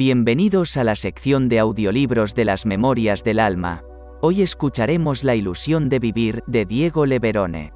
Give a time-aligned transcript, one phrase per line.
[0.00, 3.84] Bienvenidos a la sección de audiolibros de las Memorias del Alma.
[4.22, 7.74] Hoy escucharemos La ilusión de vivir de Diego Leverone.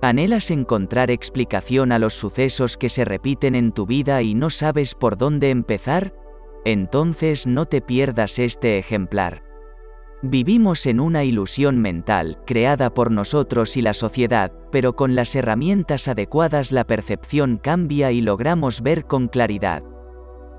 [0.00, 4.94] ¿Anhelas encontrar explicación a los sucesos que se repiten en tu vida y no sabes
[4.94, 6.14] por dónde empezar?
[6.64, 9.42] Entonces no te pierdas este ejemplar.
[10.22, 16.06] Vivimos en una ilusión mental, creada por nosotros y la sociedad, pero con las herramientas
[16.06, 19.82] adecuadas la percepción cambia y logramos ver con claridad.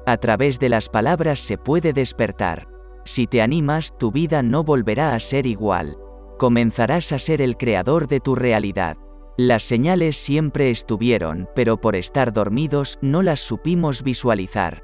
[0.06, 2.68] A través de las palabras se puede despertar.
[3.04, 5.98] Si te animas, tu vida no volverá a ser igual.
[6.40, 8.98] Comenzarás a ser el creador de tu realidad.
[9.38, 14.84] Las señales siempre estuvieron, pero por estar dormidos no las supimos visualizar.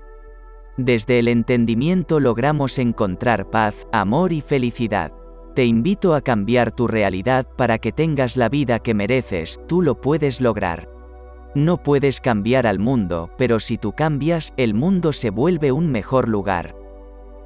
[0.77, 5.11] Desde el entendimiento logramos encontrar paz, amor y felicidad.
[5.55, 9.99] Te invito a cambiar tu realidad para que tengas la vida que mereces, tú lo
[9.99, 10.96] puedes lograr.
[11.57, 16.29] No puedes cambiar al mundo, pero si tú cambias, el mundo se vuelve un mejor
[16.29, 16.75] lugar.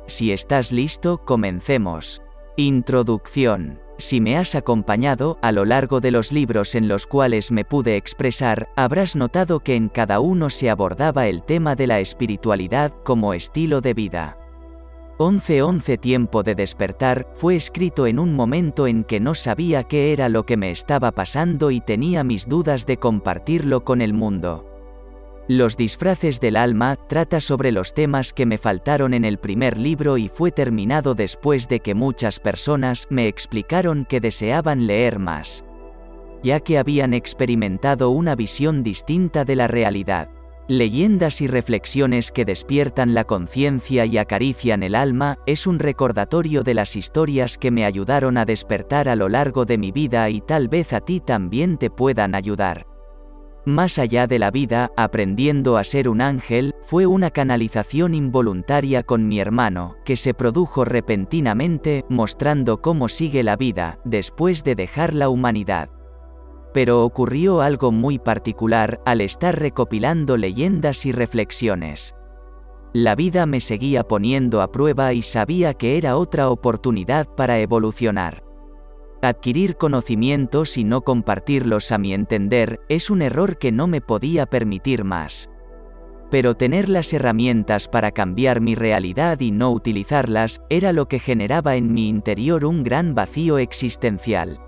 [0.05, 2.21] Si estás listo, comencemos.
[2.57, 3.79] Introducción.
[3.99, 7.95] Si me has acompañado a lo largo de los libros en los cuales me pude
[7.95, 13.33] expresar, habrás notado que en cada uno se abordaba el tema de la espiritualidad como
[13.33, 14.40] estilo de vida.
[15.21, 20.29] 11-11 Tiempo de despertar fue escrito en un momento en que no sabía qué era
[20.29, 24.67] lo que me estaba pasando y tenía mis dudas de compartirlo con el mundo.
[25.47, 30.17] Los disfraces del alma trata sobre los temas que me faltaron en el primer libro
[30.17, 35.63] y fue terminado después de que muchas personas me explicaron que deseaban leer más,
[36.41, 40.29] ya que habían experimentado una visión distinta de la realidad.
[40.67, 46.73] Leyendas y reflexiones que despiertan la conciencia y acarician el alma es un recordatorio de
[46.73, 50.69] las historias que me ayudaron a despertar a lo largo de mi vida y tal
[50.69, 52.85] vez a ti también te puedan ayudar.
[53.65, 59.27] Más allá de la vida, aprendiendo a ser un ángel, fue una canalización involuntaria con
[59.27, 65.29] mi hermano, que se produjo repentinamente, mostrando cómo sigue la vida, después de dejar la
[65.29, 65.89] humanidad.
[66.73, 72.15] Pero ocurrió algo muy particular al estar recopilando leyendas y reflexiones.
[72.93, 78.43] La vida me seguía poniendo a prueba y sabía que era otra oportunidad para evolucionar.
[79.21, 84.45] Adquirir conocimientos y no compartirlos a mi entender es un error que no me podía
[84.45, 85.49] permitir más.
[86.31, 91.75] Pero tener las herramientas para cambiar mi realidad y no utilizarlas era lo que generaba
[91.75, 94.59] en mi interior un gran vacío existencial.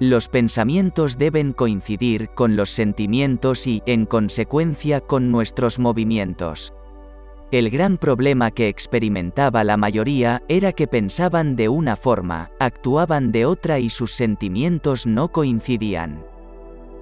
[0.00, 6.72] Los pensamientos deben coincidir con los sentimientos y, en consecuencia, con nuestros movimientos.
[7.50, 13.44] El gran problema que experimentaba la mayoría era que pensaban de una forma, actuaban de
[13.44, 16.24] otra y sus sentimientos no coincidían.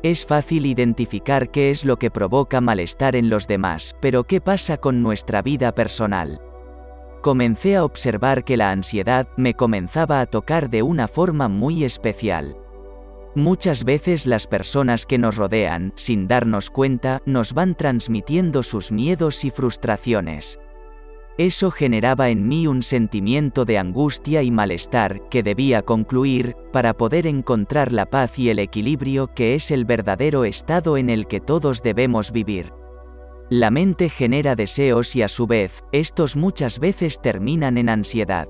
[0.03, 4.77] Es fácil identificar qué es lo que provoca malestar en los demás, pero ¿qué pasa
[4.77, 6.41] con nuestra vida personal?
[7.23, 12.57] Comencé a observar que la ansiedad me comenzaba a tocar de una forma muy especial.
[13.39, 19.45] Muchas veces las personas que nos rodean, sin darnos cuenta, nos van transmitiendo sus miedos
[19.45, 20.59] y frustraciones.
[21.39, 27.29] Eso generaba en mí un sentimiento de angustia y malestar que debía concluir para poder
[27.29, 31.81] encontrar la paz y el equilibrio que es el verdadero estado en el que todos
[31.81, 32.73] debemos vivir.
[33.51, 38.49] La mente genera deseos y a su vez, estos muchas veces terminan en ansiedad.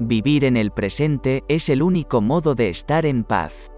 [0.00, 3.70] Vivir en el presente es el único modo de estar en paz.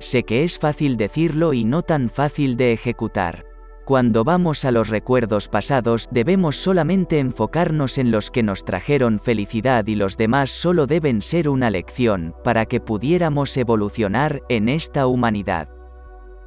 [0.00, 3.44] Sé que es fácil decirlo y no tan fácil de ejecutar.
[3.84, 9.86] Cuando vamos a los recuerdos pasados debemos solamente enfocarnos en los que nos trajeron felicidad
[9.86, 15.70] y los demás solo deben ser una lección para que pudiéramos evolucionar en esta humanidad.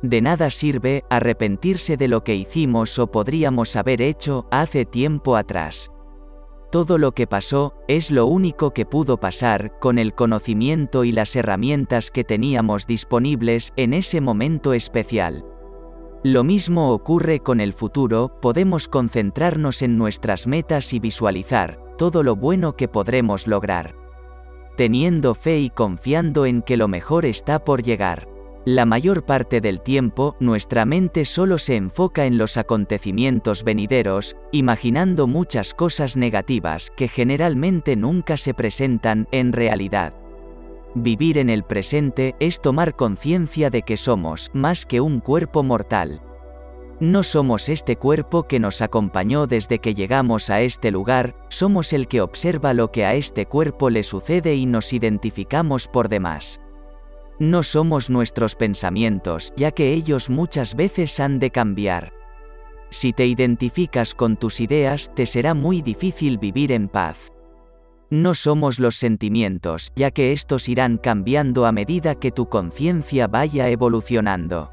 [0.04, 5.92] De nada sirve arrepentirse de lo que hicimos o podríamos haber hecho hace tiempo atrás.
[6.72, 11.36] Todo lo que pasó, es lo único que pudo pasar, con el conocimiento y las
[11.36, 15.44] herramientas que teníamos disponibles en ese momento especial.
[16.24, 22.38] Lo mismo ocurre con el futuro, podemos concentrarnos en nuestras metas y visualizar todo lo
[22.38, 23.96] bueno que podremos lograr.
[24.78, 28.31] Teniendo fe y confiando en que lo mejor está por llegar.
[28.66, 35.26] La mayor parte del tiempo, nuestra mente solo se enfoca en los acontecimientos venideros, imaginando
[35.26, 40.14] muchas cosas negativas que generalmente nunca se presentan en realidad.
[40.94, 46.22] Vivir en el presente es tomar conciencia de que somos más que un cuerpo mortal.
[47.00, 52.08] No somos este cuerpo que nos acompañó desde que llegamos a este lugar, somos el
[52.08, 56.61] que observa lo que a este cuerpo le sucede y nos identificamos por demás.
[57.42, 62.14] No somos nuestros pensamientos, ya que ellos muchas veces han de cambiar.
[62.92, 67.32] Si te identificas con tus ideas, te será muy difícil vivir en paz.
[68.12, 73.70] No somos los sentimientos, ya que estos irán cambiando a medida que tu conciencia vaya
[73.70, 74.72] evolucionando.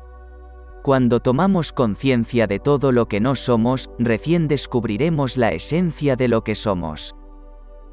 [0.82, 6.44] Cuando tomamos conciencia de todo lo que no somos, recién descubriremos la esencia de lo
[6.44, 7.16] que somos.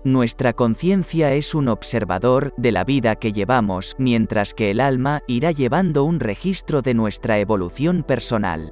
[0.05, 5.49] Nuestra conciencia es un observador de la vida que llevamos, mientras que el alma irá
[5.49, 8.71] llevando un registro de nuestra evolución personal.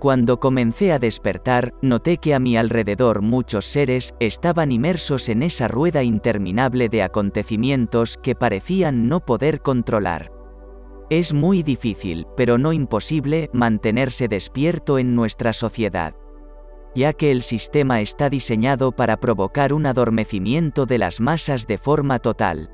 [0.00, 5.68] Cuando comencé a despertar, noté que a mi alrededor muchos seres estaban inmersos en esa
[5.68, 10.32] rueda interminable de acontecimientos que parecían no poder controlar.
[11.10, 16.16] Es muy difícil, pero no imposible, mantenerse despierto en nuestra sociedad
[16.94, 22.18] ya que el sistema está diseñado para provocar un adormecimiento de las masas de forma
[22.18, 22.70] total.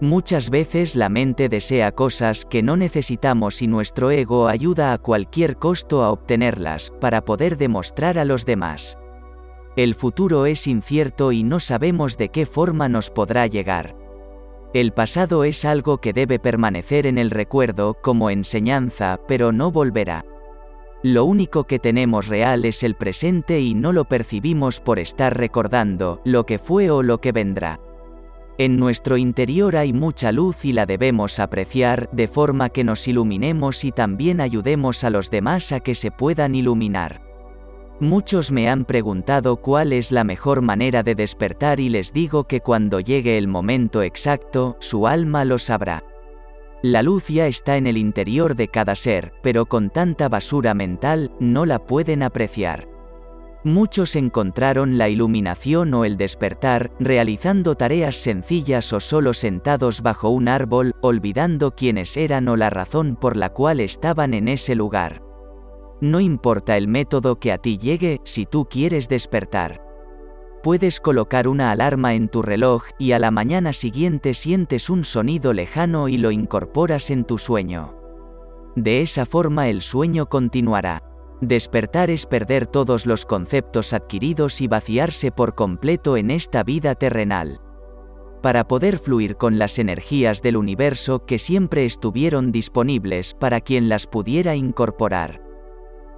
[0.00, 5.56] Muchas veces la mente desea cosas que no necesitamos y nuestro ego ayuda a cualquier
[5.56, 8.98] costo a obtenerlas, para poder demostrar a los demás.
[9.76, 13.96] El futuro es incierto y no sabemos de qué forma nos podrá llegar.
[14.74, 20.24] El pasado es algo que debe permanecer en el recuerdo como enseñanza, pero no volverá.
[21.02, 26.20] Lo único que tenemos real es el presente y no lo percibimos por estar recordando
[26.24, 27.80] lo que fue o lo que vendrá.
[28.56, 33.84] En nuestro interior hay mucha luz y la debemos apreciar de forma que nos iluminemos
[33.84, 37.20] y también ayudemos a los demás a que se puedan iluminar.
[37.98, 42.60] Muchos me han preguntado cuál es la mejor manera de despertar y les digo que
[42.60, 46.04] cuando llegue el momento exacto, su alma lo sabrá.
[46.82, 51.30] La luz ya está en el interior de cada ser, pero con tanta basura mental,
[51.38, 52.88] no la pueden apreciar.
[53.62, 60.48] Muchos encontraron la iluminación o el despertar, realizando tareas sencillas o solo sentados bajo un
[60.48, 65.22] árbol, olvidando quiénes eran o la razón por la cual estaban en ese lugar.
[66.00, 69.91] No importa el método que a ti llegue, si tú quieres despertar.
[70.62, 75.52] Puedes colocar una alarma en tu reloj y a la mañana siguiente sientes un sonido
[75.52, 77.96] lejano y lo incorporas en tu sueño.
[78.76, 81.02] De esa forma el sueño continuará.
[81.40, 87.60] Despertar es perder todos los conceptos adquiridos y vaciarse por completo en esta vida terrenal.
[88.40, 94.06] Para poder fluir con las energías del universo que siempre estuvieron disponibles para quien las
[94.06, 95.41] pudiera incorporar.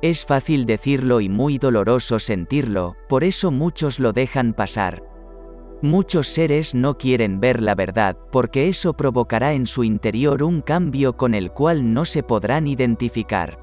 [0.05, 5.03] Es fácil decirlo y muy doloroso sentirlo, por eso muchos lo dejan pasar.
[5.81, 11.17] Muchos seres no quieren ver la verdad, porque eso provocará en su interior un cambio
[11.17, 13.59] con el cual no se podrán identificar.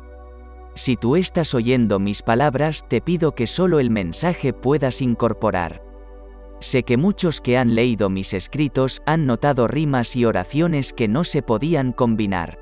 [0.73, 5.83] Si tú estás oyendo mis palabras, te pido que solo el mensaje puedas incorporar.
[6.59, 11.23] Sé que muchos que han leído mis escritos han notado rimas y oraciones que no
[11.23, 12.60] se podían combinar.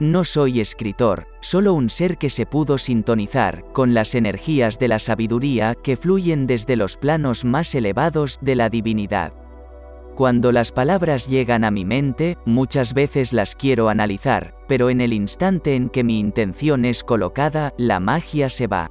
[0.00, 4.98] No soy escritor, solo un ser que se pudo sintonizar con las energías de la
[4.98, 9.32] sabiduría que fluyen desde los planos más elevados de la divinidad.
[10.16, 15.12] Cuando las palabras llegan a mi mente, muchas veces las quiero analizar, pero en el
[15.12, 18.90] instante en que mi intención es colocada, la magia se va.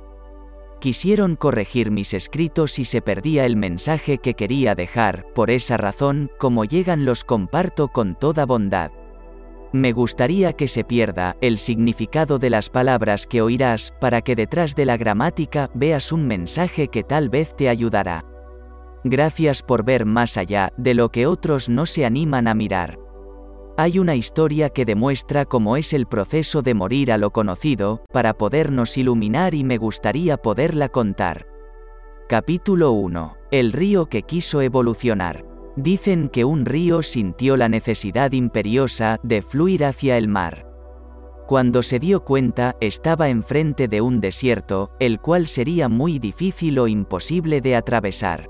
[0.79, 6.29] Quisieron corregir mis escritos y se perdía el mensaje que quería dejar, por esa razón,
[6.37, 8.91] como llegan los comparto con toda bondad.
[9.73, 14.75] Me gustaría que se pierda el significado de las palabras que oirás para que detrás
[14.75, 18.23] de la gramática veas un mensaje que tal vez te ayudará.
[19.03, 22.99] Gracias por ver más allá de lo que otros no se animan a mirar.
[23.75, 28.35] Hay una historia que demuestra cómo es el proceso de morir a lo conocido, para
[28.35, 31.47] podernos iluminar y me gustaría poderla contar.
[32.29, 33.37] Capítulo 1.
[33.49, 35.52] El río que quiso evolucionar.
[35.75, 40.67] Dicen que un río sintió la necesidad imperiosa de fluir hacia el mar.
[41.47, 46.87] Cuando se dio cuenta, estaba enfrente de un desierto, el cual sería muy difícil o
[46.87, 48.49] imposible de atravesar.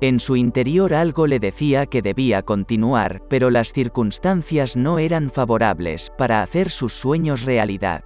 [0.00, 6.12] En su interior algo le decía que debía continuar, pero las circunstancias no eran favorables
[6.16, 8.04] para hacer sus sueños realidad.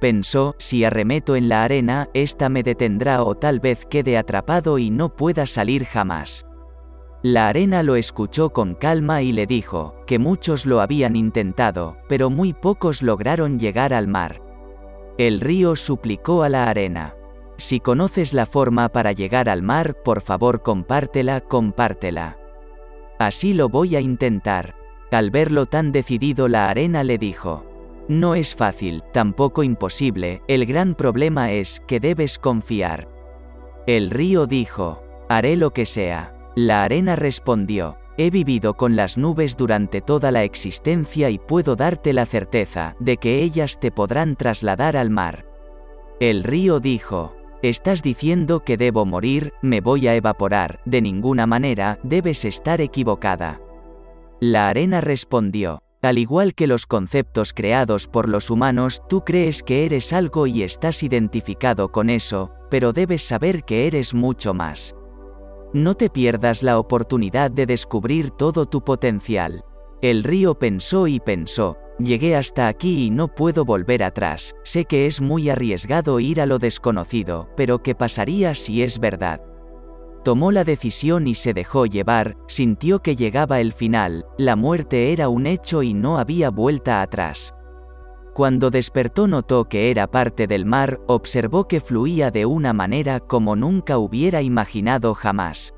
[0.00, 4.90] Pensó, si arremeto en la arena, esta me detendrá o tal vez quede atrapado y
[4.90, 6.46] no pueda salir jamás.
[7.22, 12.30] La arena lo escuchó con calma y le dijo, que muchos lo habían intentado, pero
[12.30, 14.40] muy pocos lograron llegar al mar.
[15.18, 17.14] El río suplicó a la arena.
[17.58, 22.38] Si conoces la forma para llegar al mar, por favor compártela, compártela.
[23.18, 24.74] Así lo voy a intentar.
[25.10, 27.66] Al verlo tan decidido la arena le dijo,
[28.08, 33.08] no es fácil, tampoco imposible, el gran problema es que debes confiar.
[33.86, 36.39] El río dijo, haré lo que sea.
[36.56, 42.12] La arena respondió, He vivido con las nubes durante toda la existencia y puedo darte
[42.12, 45.46] la certeza de que ellas te podrán trasladar al mar.
[46.18, 51.98] El río dijo, Estás diciendo que debo morir, me voy a evaporar, de ninguna manera,
[52.02, 53.60] debes estar equivocada.
[54.40, 59.84] La arena respondió, al igual que los conceptos creados por los humanos, tú crees que
[59.84, 64.94] eres algo y estás identificado con eso, pero debes saber que eres mucho más.
[65.72, 69.64] No te pierdas la oportunidad de descubrir todo tu potencial.
[70.02, 75.06] El río pensó y pensó, llegué hasta aquí y no puedo volver atrás, sé que
[75.06, 79.40] es muy arriesgado ir a lo desconocido, pero ¿qué pasaría si es verdad?
[80.24, 85.28] Tomó la decisión y se dejó llevar, sintió que llegaba el final, la muerte era
[85.28, 87.54] un hecho y no había vuelta atrás.
[88.34, 93.56] Cuando despertó notó que era parte del mar, observó que fluía de una manera como
[93.56, 95.74] nunca hubiera imaginado jamás.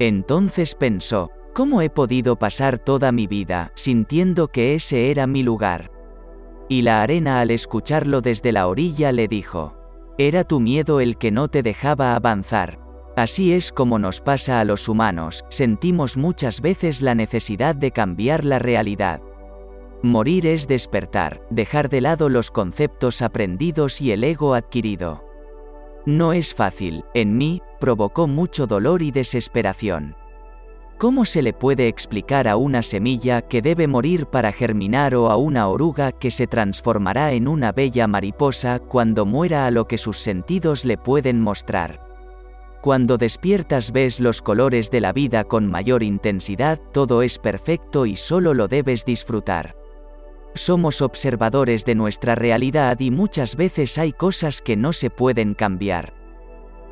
[0.00, 5.90] Entonces pensó, ¿cómo he podido pasar toda mi vida sintiendo que ese era mi lugar?
[6.68, 9.76] Y la arena al escucharlo desde la orilla le dijo,
[10.18, 12.80] era tu miedo el que no te dejaba avanzar.
[13.16, 18.44] Así es como nos pasa a los humanos, sentimos muchas veces la necesidad de cambiar
[18.44, 19.20] la realidad.
[20.02, 25.24] Morir es despertar, dejar de lado los conceptos aprendidos y el ego adquirido.
[26.06, 30.14] No es fácil, en mí, provocó mucho dolor y desesperación.
[30.98, 35.36] ¿Cómo se le puede explicar a una semilla que debe morir para germinar o a
[35.36, 40.18] una oruga que se transformará en una bella mariposa cuando muera a lo que sus
[40.18, 42.08] sentidos le pueden mostrar?
[42.80, 48.14] Cuando despiertas ves los colores de la vida con mayor intensidad, todo es perfecto y
[48.14, 49.77] solo lo debes disfrutar.
[50.58, 56.14] Somos observadores de nuestra realidad y muchas veces hay cosas que no se pueden cambiar.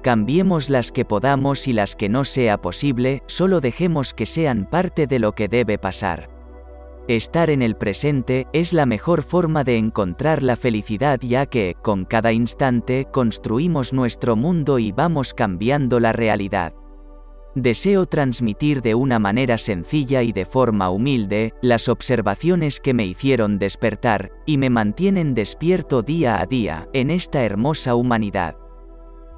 [0.05, 5.09] Cambiemos las que podamos y las que no sea posible, solo dejemos que sean parte
[5.09, 6.31] de lo que debe pasar.
[7.09, 12.05] Estar en el presente es la mejor forma de encontrar la felicidad ya que, con
[12.05, 16.73] cada instante, construimos nuestro mundo y vamos cambiando la realidad.
[17.57, 23.59] Deseo transmitir de una manera sencilla y de forma humilde las observaciones que me hicieron
[23.59, 28.59] despertar, y me mantienen despierto día a día, en esta hermosa humanidad.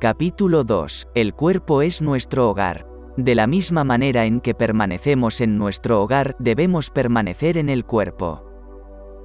[0.00, 1.10] Capítulo 2.
[1.14, 2.88] El cuerpo es nuestro hogar.
[3.16, 8.44] De la misma manera en que permanecemos en nuestro hogar, debemos permanecer en el cuerpo.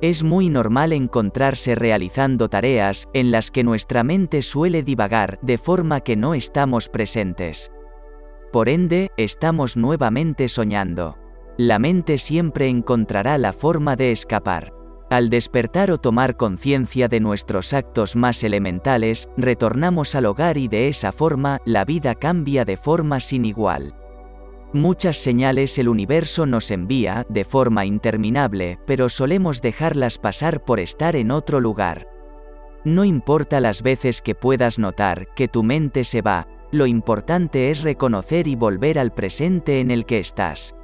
[0.04, 6.02] Es muy normal encontrarse realizando tareas en las que nuestra mente suele divagar de forma
[6.02, 7.72] que no estamos presentes.
[8.54, 11.18] Por ende, estamos nuevamente soñando.
[11.58, 14.72] La mente siempre encontrará la forma de escapar.
[15.10, 20.88] Al despertar o tomar conciencia de nuestros actos más elementales, retornamos al hogar y de
[20.88, 23.96] esa forma la vida cambia de forma sin igual.
[24.72, 31.16] Muchas señales el universo nos envía de forma interminable, pero solemos dejarlas pasar por estar
[31.16, 32.08] en otro lugar.
[32.86, 37.84] No importa las veces que puedas notar que tu mente se va, lo importante es
[37.84, 40.75] reconocer y volver al presente en el que estás.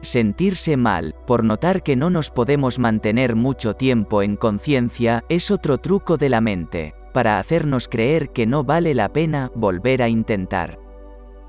[0.00, 5.78] Sentirse mal, por notar que no nos podemos mantener mucho tiempo en conciencia, es otro
[5.78, 10.80] truco de la mente, para hacernos creer que no vale la pena volver a intentar.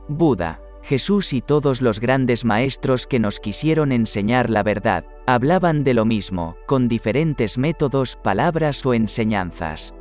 [0.08, 5.96] Buda, Jesús y todos los grandes maestros que nos quisieron enseñar la verdad, hablaban de
[5.96, 9.96] lo mismo, con diferentes métodos, palabras o enseñanzas.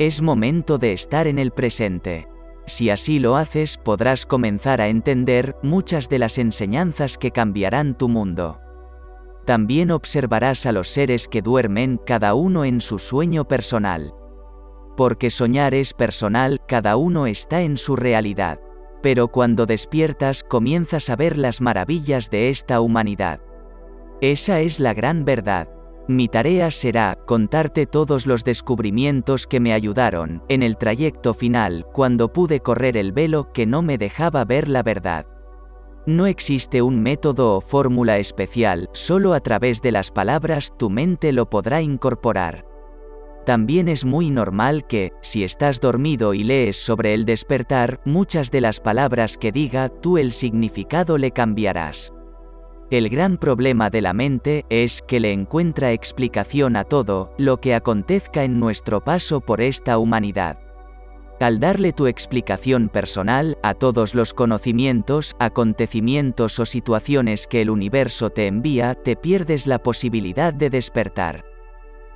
[0.00, 2.26] Es momento de estar en el presente.
[2.68, 8.08] Si así lo haces, podrás comenzar a entender muchas de las enseñanzas que cambiarán tu
[8.08, 8.60] mundo.
[9.46, 14.12] También observarás a los seres que duermen cada uno en su sueño personal.
[14.98, 18.60] Porque soñar es personal, cada uno está en su realidad.
[19.00, 23.40] Pero cuando despiertas comienzas a ver las maravillas de esta humanidad.
[24.20, 25.68] Esa es la gran verdad.
[26.08, 32.32] Mi tarea será contarte todos los descubrimientos que me ayudaron en el trayecto final, cuando
[32.32, 35.26] pude correr el velo que no me dejaba ver la verdad.
[36.06, 41.30] No existe un método o fórmula especial, solo a través de las palabras tu mente
[41.32, 42.64] lo podrá incorporar.
[43.44, 48.62] También es muy normal que, si estás dormido y lees sobre el despertar, muchas de
[48.62, 52.14] las palabras que diga tú el significado le cambiarás.
[52.90, 57.74] El gran problema de la mente es que le encuentra explicación a todo lo que
[57.74, 60.58] acontezca en nuestro paso por esta humanidad.
[61.38, 68.30] Al darle tu explicación personal a todos los conocimientos, acontecimientos o situaciones que el universo
[68.30, 71.47] te envía, te pierdes la posibilidad de despertar.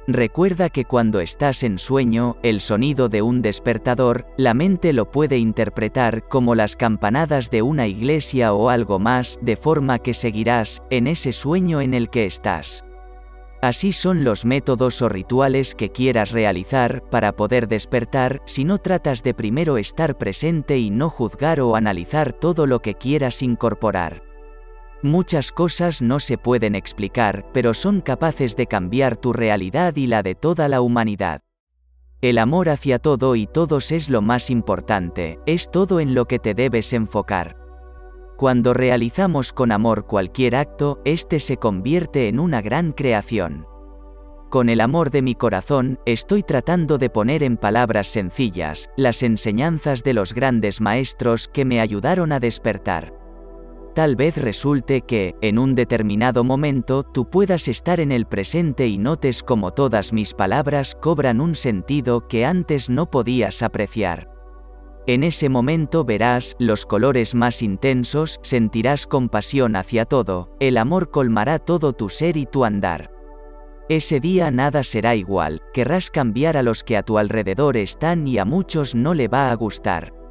[0.09, 5.39] Recuerda que cuando estás en sueño, el sonido de un despertador, la mente lo puede
[5.39, 11.07] interpretar como las campanadas de una iglesia o algo más, de forma que seguirás en
[11.07, 12.85] ese sueño en el que estás.
[13.63, 19.23] Así son los métodos o rituales que quieras realizar para poder despertar si no tratas
[19.23, 24.32] de primero estar presente y no juzgar o analizar todo lo que quieras incorporar.
[25.03, 30.23] Muchas cosas no se pueden explicar, pero son capaces de cambiar tu realidad y la
[30.23, 31.41] de toda la humanidad.
[32.21, 36.39] El amor hacia todo y todos es lo más importante, es todo en lo que
[36.39, 37.57] te debes enfocar.
[38.37, 43.67] Cuando realizamos con amor cualquier acto, éste se convierte en una gran creación.
[44.51, 50.05] Con el amor de mi corazón, estoy tratando de poner en palabras sencillas las enseñanzas
[50.05, 53.22] de los grandes maestros que me ayudaron a despertar.
[53.95, 58.97] Tal vez resulte que, en un determinado momento, tú puedas estar en el presente y
[58.97, 64.31] notes como todas mis palabras cobran un sentido que antes no podías apreciar.
[65.07, 71.59] En ese momento verás los colores más intensos, sentirás compasión hacia todo, el amor colmará
[71.59, 73.11] todo tu ser y tu andar.
[73.89, 78.39] Ese día nada será igual, querrás cambiar a los que a tu alrededor están y
[78.39, 80.22] a muchos no le va a gustar.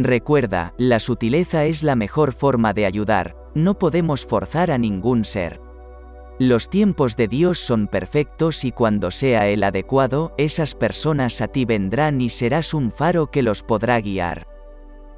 [0.00, 5.60] Recuerda, la sutileza es la mejor forma de ayudar, no podemos forzar a ningún ser.
[6.38, 11.64] Los tiempos de Dios son perfectos y cuando sea el adecuado, esas personas a ti
[11.64, 14.46] vendrán y serás un faro que los podrá guiar.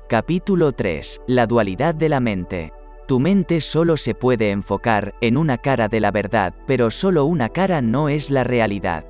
[0.08, 1.20] Capítulo 3.
[1.26, 2.72] La dualidad de la mente.
[3.06, 7.50] Tu mente solo se puede enfocar en una cara de la verdad, pero solo una
[7.50, 9.04] cara no es la realidad.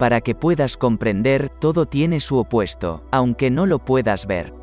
[0.00, 4.59] Para que puedas comprender, todo tiene su opuesto, aunque no lo puedas ver.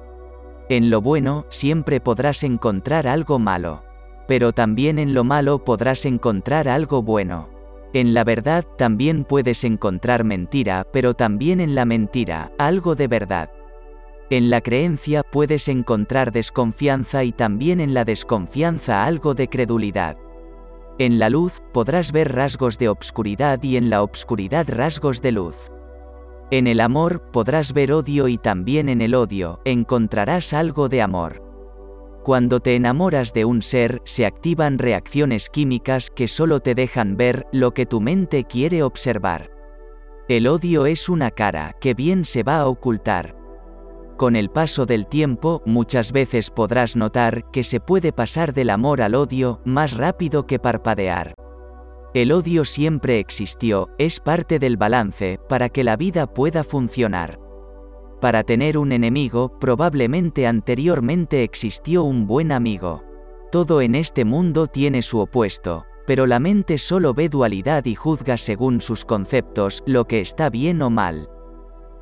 [0.69, 3.87] En lo bueno, siempre podrás encontrar algo malo
[4.27, 7.49] pero también en lo malo podrás encontrar algo bueno.
[7.93, 13.49] En la verdad también puedes encontrar mentira, pero también en la mentira, algo de verdad.
[14.29, 20.17] En la creencia puedes encontrar desconfianza y también en la desconfianza algo de credulidad.
[20.99, 25.71] En la luz podrás ver rasgos de obscuridad y en la obscuridad rasgos de luz.
[26.49, 31.43] En el amor podrás ver odio y también en el odio encontrarás algo de amor.
[32.23, 37.47] Cuando te enamoras de un ser, se activan reacciones químicas que solo te dejan ver
[37.51, 39.51] lo que tu mente quiere observar.
[40.29, 43.35] El odio es una cara que bien se va a ocultar.
[44.15, 49.01] Con el paso del tiempo, muchas veces podrás notar que se puede pasar del amor
[49.01, 51.33] al odio más rápido que parpadear.
[52.17, 57.39] El odio siempre existió, es parte del balance para que la vida pueda funcionar.
[58.19, 63.03] Para tener un enemigo, probablemente anteriormente existió un buen amigo.
[63.51, 68.37] Todo en este mundo tiene su opuesto, pero la mente solo ve dualidad y juzga
[68.37, 71.29] según sus conceptos lo que está bien o mal.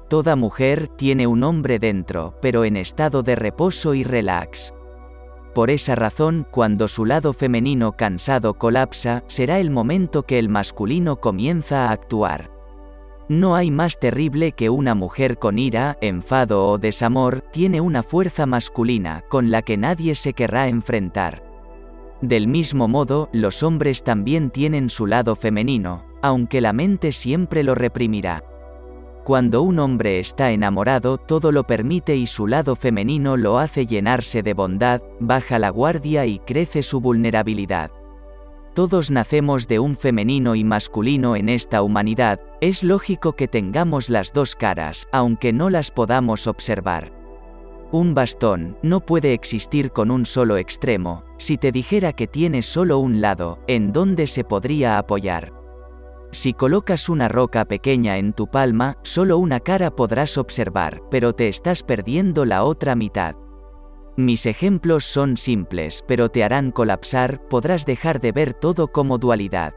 [0.08, 4.74] Toda mujer tiene un hombre dentro, pero en estado de reposo y relax.
[5.56, 11.22] Por esa razón, cuando su lado femenino cansado colapsa, será el momento que el masculino
[11.22, 12.52] comienza a actuar.
[13.30, 18.46] No hay más terrible que una mujer con ira, enfado o desamor, tiene una fuerza
[18.46, 21.42] masculina con la que nadie se querrá enfrentar.
[22.22, 27.76] Del mismo modo, los hombres también tienen su lado femenino, aunque la mente siempre lo
[27.76, 28.44] reprimirá.
[29.26, 34.44] Cuando un hombre está enamorado, todo lo permite y su lado femenino lo hace llenarse
[34.44, 37.90] de bondad, baja la guardia y crece su vulnerabilidad.
[38.76, 44.32] Todos nacemos de un femenino y masculino en esta humanidad, es lógico que tengamos las
[44.32, 47.12] dos caras, aunque no las podamos observar.
[47.92, 53.00] Un bastón no puede existir con un solo extremo, si te dijera que tiene solo
[53.00, 55.55] un lado, ¿en dónde se podría apoyar?
[56.36, 61.48] Si colocas una roca pequeña en tu palma, solo una cara podrás observar, pero te
[61.48, 63.38] estás perdiendo la otra mitad.
[64.18, 69.76] Mis ejemplos son simples, pero te harán colapsar, podrás dejar de ver todo como dualidad.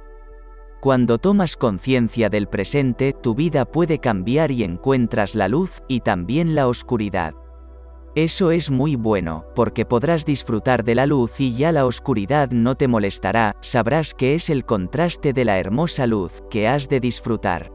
[0.80, 6.56] Cuando tomas conciencia del presente, tu vida puede cambiar y encuentras la luz y también
[6.56, 7.34] la oscuridad.
[8.18, 12.74] Eso es muy bueno, porque podrás disfrutar de la luz y ya la oscuridad no
[12.74, 17.70] te molestará, sabrás que es el contraste de la hermosa luz que has de disfrutar.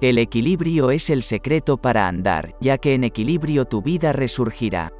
[0.00, 4.90] El equilibrio es el secreto para andar, ya que en equilibrio tu vida resurgirá.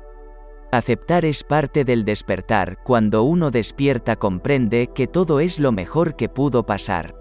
[0.70, 6.28] Aceptar es parte del despertar, cuando uno despierta comprende que todo es lo mejor que
[6.28, 7.17] pudo pasar.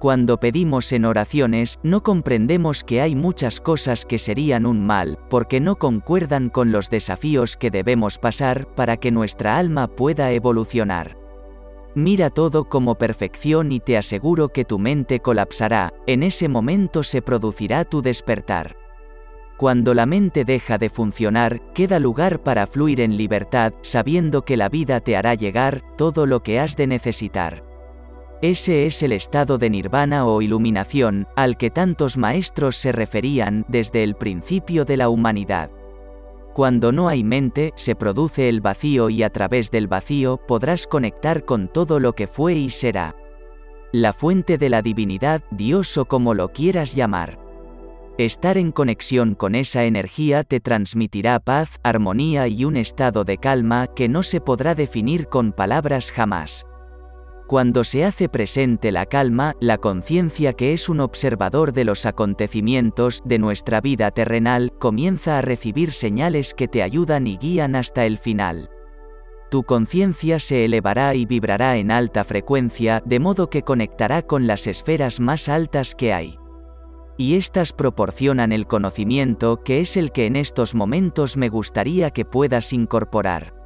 [0.00, 5.60] Cuando pedimos en oraciones, no comprendemos que hay muchas cosas que serían un mal, porque
[5.60, 11.18] no concuerdan con los desafíos que debemos pasar para que nuestra alma pueda evolucionar.
[11.94, 17.20] Mira todo como perfección y te aseguro que tu mente colapsará, en ese momento se
[17.20, 18.76] producirá tu despertar.
[19.58, 24.70] Cuando la mente deja de funcionar, queda lugar para fluir en libertad, sabiendo que la
[24.70, 27.69] vida te hará llegar todo lo que has de necesitar.
[28.42, 34.02] Ese es el estado de nirvana o iluminación, al que tantos maestros se referían desde
[34.02, 35.70] el principio de la humanidad.
[36.54, 41.44] Cuando no hay mente, se produce el vacío y a través del vacío podrás conectar
[41.44, 43.14] con todo lo que fue y será.
[43.92, 47.38] La fuente de la divinidad, Dios o como lo quieras llamar.
[48.16, 53.86] Estar en conexión con esa energía te transmitirá paz, armonía y un estado de calma
[53.86, 56.66] que no se podrá definir con palabras jamás.
[57.50, 63.22] Cuando se hace presente la calma, la conciencia que es un observador de los acontecimientos
[63.24, 68.18] de nuestra vida terrenal, comienza a recibir señales que te ayudan y guían hasta el
[68.18, 68.70] final.
[69.50, 74.68] Tu conciencia se elevará y vibrará en alta frecuencia, de modo que conectará con las
[74.68, 76.38] esferas más altas que hay.
[77.16, 82.24] Y éstas proporcionan el conocimiento que es el que en estos momentos me gustaría que
[82.24, 83.59] puedas incorporar.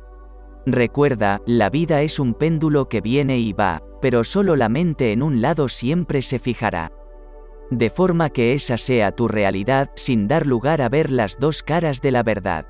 [0.67, 5.23] Recuerda, la vida es un péndulo que viene y va, pero solo la mente en
[5.23, 6.91] un lado siempre se fijará.
[7.71, 12.01] De forma que esa sea tu realidad sin dar lugar a ver las dos caras
[12.01, 12.67] de la verdad.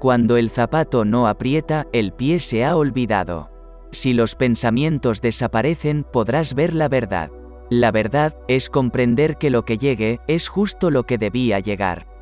[0.00, 3.50] Cuando el zapato no aprieta, el pie se ha olvidado.
[3.92, 7.30] Si los pensamientos desaparecen, podrás ver la verdad.
[7.70, 12.13] La verdad es comprender que lo que llegue es justo lo que debía llegar.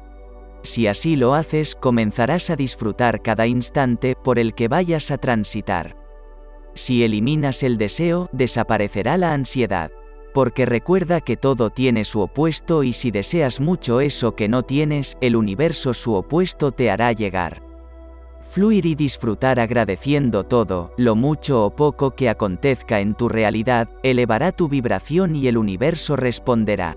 [0.63, 5.97] Si así lo haces, comenzarás a disfrutar cada instante por el que vayas a transitar.
[6.75, 9.91] Si eliminas el deseo, desaparecerá la ansiedad.
[10.33, 15.19] Porque recuerda que todo tiene su opuesto y si deseas mucho eso que no tienes,
[15.21, 17.63] el universo su opuesto te hará llegar.
[18.41, 24.53] Fluir y disfrutar agradeciendo todo, lo mucho o poco que acontezca en tu realidad, elevará
[24.53, 26.97] tu vibración y el universo responderá.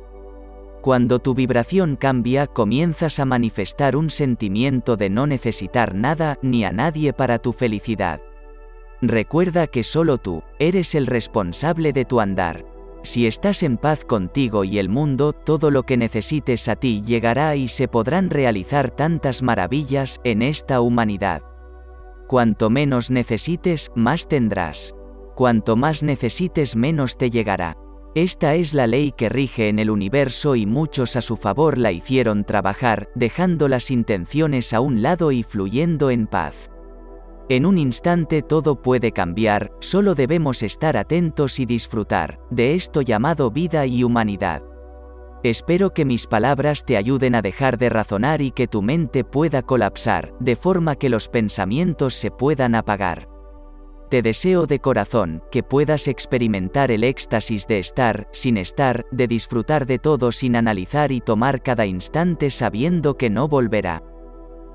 [0.85, 6.71] Cuando tu vibración cambia, comienzas a manifestar un sentimiento de no necesitar nada ni a
[6.71, 8.21] nadie para tu felicidad.
[9.01, 12.67] Recuerda que solo tú eres el responsable de tu andar.
[13.01, 17.55] Si estás en paz contigo y el mundo, todo lo que necesites a ti llegará
[17.55, 21.41] y se podrán realizar tantas maravillas en esta humanidad.
[22.27, 24.93] Cuanto menos necesites, más tendrás.
[25.35, 27.75] Cuanto más necesites, menos te llegará.
[28.15, 31.91] Esta es la ley que rige en el universo y muchos a su favor la
[31.91, 36.71] hicieron trabajar, dejando las intenciones a un lado y fluyendo en paz.
[37.49, 43.51] En un instante todo puede cambiar, solo debemos estar atentos y disfrutar de esto llamado
[43.51, 44.63] vida y humanidad.
[45.43, 49.61] Espero que mis palabras te ayuden a dejar de razonar y que tu mente pueda
[49.61, 53.34] colapsar, de forma que los pensamientos se puedan apagar.
[54.15, 59.85] Te deseo de corazón que puedas experimentar el éxtasis de estar, sin estar, de disfrutar
[59.85, 64.01] de todo sin analizar y tomar cada instante sabiendo que no volverá.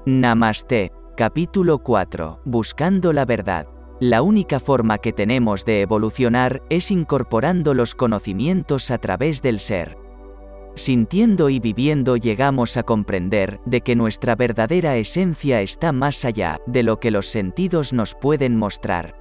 [0.04, 0.92] Namaste.
[1.16, 2.42] Capítulo 4.
[2.44, 3.66] Buscando la verdad.
[3.98, 9.96] La única forma que tenemos de evolucionar es incorporando los conocimientos a través del ser.
[10.74, 16.82] Sintiendo y viviendo llegamos a comprender de que nuestra verdadera esencia está más allá de
[16.82, 19.19] lo que los sentidos nos pueden mostrar.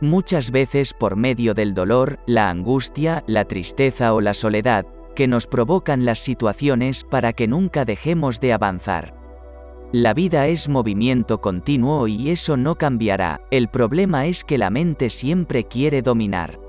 [0.00, 5.48] Muchas veces por medio del dolor, la angustia, la tristeza o la soledad, que nos
[5.48, 9.18] provocan las situaciones para que nunca dejemos de avanzar.
[9.90, 15.10] La vida es movimiento continuo y eso no cambiará, el problema es que la mente
[15.10, 16.60] siempre quiere dominar.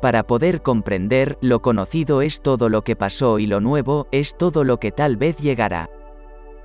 [0.00, 4.64] Para poder comprender, lo conocido es todo lo que pasó y lo nuevo es todo
[4.64, 5.90] lo que tal vez llegará.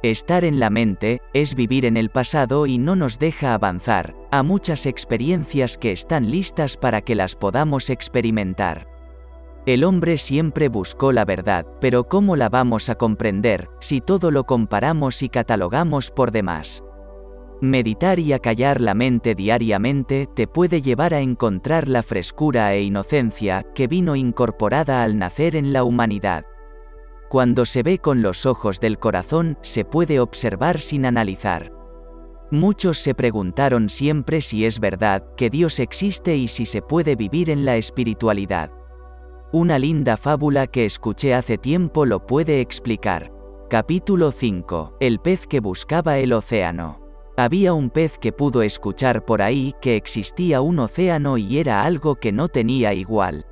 [0.03, 4.43] Estar en la mente es vivir en el pasado y no nos deja avanzar, a
[4.43, 8.85] muchas experiencias que están listas para que las podamos experimentar.
[9.65, 14.43] El hombre siempre buscó la verdad, pero ¿cómo la vamos a comprender si todo lo
[14.43, 16.83] comparamos y catalogamos por demás?
[17.61, 23.63] Meditar y acallar la mente diariamente te puede llevar a encontrar la frescura e inocencia
[23.73, 26.43] que vino incorporada al nacer en la humanidad.
[27.33, 31.73] Cuando se ve con los ojos del corazón, se puede observar sin analizar.
[32.51, 37.49] Muchos se preguntaron siempre si es verdad que Dios existe y si se puede vivir
[37.49, 38.69] en la espiritualidad.
[39.51, 43.33] Una linda fábula que escuché hace tiempo lo puede explicar.
[43.67, 44.97] Capítulo 5.
[44.99, 47.01] El pez que buscaba el océano.
[47.35, 52.13] Había un pez que pudo escuchar por ahí que existía un océano y era algo
[52.13, 53.47] que no tenía igual.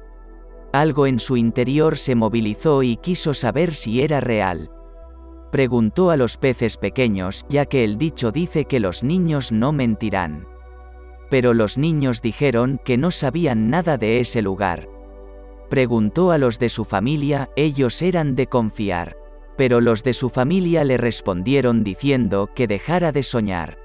[0.73, 4.71] Algo en su interior se movilizó y quiso saber si era real.
[5.51, 10.47] Preguntó a los peces pequeños, ya que el dicho dice que los niños no mentirán.
[11.29, 14.87] Pero los niños dijeron que no sabían nada de ese lugar.
[15.69, 19.17] Preguntó a los de su familia, ellos eran de confiar.
[19.57, 23.80] Pero los de su familia le respondieron diciendo que dejara de soñar.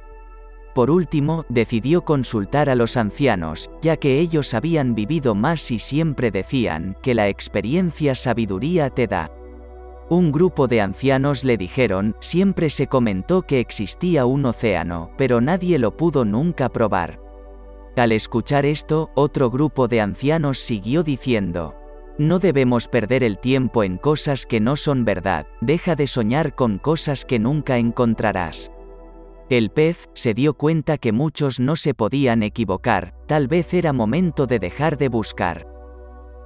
[0.77, 6.31] Por último, decidió consultar a los ancianos, ya que ellos habían vivido más y siempre
[6.31, 9.33] decían que la experiencia sabiduría te da.
[10.11, 15.79] Un grupo de ancianos le dijeron, siempre se comentó que existía un océano, pero nadie
[15.79, 17.23] lo pudo nunca probar.
[17.97, 21.75] Al escuchar esto, otro grupo de ancianos siguió diciendo,
[22.19, 26.77] no debemos perder el tiempo en cosas que no son verdad, deja de soñar con
[26.77, 28.71] cosas que nunca encontrarás.
[29.49, 34.47] El pez se dio cuenta que muchos no se podían equivocar, tal vez era momento
[34.47, 35.77] de dejar de buscar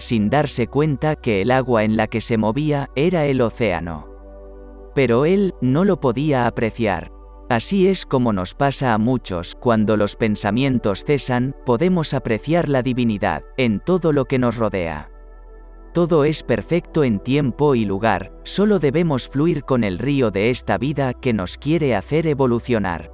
[0.01, 4.09] sin darse cuenta que el agua en la que se movía era el océano.
[4.95, 7.13] Pero él no lo podía apreciar.
[7.49, 13.43] Así es como nos pasa a muchos, cuando los pensamientos cesan, podemos apreciar la divinidad,
[13.57, 15.11] en todo lo que nos rodea.
[15.93, 20.79] Todo es perfecto en tiempo y lugar, solo debemos fluir con el río de esta
[20.79, 23.13] vida que nos quiere hacer evolucionar.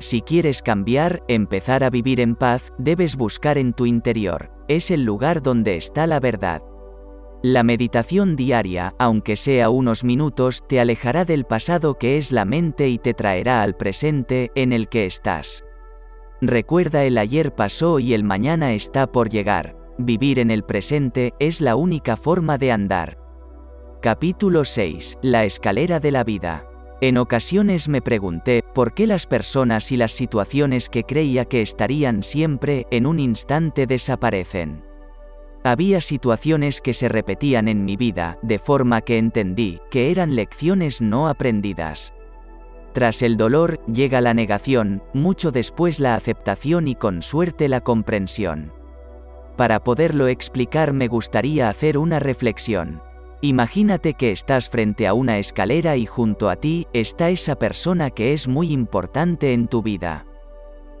[0.00, 5.04] Si quieres cambiar, empezar a vivir en paz, debes buscar en tu interior, es el
[5.04, 6.62] lugar donde está la verdad.
[7.44, 12.88] La meditación diaria, aunque sea unos minutos, te alejará del pasado que es la mente
[12.88, 15.64] y te traerá al presente en el que estás.
[16.40, 19.81] Recuerda el ayer pasó y el mañana está por llegar.
[19.98, 23.18] Vivir en el presente es la única forma de andar.
[24.00, 25.18] Capítulo 6.
[25.20, 26.66] La escalera de la vida.
[27.02, 32.22] En ocasiones me pregunté por qué las personas y las situaciones que creía que estarían
[32.22, 34.82] siempre en un instante desaparecen.
[35.62, 41.02] Había situaciones que se repetían en mi vida, de forma que entendí que eran lecciones
[41.02, 42.14] no aprendidas.
[42.94, 48.72] Tras el dolor, llega la negación, mucho después la aceptación y con suerte la comprensión.
[49.56, 53.02] Para poderlo explicar me gustaría hacer una reflexión.
[53.40, 58.32] Imagínate que estás frente a una escalera y junto a ti está esa persona que
[58.32, 60.26] es muy importante en tu vida.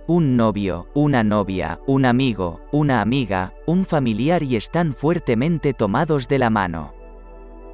[0.08, 6.40] Un novio, una novia, un amigo, una amiga, un familiar y están fuertemente tomados de
[6.40, 6.94] la mano.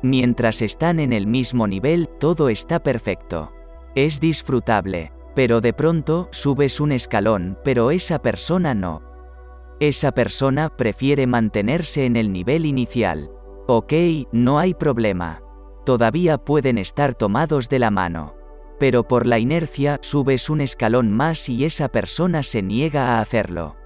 [0.02, 3.52] Mientras están en el mismo nivel, todo está perfecto.
[3.94, 9.07] Es disfrutable, pero de pronto subes un escalón, pero esa persona no.
[9.80, 13.30] Esa persona prefiere mantenerse en el nivel inicial.
[13.68, 13.92] Ok,
[14.32, 15.40] no hay problema.
[15.84, 18.34] Todavía pueden estar tomados de la mano.
[18.80, 23.76] Pero por la inercia subes un escalón más y esa persona se niega a hacerlo.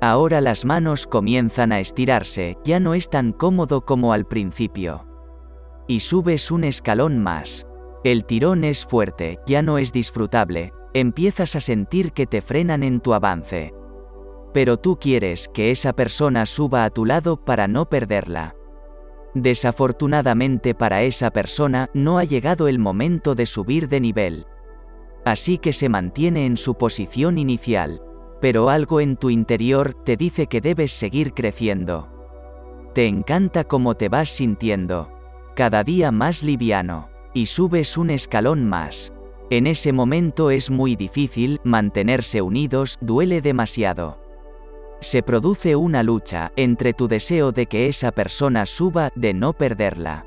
[0.00, 5.06] Ahora las manos comienzan a estirarse, ya no es tan cómodo como al principio.
[5.86, 7.66] Y subes un escalón más.
[8.04, 13.00] El tirón es fuerte, ya no es disfrutable, empiezas a sentir que te frenan en
[13.00, 13.74] tu avance.
[14.52, 18.56] Pero tú quieres que esa persona suba a tu lado para no perderla.
[19.34, 24.46] Desafortunadamente para esa persona no ha llegado el momento de subir de nivel.
[25.24, 28.02] Así que se mantiene en su posición inicial,
[28.40, 32.08] pero algo en tu interior te dice que debes seguir creciendo.
[32.92, 35.12] Te encanta cómo te vas sintiendo,
[35.54, 39.12] cada día más liviano, y subes un escalón más.
[39.50, 44.29] En ese momento es muy difícil, mantenerse unidos duele demasiado
[45.00, 50.26] se produce una lucha entre tu deseo de que esa persona suba, de no perderla.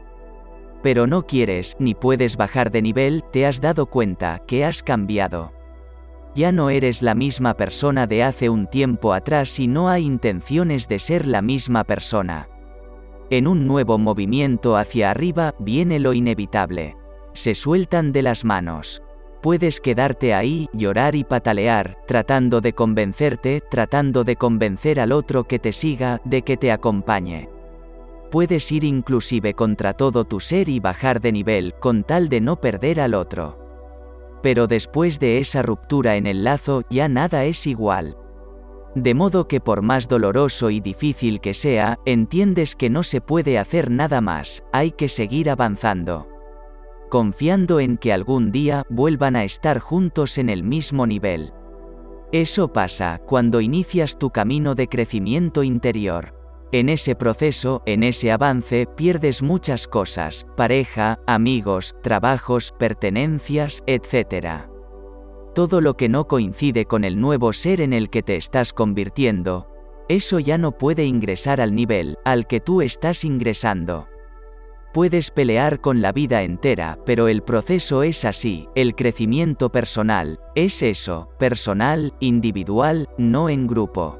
[0.81, 5.53] Pero no quieres ni puedes bajar de nivel, te has dado cuenta que has cambiado.
[6.35, 10.87] Ya no eres la misma persona de hace un tiempo atrás y no hay intenciones
[10.87, 12.49] de ser la misma persona.
[13.29, 16.97] En un nuevo movimiento hacia arriba viene lo inevitable.
[17.33, 19.01] Se sueltan de las manos.
[19.43, 25.59] Puedes quedarte ahí, llorar y patalear, tratando de convencerte, tratando de convencer al otro que
[25.59, 27.49] te siga, de que te acompañe.
[28.31, 32.61] Puedes ir inclusive contra todo tu ser y bajar de nivel, con tal de no
[32.61, 33.59] perder al otro.
[34.41, 38.15] Pero después de esa ruptura en el lazo, ya nada es igual.
[38.95, 43.59] De modo que por más doloroso y difícil que sea, entiendes que no se puede
[43.59, 46.32] hacer nada más, hay que seguir avanzando
[47.13, 51.53] confiando en que algún día vuelvan a estar juntos en el mismo nivel.
[52.31, 56.33] Eso pasa cuando inicias tu camino de crecimiento interior.
[56.71, 64.63] En ese proceso, en ese avance, pierdes muchas cosas, pareja, amigos, trabajos, pertenencias, etc.
[65.53, 69.67] Todo lo que no coincide con el nuevo ser en el que te estás convirtiendo,
[70.09, 74.07] eso ya no puede ingresar al nivel al que tú estás ingresando.
[74.93, 80.83] Puedes pelear con la vida entera, pero el proceso es así, el crecimiento personal, es
[80.83, 84.19] eso, personal, individual, no en grupo.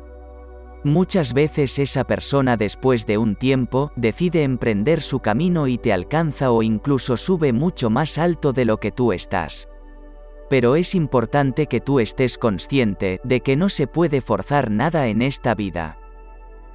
[0.84, 6.52] Muchas veces esa persona después de un tiempo decide emprender su camino y te alcanza
[6.52, 9.70] o incluso sube mucho más alto de lo que tú estás.
[10.50, 15.22] Pero es importante que tú estés consciente de que no se puede forzar nada en
[15.22, 16.00] esta vida.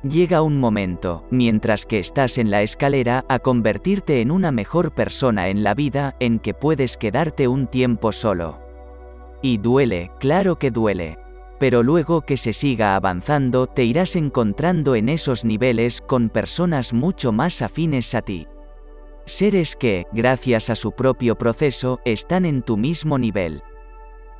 [0.04, 5.48] Llega un momento, mientras que estás en la escalera, a convertirte en una mejor persona
[5.48, 8.61] en la vida en que puedes quedarte un tiempo solo.
[9.42, 11.18] Y duele, claro que duele.
[11.58, 17.32] Pero luego que se siga avanzando te irás encontrando en esos niveles con personas mucho
[17.32, 18.46] más afines a ti.
[19.26, 23.62] Seres que, gracias a su propio proceso, están en tu mismo nivel.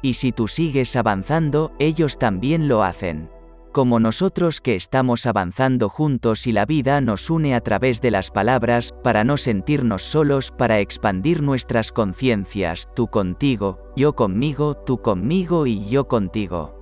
[0.03, 3.29] Y si tú sigues avanzando, ellos también lo hacen
[3.73, 8.31] como nosotros que estamos avanzando juntos y la vida nos une a través de las
[8.31, 15.67] palabras, para no sentirnos solos, para expandir nuestras conciencias, tú contigo, yo conmigo, tú conmigo
[15.67, 16.75] y yo contigo.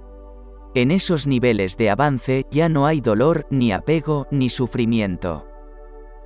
[0.75, 5.49] En esos niveles de avance ya no hay dolor, ni apego, ni sufrimiento.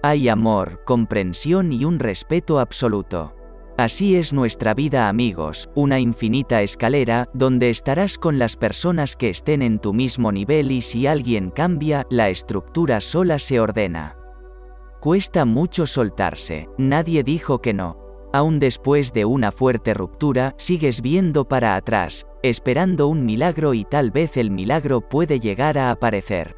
[0.03, 3.35] Hay amor, comprensión y un respeto absoluto.
[3.81, 9.63] Así es nuestra vida amigos, una infinita escalera, donde estarás con las personas que estén
[9.63, 14.19] en tu mismo nivel y si alguien cambia, la estructura sola se ordena.
[15.01, 17.97] Cuesta mucho soltarse, nadie dijo que no.
[18.35, 24.11] Aún después de una fuerte ruptura, sigues viendo para atrás, esperando un milagro y tal
[24.11, 26.55] vez el milagro puede llegar a aparecer.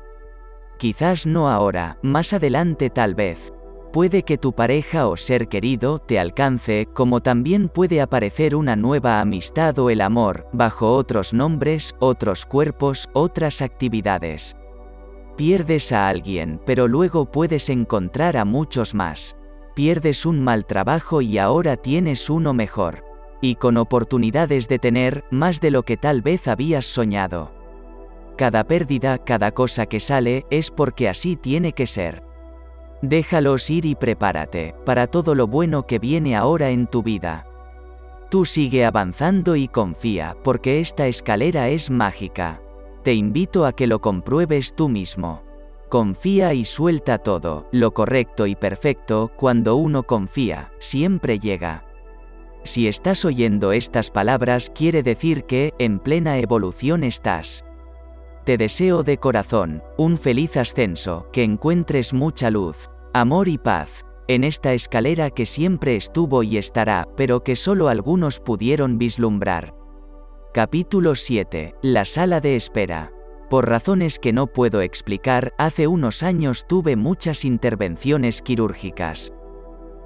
[0.76, 3.52] Quizás no ahora, más adelante tal vez,
[3.92, 9.20] Puede que tu pareja o ser querido te alcance, como también puede aparecer una nueva
[9.20, 14.56] amistad o el amor, bajo otros nombres, otros cuerpos, otras actividades.
[15.36, 19.36] Pierdes a alguien, pero luego puedes encontrar a muchos más.
[19.74, 23.04] Pierdes un mal trabajo y ahora tienes uno mejor.
[23.42, 27.52] Y con oportunidades de tener más de lo que tal vez habías soñado.
[28.38, 32.31] Cada pérdida, cada cosa que sale, es porque así tiene que ser.
[33.02, 37.46] Déjalos ir y prepárate para todo lo bueno que viene ahora en tu vida.
[38.30, 42.62] Tú sigue avanzando y confía, porque esta escalera es mágica.
[43.02, 45.42] Te invito a que lo compruebes tú mismo.
[45.88, 51.84] Confía y suelta todo, lo correcto y perfecto, cuando uno confía, siempre llega.
[52.62, 57.64] Si estás oyendo estas palabras quiere decir que, en plena evolución estás.
[58.44, 64.44] Te deseo de corazón, un feliz ascenso, que encuentres mucha luz, amor y paz, en
[64.44, 69.74] esta escalera que siempre estuvo y estará, pero que solo algunos pudieron vislumbrar.
[70.54, 71.74] Capítulo 7.
[71.82, 73.12] La sala de espera.
[73.50, 79.32] Por razones que no puedo explicar, hace unos años tuve muchas intervenciones quirúrgicas.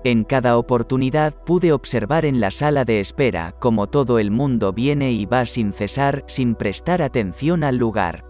[0.02, 5.12] En cada oportunidad pude observar en la sala de espera cómo todo el mundo viene
[5.12, 8.24] y va sin cesar, sin prestar atención al lugar.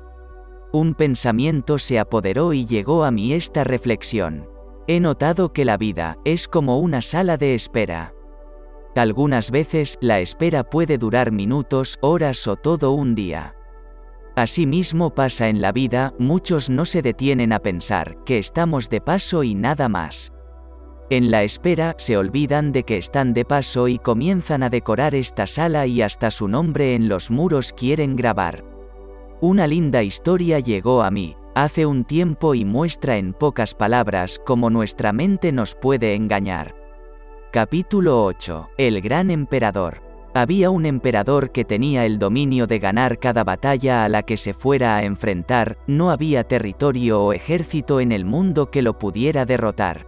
[0.72, 4.55] Un pensamiento se apoderó y llegó a mí esta reflexión.
[4.88, 8.14] He notado que la vida es como una sala de espera.
[8.94, 13.56] Algunas veces la espera puede durar minutos, horas o todo un día.
[14.36, 19.42] Asimismo pasa en la vida, muchos no se detienen a pensar que estamos de paso
[19.42, 20.32] y nada más.
[21.10, 25.48] En la espera se olvidan de que están de paso y comienzan a decorar esta
[25.48, 28.75] sala y hasta su nombre en los muros quieren grabar.
[29.42, 34.70] Una linda historia llegó a mí, hace un tiempo y muestra en pocas palabras cómo
[34.70, 36.74] nuestra mente nos puede engañar.
[37.52, 38.70] Capítulo 8.
[38.78, 40.00] El Gran Emperador.
[40.32, 44.54] Había un emperador que tenía el dominio de ganar cada batalla a la que se
[44.54, 50.06] fuera a enfrentar, no había territorio o ejército en el mundo que lo pudiera derrotar.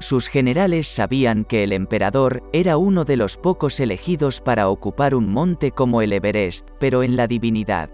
[0.00, 5.30] Sus generales sabían que el emperador era uno de los pocos elegidos para ocupar un
[5.30, 7.90] monte como el Everest, pero en la divinidad.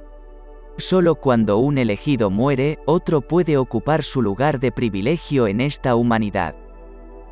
[0.78, 6.54] Solo cuando un elegido muere, otro puede ocupar su lugar de privilegio en esta humanidad.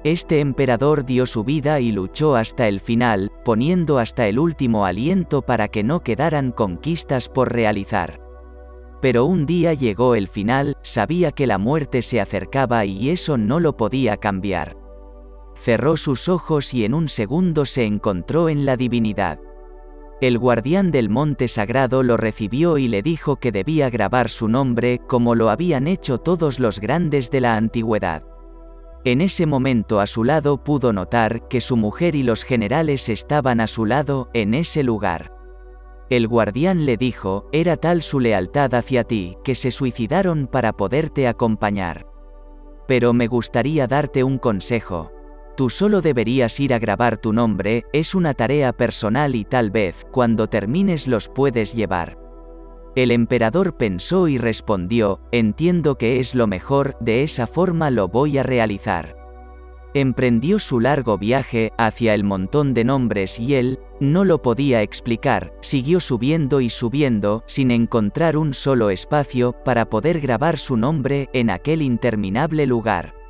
[0.02, 5.42] Este emperador dio su vida y luchó hasta el final, poniendo hasta el último aliento
[5.42, 8.20] para que no quedaran conquistas por realizar.
[9.00, 13.60] Pero un día llegó el final, sabía que la muerte se acercaba y eso no
[13.60, 14.76] lo podía cambiar.
[15.54, 19.38] Cerró sus ojos y en un segundo se encontró en la divinidad.
[20.20, 25.00] El guardián del monte sagrado lo recibió y le dijo que debía grabar su nombre
[25.06, 28.22] como lo habían hecho todos los grandes de la antigüedad.
[29.04, 33.60] En ese momento a su lado pudo notar que su mujer y los generales estaban
[33.60, 35.34] a su lado, en ese lugar.
[36.08, 41.28] El guardián le dijo, era tal su lealtad hacia ti, que se suicidaron para poderte
[41.28, 42.06] acompañar.
[42.86, 45.12] Pero me gustaría darte un consejo,
[45.56, 50.04] Tú solo deberías ir a grabar tu nombre, es una tarea personal y tal vez,
[50.10, 52.18] cuando termines los puedes llevar.
[52.96, 58.38] El emperador pensó y respondió, entiendo que es lo mejor, de esa forma lo voy
[58.38, 59.16] a realizar.
[59.94, 65.54] Emprendió su largo viaje hacia el montón de nombres y él, no lo podía explicar,
[65.60, 71.48] siguió subiendo y subiendo, sin encontrar un solo espacio para poder grabar su nombre en
[71.48, 73.23] aquel interminable lugar.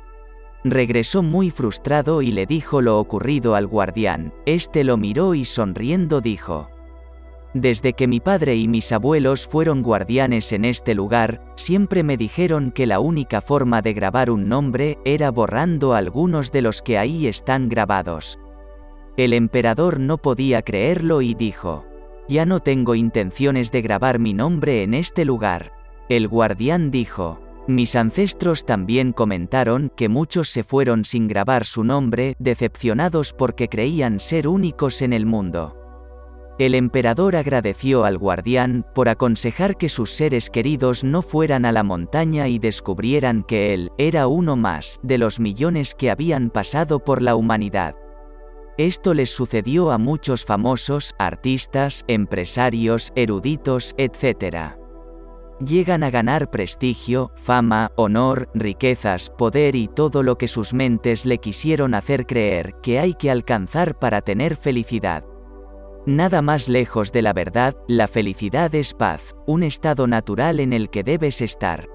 [0.67, 4.33] Regresó muy frustrado y le dijo lo ocurrido al guardián.
[4.47, 6.71] Este lo miró y sonriendo dijo,
[7.53, 12.71] desde que mi padre y mis abuelos fueron guardianes en este lugar, siempre me dijeron
[12.71, 17.27] que la única forma de grabar un nombre era borrando algunos de los que ahí
[17.27, 18.37] están grabados.
[19.15, 21.85] El emperador no podía creerlo y dijo,
[22.27, 25.71] ya no tengo intenciones de grabar mi nombre en este lugar.
[26.09, 32.35] El guardián dijo, mis ancestros también comentaron que muchos se fueron sin grabar su nombre,
[32.39, 35.81] decepcionados porque creían ser únicos en el mundo.
[36.57, 41.83] El emperador agradeció al guardián por aconsejar que sus seres queridos no fueran a la
[41.83, 47.21] montaña y descubrieran que él era uno más de los millones que habían pasado por
[47.21, 47.95] la humanidad.
[48.77, 54.77] Esto les sucedió a muchos famosos, artistas, empresarios, eruditos, etc.
[55.63, 61.37] Llegan a ganar prestigio, fama, honor, riquezas, poder y todo lo que sus mentes le
[61.37, 65.23] quisieron hacer creer que hay que alcanzar para tener felicidad.
[66.05, 70.89] Nada más lejos de la verdad, la felicidad es paz, un estado natural en el
[70.89, 71.87] que debes estar.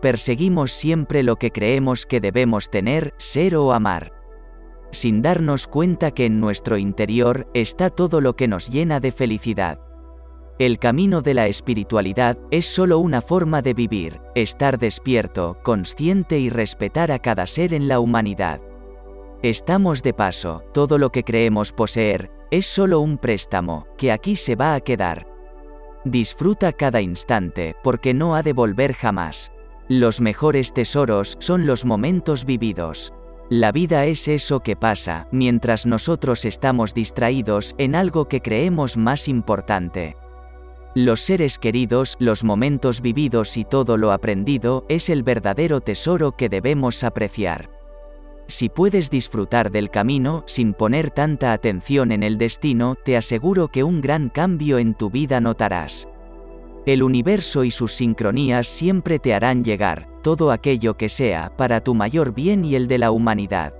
[0.00, 4.12] Perseguimos siempre lo que creemos que debemos tener, ser o amar.
[4.92, 9.80] Sin darnos cuenta que en nuestro interior está todo lo que nos llena de felicidad.
[10.58, 16.48] El camino de la espiritualidad es solo una forma de vivir, estar despierto, consciente y
[16.48, 18.62] respetar a cada ser en la humanidad.
[19.42, 24.56] Estamos de paso, todo lo que creemos poseer, es solo un préstamo, que aquí se
[24.56, 25.26] va a quedar.
[26.06, 29.52] Disfruta cada instante, porque no ha de volver jamás.
[29.88, 33.12] Los mejores tesoros son los momentos vividos.
[33.50, 39.28] La vida es eso que pasa, mientras nosotros estamos distraídos en algo que creemos más
[39.28, 40.16] importante.
[40.96, 46.48] Los seres queridos, los momentos vividos y todo lo aprendido es el verdadero tesoro que
[46.48, 47.68] debemos apreciar.
[48.46, 53.84] Si puedes disfrutar del camino sin poner tanta atención en el destino, te aseguro que
[53.84, 56.08] un gran cambio en tu vida notarás.
[56.86, 61.94] El universo y sus sincronías siempre te harán llegar, todo aquello que sea, para tu
[61.94, 63.74] mayor bien y el de la humanidad.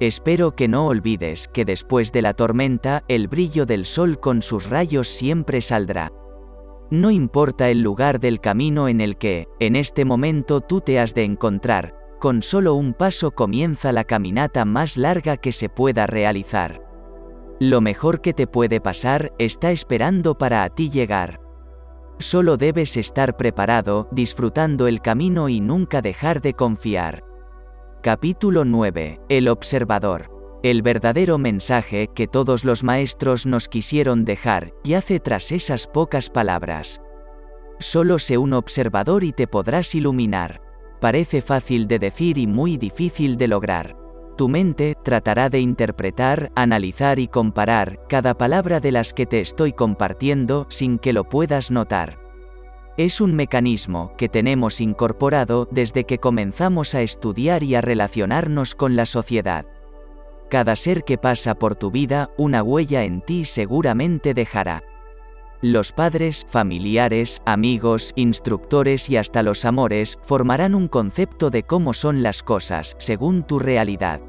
[0.00, 4.68] Espero que no olvides que después de la tormenta, el brillo del sol con sus
[4.68, 6.10] rayos siempre saldrá.
[6.92, 11.14] No importa el lugar del camino en el que, en este momento tú te has
[11.14, 16.82] de encontrar, con solo un paso comienza la caminata más larga que se pueda realizar.
[17.58, 21.40] Lo mejor que te puede pasar está esperando para a ti llegar.
[22.18, 27.24] Solo debes estar preparado, disfrutando el camino y nunca dejar de confiar.
[28.02, 29.18] Capítulo 9.
[29.30, 30.41] El observador.
[30.62, 37.00] El verdadero mensaje que todos los maestros nos quisieron dejar yace tras esas pocas palabras.
[37.80, 40.60] Solo sé un observador y te podrás iluminar
[41.02, 43.96] parece fácil de decir y muy difícil de lograr.
[44.38, 49.72] Tu mente tratará de interpretar, analizar y comparar cada palabra de las que te estoy
[49.72, 52.20] compartiendo sin que lo puedas notar.
[52.96, 58.94] Es un mecanismo que tenemos incorporado desde que comenzamos a estudiar y a relacionarnos con
[58.94, 59.66] la sociedad.
[60.52, 64.82] Cada ser que pasa por tu vida, una huella en ti seguramente dejará.
[65.62, 72.22] Los padres, familiares, amigos, instructores y hasta los amores formarán un concepto de cómo son
[72.22, 74.20] las cosas, según tu realidad.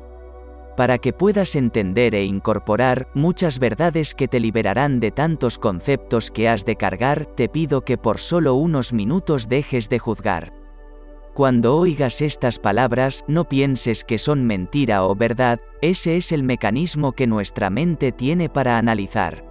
[0.77, 6.47] Para que puedas entender e incorporar muchas verdades que te liberarán de tantos conceptos que
[6.47, 10.62] has de cargar, te pido que por solo unos minutos dejes de juzgar.
[11.33, 17.13] Cuando oigas estas palabras, no pienses que son mentira o verdad, ese es el mecanismo
[17.13, 19.43] que nuestra mente tiene para analizar.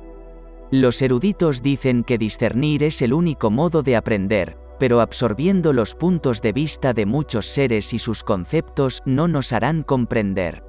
[0.71, 6.41] Los eruditos dicen que discernir es el único modo de aprender, pero absorbiendo los puntos
[6.41, 10.63] de vista de muchos seres y sus conceptos no nos harán comprender.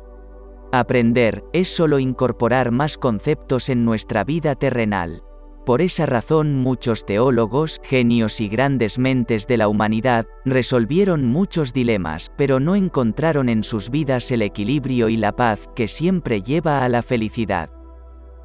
[0.71, 5.23] Aprender es solo incorporar más conceptos en nuestra vida terrenal.
[5.65, 12.31] Por esa razón muchos teólogos, genios y grandes mentes de la humanidad resolvieron muchos dilemas,
[12.37, 16.89] pero no encontraron en sus vidas el equilibrio y la paz que siempre lleva a
[16.89, 17.69] la felicidad.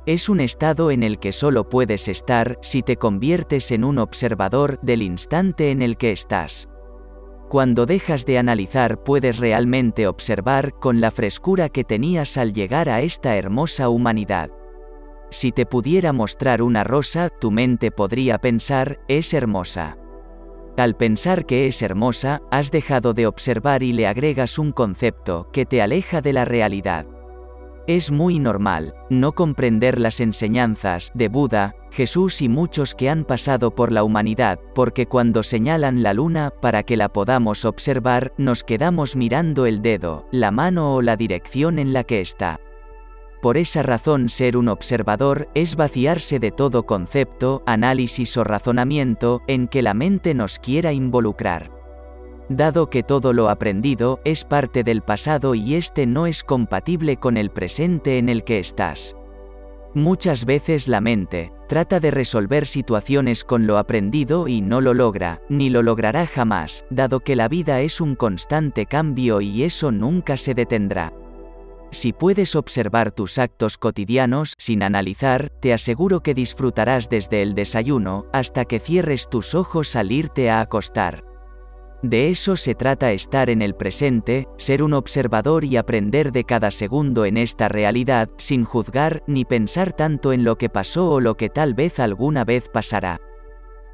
[0.06, 4.78] Es un estado en el que solo puedes estar si te conviertes en un observador
[4.80, 6.68] del instante en el que estás.
[7.48, 13.00] Cuando dejas de analizar puedes realmente observar con la frescura que tenías al llegar a
[13.00, 14.50] esta hermosa humanidad.
[15.30, 19.98] Si te pudiera mostrar una rosa, tu mente podría pensar, es hermosa.
[20.78, 25.66] Al pensar que es hermosa, has dejado de observar y le agregas un concepto que
[25.66, 27.06] te aleja de la realidad.
[27.88, 33.74] Es muy normal no comprender las enseñanzas de Buda, Jesús y muchos que han pasado
[33.74, 39.16] por la humanidad, porque cuando señalan la luna para que la podamos observar, nos quedamos
[39.16, 42.60] mirando el dedo, la mano o la dirección en la que está.
[43.40, 49.68] Por esa razón ser un observador es vaciarse de todo concepto, análisis o razonamiento en
[49.68, 51.70] que la mente nos quiera involucrar.
[52.48, 57.36] Dado que todo lo aprendido es parte del pasado y este no es compatible con
[57.36, 59.14] el presente en el que estás.
[59.94, 65.42] Muchas veces la mente trata de resolver situaciones con lo aprendido y no lo logra,
[65.48, 70.36] ni lo logrará jamás, dado que la vida es un constante cambio y eso nunca
[70.36, 71.12] se detendrá.
[71.90, 78.26] Si puedes observar tus actos cotidianos sin analizar, te aseguro que disfrutarás desde el desayuno
[78.32, 81.24] hasta que cierres tus ojos al irte a acostar.
[82.02, 86.70] De eso se trata estar en el presente, ser un observador y aprender de cada
[86.70, 91.36] segundo en esta realidad, sin juzgar ni pensar tanto en lo que pasó o lo
[91.36, 93.18] que tal vez alguna vez pasará.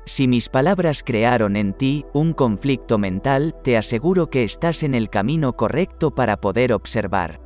[0.05, 5.09] Si mis palabras crearon en ti un conflicto mental, te aseguro que estás en el
[5.09, 7.44] camino correcto para poder observar.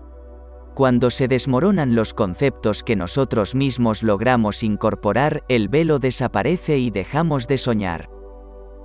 [0.78, 7.48] Cuando se desmoronan los conceptos que nosotros mismos logramos incorporar, el velo desaparece y dejamos
[7.48, 8.08] de soñar.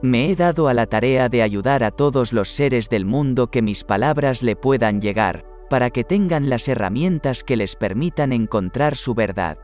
[0.02, 3.62] Me he dado a la tarea de ayudar a todos los seres del mundo que
[3.62, 9.14] mis palabras le puedan llegar, para que tengan las herramientas que les permitan encontrar su
[9.14, 9.60] verdad.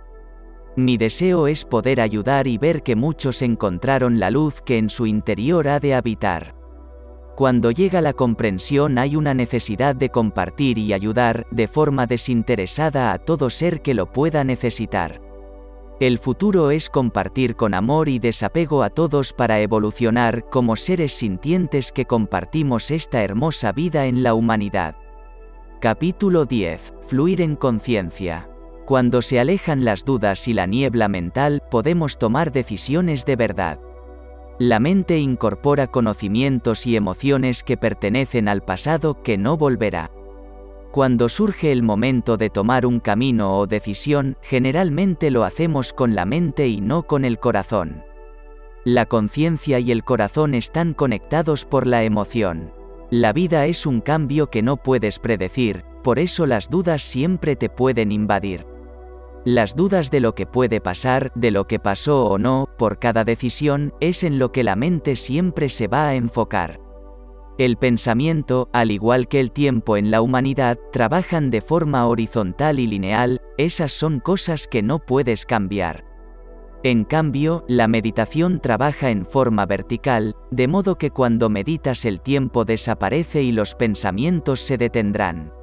[0.76, 5.08] Mi deseo es poder ayudar y ver que muchos encontraron la luz que en su
[5.08, 6.59] interior ha de habitar.
[7.40, 13.18] Cuando llega la comprensión hay una necesidad de compartir y ayudar de forma desinteresada a
[13.18, 15.22] todo ser que lo pueda necesitar.
[16.02, 21.94] El futuro es compartir con amor y desapego a todos para evolucionar como seres sintientes
[21.94, 24.98] que compartimos esta hermosa vida en la humanidad.
[25.80, 26.94] Capítulo 10.
[27.04, 28.50] Fluir en conciencia.
[28.86, 33.80] Cuando se alejan las dudas y la niebla mental, podemos tomar decisiones de verdad.
[34.60, 40.12] La mente incorpora conocimientos y emociones que pertenecen al pasado que no volverá.
[40.92, 46.26] Cuando surge el momento de tomar un camino o decisión, generalmente lo hacemos con la
[46.26, 48.04] mente y no con el corazón.
[48.84, 52.74] La conciencia y el corazón están conectados por la emoción.
[53.12, 57.70] La vida es un cambio que no puedes predecir, por eso las dudas siempre te
[57.70, 58.66] pueden invadir.
[59.52, 63.24] Las dudas de lo que puede pasar, de lo que pasó o no, por cada
[63.24, 66.80] decisión, es en lo que la mente siempre se va a enfocar.
[67.58, 72.86] El pensamiento, al igual que el tiempo en la humanidad, trabajan de forma horizontal y
[72.86, 76.06] lineal, esas son cosas que no puedes cambiar.
[76.84, 82.66] En cambio, la meditación trabaja en forma vertical, de modo que cuando meditas el tiempo
[82.66, 85.59] desaparece y los pensamientos se detendrán.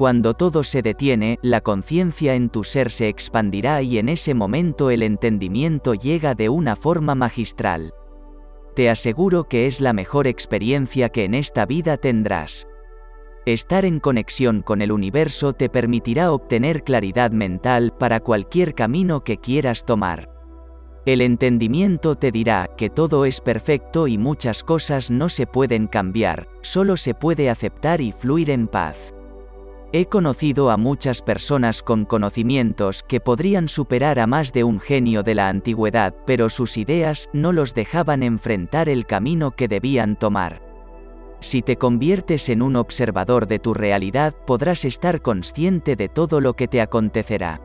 [0.00, 4.88] Cuando todo se detiene, la conciencia en tu ser se expandirá y en ese momento
[4.88, 7.92] el entendimiento llega de una forma magistral.
[8.74, 12.66] Te aseguro que es la mejor experiencia que en esta vida tendrás.
[13.44, 19.36] Estar en conexión con el universo te permitirá obtener claridad mental para cualquier camino que
[19.36, 20.30] quieras tomar.
[21.04, 26.48] El entendimiento te dirá que todo es perfecto y muchas cosas no se pueden cambiar,
[26.62, 29.12] solo se puede aceptar y fluir en paz.
[29.92, 35.24] He conocido a muchas personas con conocimientos que podrían superar a más de un genio
[35.24, 40.62] de la antigüedad, pero sus ideas no los dejaban enfrentar el camino que debían tomar.
[41.40, 46.54] Si te conviertes en un observador de tu realidad, podrás estar consciente de todo lo
[46.54, 47.60] que te acontecerá.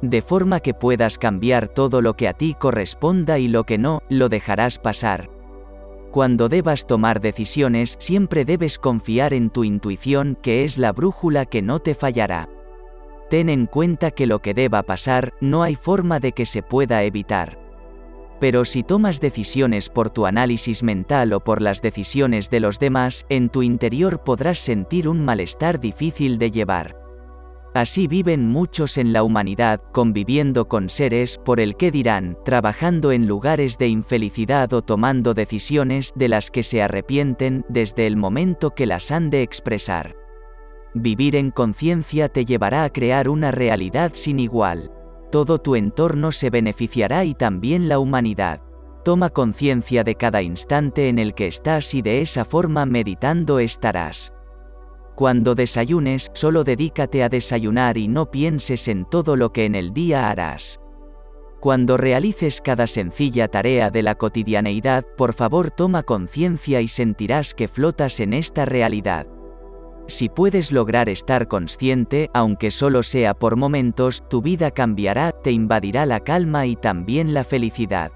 [0.00, 4.00] De forma que puedas cambiar todo lo que a ti corresponda y lo que no,
[4.08, 5.28] lo dejarás pasar,
[6.12, 11.62] cuando debas tomar decisiones siempre debes confiar en tu intuición que es la brújula que
[11.62, 12.48] no te fallará.
[13.30, 17.02] Ten en cuenta que lo que deba pasar no hay forma de que se pueda
[17.02, 17.58] evitar.
[18.38, 23.24] Pero si tomas decisiones por tu análisis mental o por las decisiones de los demás,
[23.30, 27.01] en tu interior podrás sentir un malestar difícil de llevar.
[27.74, 33.26] Así viven muchos en la humanidad, conviviendo con seres por el que dirán, trabajando en
[33.26, 38.84] lugares de infelicidad o tomando decisiones de las que se arrepienten desde el momento que
[38.84, 40.16] las han de expresar.
[40.92, 44.92] Vivir en conciencia te llevará a crear una realidad sin igual.
[45.30, 48.60] Todo tu entorno se beneficiará y también la humanidad.
[49.02, 54.31] Toma conciencia de cada instante en el que estás y de esa forma meditando estarás.
[55.22, 59.92] Cuando desayunes, solo dedícate a desayunar y no pienses en todo lo que en el
[59.92, 60.80] día harás.
[61.60, 67.68] Cuando realices cada sencilla tarea de la cotidianeidad, por favor toma conciencia y sentirás que
[67.68, 69.28] flotas en esta realidad.
[70.08, 76.04] Si puedes lograr estar consciente, aunque solo sea por momentos, tu vida cambiará, te invadirá
[76.04, 78.10] la calma y también la felicidad.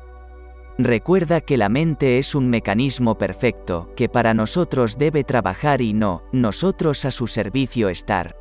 [0.79, 6.24] Recuerda que la mente es un mecanismo perfecto, que para nosotros debe trabajar y no,
[6.33, 8.37] nosotros a su servicio estar.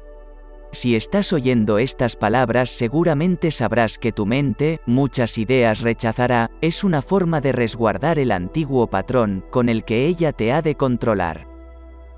[0.73, 7.01] Si estás oyendo estas palabras seguramente sabrás que tu mente, muchas ideas rechazará, es una
[7.01, 11.47] forma de resguardar el antiguo patrón con el que ella te ha de controlar.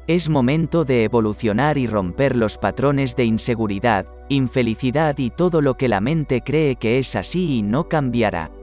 [0.08, 5.90] Es momento de evolucionar y romper los patrones de inseguridad, infelicidad y todo lo que
[5.90, 8.57] la mente cree que es así y no cambiará.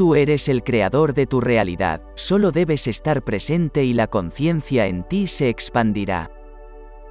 [0.00, 5.06] Tú eres el creador de tu realidad, solo debes estar presente y la conciencia en
[5.06, 6.30] ti se expandirá.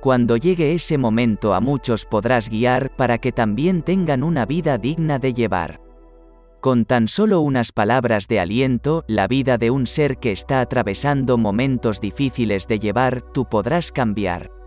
[0.02, 5.20] Cuando llegue ese momento a muchos podrás guiar para que también tengan una vida digna
[5.20, 5.80] de llevar.
[6.62, 11.38] Con tan solo unas palabras de aliento, la vida de un ser que está atravesando
[11.38, 14.59] momentos difíciles de llevar, tú podrás cambiar.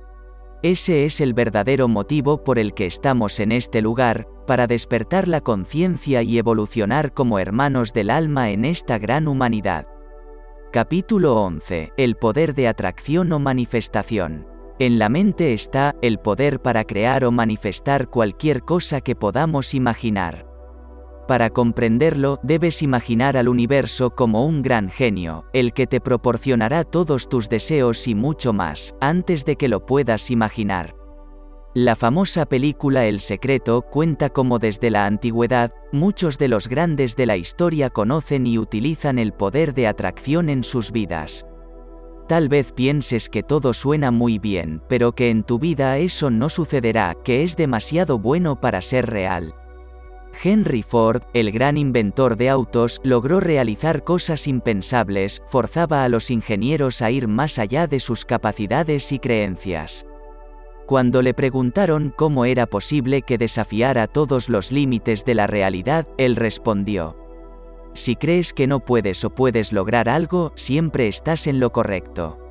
[0.63, 5.41] Ese es el verdadero motivo por el que estamos en este lugar, para despertar la
[5.41, 9.89] conciencia y evolucionar como hermanos del alma en esta gran humanidad.
[10.73, 11.93] Capítulo 11.
[11.97, 14.47] El poder de atracción o manifestación.
[14.79, 20.52] En la mente está el poder para crear o manifestar cualquier cosa que podamos imaginar.
[21.33, 27.27] Para comprenderlo, debes imaginar al universo como un gran genio, el que te proporcionará todos
[27.31, 30.95] tus deseos y mucho más, antes de que lo puedas imaginar.
[31.73, 37.25] La famosa película El Secreto cuenta cómo desde la antigüedad, muchos de los grandes de
[37.25, 41.47] la historia conocen y utilizan el poder de atracción en sus vidas.
[42.29, 46.51] Tal vez pienses que todo suena muy bien, pero que en tu vida eso no
[46.51, 49.55] sucederá, que es demasiado bueno para ser real.
[50.43, 57.03] Henry Ford, el gran inventor de autos, logró realizar cosas impensables, forzaba a los ingenieros
[57.03, 60.07] a ir más allá de sus capacidades y creencias.
[60.87, 66.37] Cuando le preguntaron cómo era posible que desafiara todos los límites de la realidad, él
[66.37, 67.17] respondió,
[67.95, 72.42] si crees que no puedes o puedes lograr algo, siempre estás en lo correcto.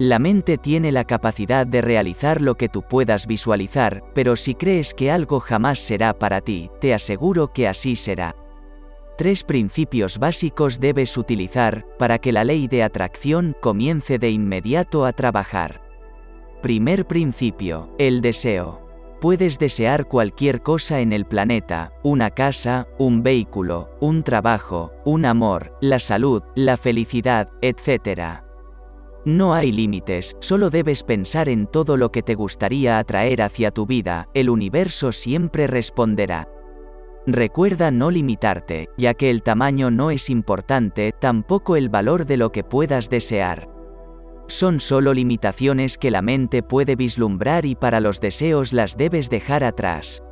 [0.00, 4.94] La mente tiene la capacidad de realizar lo que tú puedas visualizar, pero si crees
[4.94, 8.34] que algo jamás será para ti, te aseguro que así será.
[9.18, 15.12] Tres principios básicos debes utilizar para que la ley de atracción comience de inmediato a
[15.12, 15.82] trabajar.
[16.62, 18.88] Primer principio, el deseo.
[19.20, 25.76] Puedes desear cualquier cosa en el planeta, una casa, un vehículo, un trabajo, un amor,
[25.82, 28.49] la salud, la felicidad, etc.
[29.24, 33.86] No hay límites, solo debes pensar en todo lo que te gustaría atraer hacia tu
[33.86, 36.48] vida, el universo siempre responderá.
[37.26, 42.50] Recuerda no limitarte, ya que el tamaño no es importante, tampoco el valor de lo
[42.50, 43.68] que puedas desear
[44.50, 49.64] son solo limitaciones que la mente puede vislumbrar y para los deseos las debes dejar
[49.64, 50.22] atrás.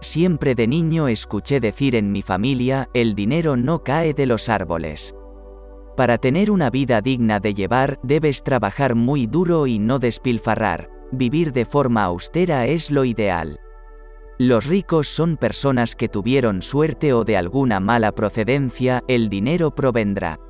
[0.00, 5.14] Siempre de niño escuché decir en mi familia, el dinero no cae de los árboles.
[6.00, 11.52] Para tener una vida digna de llevar, debes trabajar muy duro y no despilfarrar, vivir
[11.52, 13.60] de forma austera es lo ideal.
[14.38, 20.40] Los ricos son personas que tuvieron suerte o de alguna mala procedencia, el dinero provendrá.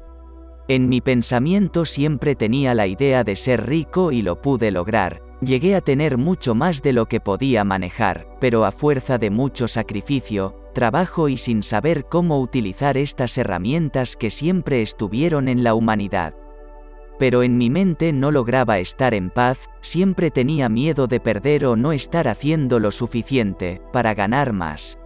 [0.68, 5.20] En mi pensamiento siempre tenía la idea de ser rico y lo pude lograr.
[5.40, 9.66] Llegué a tener mucho más de lo que podía manejar, pero a fuerza de mucho
[9.66, 16.35] sacrificio, trabajo y sin saber cómo utilizar estas herramientas que siempre estuvieron en la humanidad.
[17.18, 21.77] Pero en mi mente no lograba estar en paz, siempre tenía miedo de perder o
[21.77, 24.99] no estar haciendo lo suficiente para ganar más.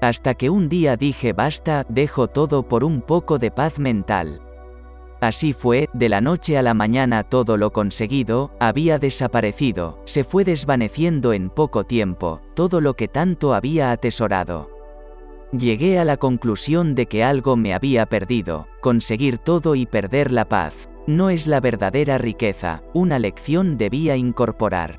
[0.00, 4.40] Hasta que un día dije basta, dejo todo por un poco de paz mental.
[5.20, 10.44] Así fue, de la noche a la mañana todo lo conseguido, había desaparecido, se fue
[10.44, 14.73] desvaneciendo en poco tiempo, todo lo que tanto había atesorado.
[15.58, 20.48] Llegué a la conclusión de que algo me había perdido, conseguir todo y perder la
[20.48, 20.88] paz.
[21.06, 24.98] No es la verdadera riqueza, una lección debía incorporar.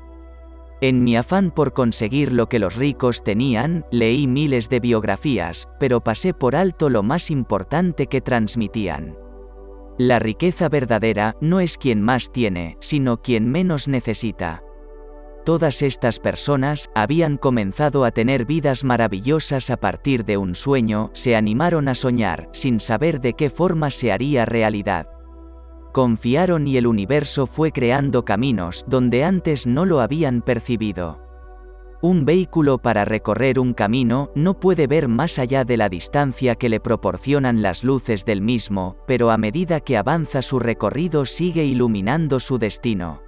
[0.80, 6.00] En mi afán por conseguir lo que los ricos tenían, leí miles de biografías, pero
[6.00, 9.14] pasé por alto lo más importante que transmitían.
[9.98, 14.62] La riqueza verdadera no es quien más tiene, sino quien menos necesita.
[15.46, 21.36] Todas estas personas habían comenzado a tener vidas maravillosas a partir de un sueño, se
[21.36, 25.06] animaron a soñar, sin saber de qué forma se haría realidad.
[25.92, 31.22] Confiaron y el universo fue creando caminos donde antes no lo habían percibido.
[32.02, 36.68] Un vehículo para recorrer un camino no puede ver más allá de la distancia que
[36.68, 42.40] le proporcionan las luces del mismo, pero a medida que avanza su recorrido sigue iluminando
[42.40, 43.25] su destino.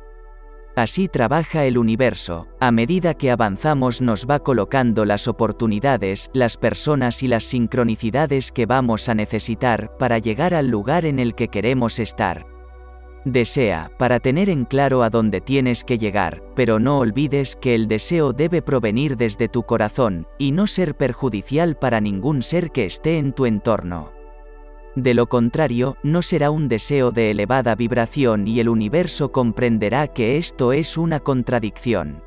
[0.79, 7.25] Así trabaja el universo, a medida que avanzamos nos va colocando las oportunidades, las personas
[7.25, 11.99] y las sincronicidades que vamos a necesitar para llegar al lugar en el que queremos
[11.99, 12.47] estar.
[13.25, 17.89] Desea, para tener en claro a dónde tienes que llegar, pero no olvides que el
[17.89, 23.19] deseo debe provenir desde tu corazón, y no ser perjudicial para ningún ser que esté
[23.19, 24.18] en tu entorno.
[24.99, 30.39] De lo contrario, no será un deseo de elevada vibración y el universo comprenderá que
[30.39, 32.21] esto es una contradicción.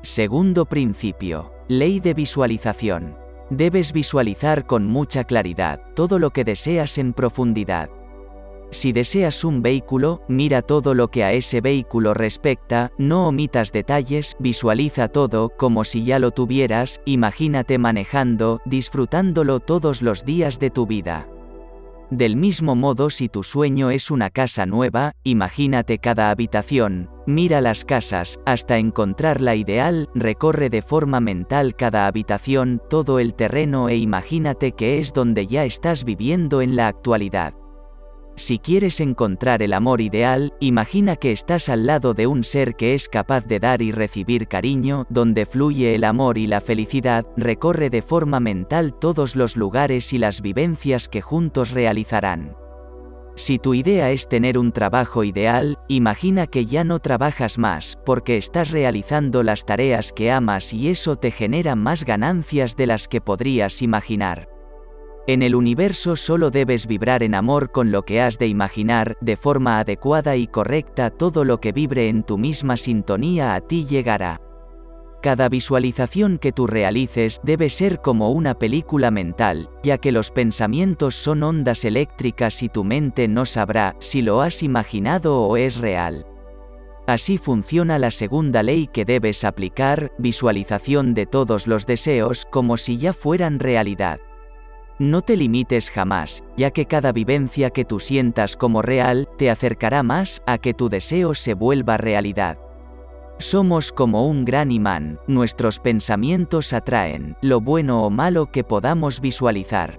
[0.00, 1.52] Segundo principio.
[1.68, 3.18] Ley de visualización.
[3.50, 7.90] Debes visualizar con mucha claridad todo lo que deseas en profundidad.
[8.70, 14.38] Si deseas un vehículo, mira todo lo que a ese vehículo respecta, no omitas detalles,
[14.38, 20.86] visualiza todo como si ya lo tuvieras, imagínate manejando, disfrutándolo todos los días de tu
[20.86, 21.28] vida.
[22.10, 27.84] Del mismo modo si tu sueño es una casa nueva, imagínate cada habitación, mira las
[27.84, 33.96] casas, hasta encontrar la ideal, recorre de forma mental cada habitación, todo el terreno e
[33.96, 37.54] imagínate que es donde ya estás viviendo en la actualidad.
[38.40, 42.94] Si quieres encontrar el amor ideal, imagina que estás al lado de un ser que
[42.94, 47.90] es capaz de dar y recibir cariño, donde fluye el amor y la felicidad, recorre
[47.90, 52.56] de forma mental todos los lugares y las vivencias que juntos realizarán.
[53.36, 58.38] Si tu idea es tener un trabajo ideal, imagina que ya no trabajas más, porque
[58.38, 63.20] estás realizando las tareas que amas y eso te genera más ganancias de las que
[63.20, 64.48] podrías imaginar.
[65.26, 69.36] En el universo solo debes vibrar en amor con lo que has de imaginar, de
[69.36, 74.40] forma adecuada y correcta todo lo que vibre en tu misma sintonía a ti llegará.
[75.22, 81.14] Cada visualización que tú realices debe ser como una película mental, ya que los pensamientos
[81.14, 86.26] son ondas eléctricas y tu mente no sabrá si lo has imaginado o es real.
[87.06, 92.96] Así funciona la segunda ley que debes aplicar, visualización de todos los deseos como si
[92.96, 94.20] ya fueran realidad.
[95.00, 100.02] No te limites jamás, ya que cada vivencia que tú sientas como real te acercará
[100.02, 102.58] más a que tu deseo se vuelva realidad.
[103.38, 109.98] Somos como un gran imán, nuestros pensamientos atraen lo bueno o malo que podamos visualizar.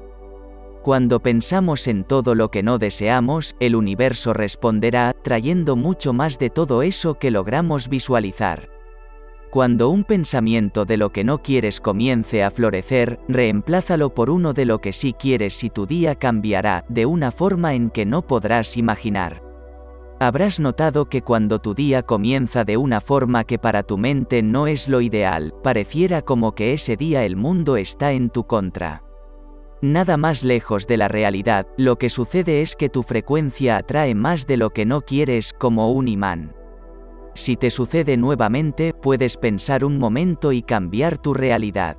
[0.83, 6.51] Cuando pensamos en todo lo que no deseamos, el universo responderá, trayendo mucho más de
[6.51, 8.69] todo eso que logramos visualizar.
[9.51, 14.63] Cuando un pensamiento de lo que no quieres comience a florecer, reemplázalo por uno de
[14.63, 18.77] lo que sí quieres y tu día cambiará de una forma en que no podrás
[18.77, 19.43] imaginar.
[20.21, 24.67] Habrás notado que cuando tu día comienza de una forma que para tu mente no
[24.67, 29.03] es lo ideal, pareciera como que ese día el mundo está en tu contra.
[29.81, 34.47] Nada más lejos de la realidad, lo que sucede es que tu frecuencia atrae más
[34.47, 36.60] de lo que no quieres como un imán.
[37.33, 41.97] Si te sucede nuevamente, puedes pensar un momento y cambiar tu realidad.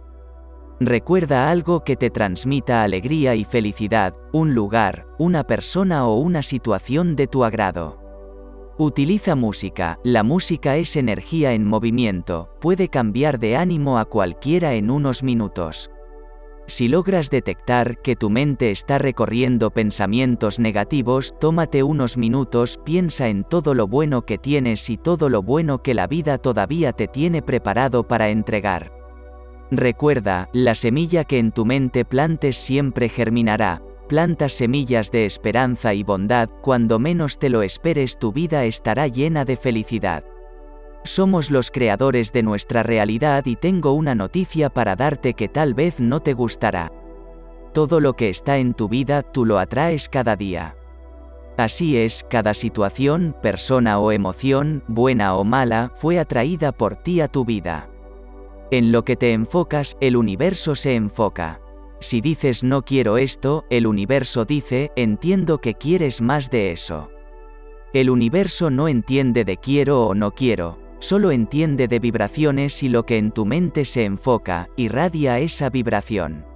[0.79, 7.15] Recuerda algo que te transmita alegría y felicidad, un lugar, una persona o una situación
[7.15, 8.01] de tu agrado.
[8.79, 14.91] Utiliza música, la música es energía en movimiento, puede cambiar de ánimo a cualquiera en
[14.91, 15.91] unos minutos.
[16.73, 23.45] Si logras detectar que tu mente está recorriendo pensamientos negativos, tómate unos minutos, piensa en
[23.45, 27.43] todo lo bueno que tienes y todo lo bueno que la vida todavía te tiene
[27.43, 28.91] preparado para entregar.
[29.71, 33.83] Recuerda, la semilla que en tu mente plantes siempre germinará.
[34.09, 39.45] Planta semillas de esperanza y bondad, cuando menos te lo esperes tu vida estará llena
[39.45, 40.25] de felicidad.
[41.05, 45.99] Somos los creadores de nuestra realidad y tengo una noticia para darte que tal vez
[45.99, 46.93] no te gustará.
[47.73, 50.77] Todo lo que está en tu vida tú lo atraes cada día.
[51.57, 57.29] Así es, cada situación, persona o emoción, buena o mala, fue atraída por ti a
[57.29, 57.89] tu vida.
[58.71, 61.61] En lo que te enfocas, el universo se enfoca.
[62.01, 67.11] Si dices no quiero esto, el universo dice, entiendo que quieres más de eso.
[67.93, 73.05] El universo no entiende de quiero o no quiero, solo entiende de vibraciones y lo
[73.05, 76.47] que en tu mente se enfoca, irradia esa vibración.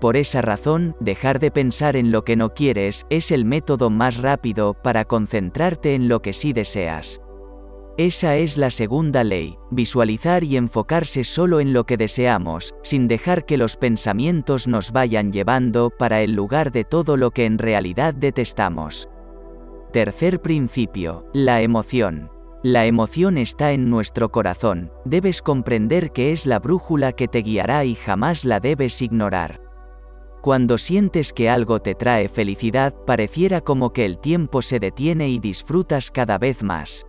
[0.00, 4.18] Por esa razón, dejar de pensar en lo que no quieres es el método más
[4.18, 7.20] rápido para concentrarte en lo que sí deseas.
[7.96, 13.44] Esa es la segunda ley, visualizar y enfocarse solo en lo que deseamos, sin dejar
[13.44, 18.14] que los pensamientos nos vayan llevando para el lugar de todo lo que en realidad
[18.14, 19.08] detestamos.
[19.92, 22.33] Tercer principio, la emoción.
[22.64, 27.84] La emoción está en nuestro corazón, debes comprender que es la brújula que te guiará
[27.84, 29.60] y jamás la debes ignorar.
[30.40, 35.40] Cuando sientes que algo te trae felicidad, pareciera como que el tiempo se detiene y
[35.40, 37.04] disfrutas cada vez más.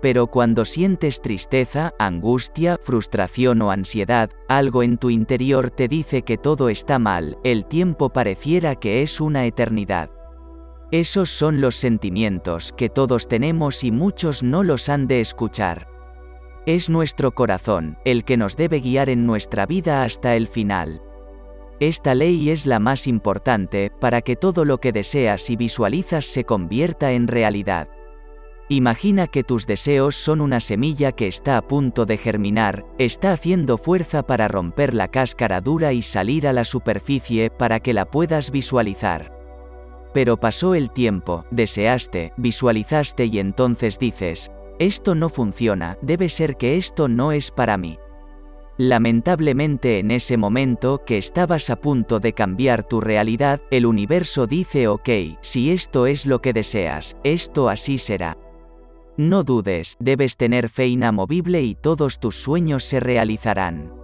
[0.00, 6.38] Pero cuando sientes tristeza, angustia, frustración o ansiedad, algo en tu interior te dice que
[6.38, 10.10] todo está mal, el tiempo pareciera que es una eternidad.
[10.90, 15.86] Esos son los sentimientos que todos tenemos y muchos no los han de escuchar.
[16.64, 21.02] Es nuestro corazón el que nos debe guiar en nuestra vida hasta el final.
[21.78, 26.44] Esta ley es la más importante para que todo lo que deseas y visualizas se
[26.44, 27.90] convierta en realidad.
[28.70, 33.76] Imagina que tus deseos son una semilla que está a punto de germinar, está haciendo
[33.76, 38.50] fuerza para romper la cáscara dura y salir a la superficie para que la puedas
[38.50, 39.37] visualizar.
[40.12, 46.76] Pero pasó el tiempo, deseaste, visualizaste y entonces dices, esto no funciona, debe ser que
[46.76, 47.98] esto no es para mí.
[48.78, 54.86] Lamentablemente en ese momento que estabas a punto de cambiar tu realidad, el universo dice
[54.86, 55.08] ok,
[55.40, 58.38] si esto es lo que deseas, esto así será.
[59.16, 63.97] No dudes, debes tener fe inamovible y todos tus sueños se realizarán.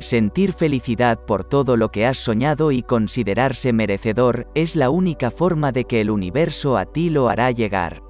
[0.00, 5.72] Sentir felicidad por todo lo que has soñado y considerarse merecedor es la única forma
[5.72, 8.02] de que el universo a ti lo hará llegar.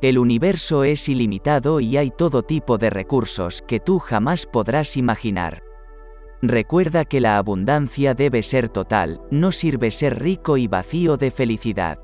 [0.00, 5.64] El universo es ilimitado y hay todo tipo de recursos que tú jamás podrás imaginar.
[6.40, 11.98] Recuerda que la abundancia debe ser total, no sirve ser rico y vacío de felicidad.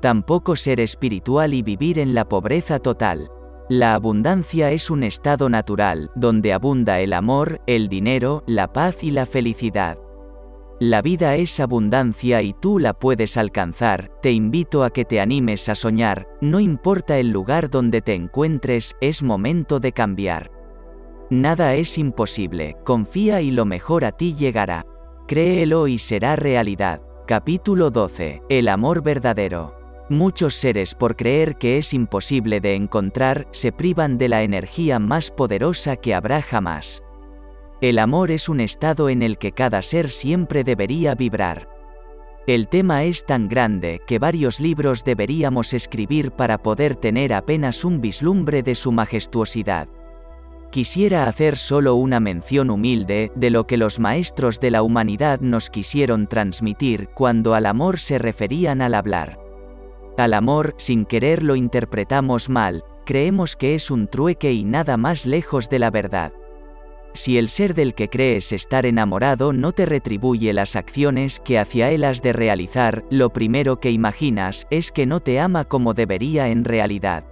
[0.00, 3.32] Tampoco ser espiritual y vivir en la pobreza total.
[3.70, 9.10] La abundancia es un estado natural, donde abunda el amor, el dinero, la paz y
[9.10, 9.98] la felicidad.
[10.80, 15.68] La vida es abundancia y tú la puedes alcanzar, te invito a que te animes
[15.68, 20.50] a soñar, no importa el lugar donde te encuentres, es momento de cambiar.
[21.28, 24.86] Nada es imposible, confía y lo mejor a ti llegará.
[25.26, 27.02] Créelo y será realidad.
[27.26, 28.44] Capítulo 12.
[28.48, 29.77] El amor verdadero.
[30.10, 35.30] Muchos seres por creer que es imposible de encontrar, se privan de la energía más
[35.30, 37.02] poderosa que habrá jamás.
[37.82, 41.68] El amor es un estado en el que cada ser siempre debería vibrar.
[42.46, 48.00] El tema es tan grande que varios libros deberíamos escribir para poder tener apenas un
[48.00, 49.88] vislumbre de su majestuosidad.
[50.70, 55.68] Quisiera hacer solo una mención humilde de lo que los maestros de la humanidad nos
[55.68, 59.47] quisieron transmitir cuando al amor se referían al hablar.
[60.18, 65.26] Al amor, sin querer lo interpretamos mal, creemos que es un trueque y nada más
[65.26, 66.32] lejos de la verdad.
[67.14, 71.92] Si el ser del que crees estar enamorado no te retribuye las acciones que hacia
[71.92, 76.48] él has de realizar, lo primero que imaginas es que no te ama como debería
[76.48, 77.24] en realidad.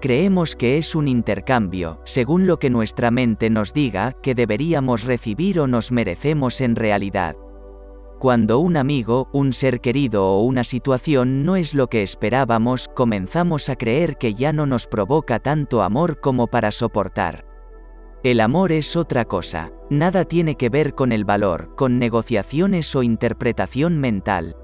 [0.00, 5.60] Creemos que es un intercambio, según lo que nuestra mente nos diga que deberíamos recibir
[5.60, 7.36] o nos merecemos en realidad.
[8.20, 13.70] Cuando un amigo, un ser querido o una situación no es lo que esperábamos, comenzamos
[13.70, 17.46] a creer que ya no nos provoca tanto amor como para soportar.
[18.22, 23.02] El amor es otra cosa, nada tiene que ver con el valor, con negociaciones o
[23.02, 24.54] interpretación mental.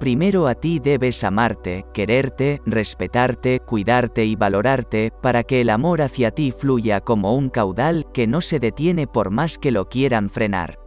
[0.00, 6.32] Primero a ti debes amarte, quererte, respetarte, cuidarte y valorarte, para que el amor hacia
[6.32, 10.81] ti fluya como un caudal que no se detiene por más que lo quieran frenar.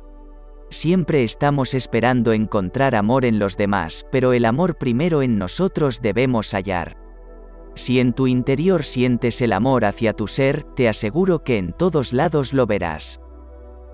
[0.70, 6.52] Siempre estamos esperando encontrar amor en los demás, pero el amor primero en nosotros debemos
[6.54, 6.98] hallar.
[7.76, 12.14] Si en tu interior sientes el amor hacia tu ser, te aseguro que en todos
[12.14, 13.20] lados lo verás.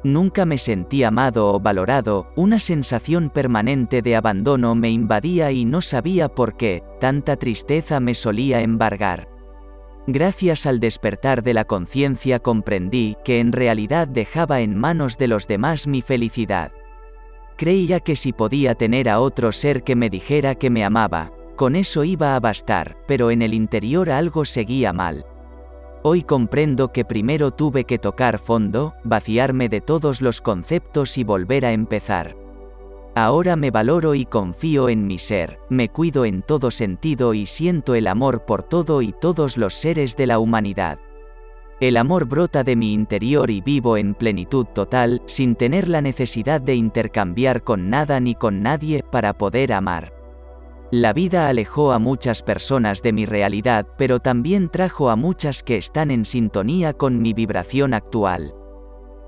[0.03, 5.81] Nunca me sentí amado o valorado, una sensación permanente de abandono me invadía y no
[5.81, 9.30] sabía por qué, tanta tristeza me solía embargar.
[10.07, 15.47] Gracias al despertar de la conciencia comprendí que en realidad dejaba en manos de los
[15.47, 16.71] demás mi felicidad.
[17.55, 21.75] Creía que si podía tener a otro ser que me dijera que me amaba, con
[21.75, 25.25] eso iba a bastar, pero en el interior algo seguía mal.
[26.01, 31.63] Hoy comprendo que primero tuve que tocar fondo, vaciarme de todos los conceptos y volver
[31.63, 32.40] a empezar.
[33.13, 37.93] Ahora me valoro y confío en mi ser, me cuido en todo sentido y siento
[37.93, 40.97] el amor por todo y todos los seres de la humanidad.
[41.81, 46.61] El amor brota de mi interior y vivo en plenitud total, sin tener la necesidad
[46.61, 50.13] de intercambiar con nada ni con nadie para poder amar.
[50.91, 55.75] La vida alejó a muchas personas de mi realidad, pero también trajo a muchas que
[55.75, 58.53] están en sintonía con mi vibración actual.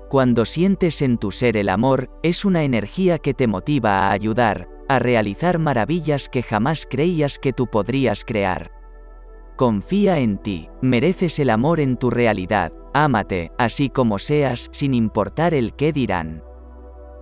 [0.08, 4.68] Cuando sientes en tu ser el amor, es una energía que te motiva a ayudar,
[4.88, 8.70] a realizar maravillas que jamás creías que tú podrías crear.
[9.56, 15.54] Confía en ti, mereces el amor en tu realidad, ámate, así como seas, sin importar
[15.54, 16.42] el qué dirán.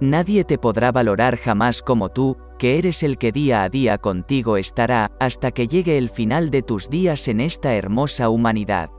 [0.00, 4.56] Nadie te podrá valorar jamás como tú, que eres el que día a día contigo
[4.56, 8.90] estará, hasta que llegue el final de tus días en esta hermosa humanidad.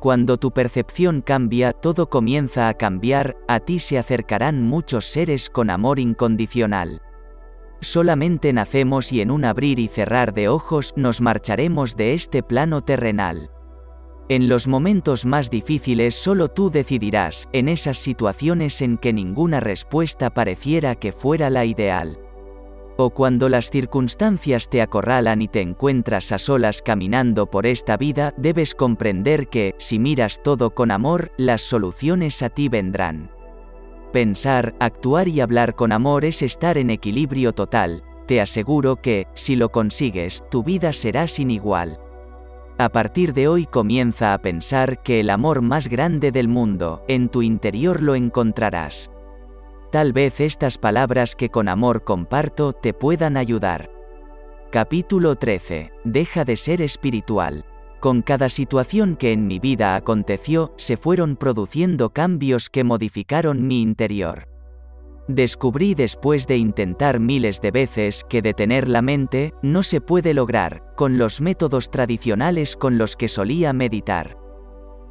[0.00, 5.70] Cuando tu percepción cambia, todo comienza a cambiar, a ti se acercarán muchos seres con
[5.70, 7.02] amor incondicional.
[7.80, 12.82] Solamente nacemos y en un abrir y cerrar de ojos nos marcharemos de este plano
[12.82, 13.50] terrenal.
[14.28, 20.30] En los momentos más difíciles solo tú decidirás, en esas situaciones en que ninguna respuesta
[20.30, 22.18] pareciera que fuera la ideal.
[23.00, 28.34] O cuando las circunstancias te acorralan y te encuentras a solas caminando por esta vida,
[28.36, 33.30] debes comprender que, si miras todo con amor, las soluciones a ti vendrán.
[34.12, 39.54] Pensar, actuar y hablar con amor es estar en equilibrio total, te aseguro que, si
[39.54, 42.00] lo consigues, tu vida será sin igual.
[42.78, 47.28] A partir de hoy comienza a pensar que el amor más grande del mundo, en
[47.28, 49.12] tu interior lo encontrarás.
[49.90, 53.90] Tal vez estas palabras que con amor comparto te puedan ayudar.
[54.70, 55.92] Capítulo 13.
[56.04, 57.64] Deja de ser espiritual.
[57.98, 63.80] Con cada situación que en mi vida aconteció, se fueron produciendo cambios que modificaron mi
[63.80, 64.46] interior.
[65.26, 70.94] Descubrí después de intentar miles de veces que detener la mente no se puede lograr
[70.96, 74.37] con los métodos tradicionales con los que solía meditar.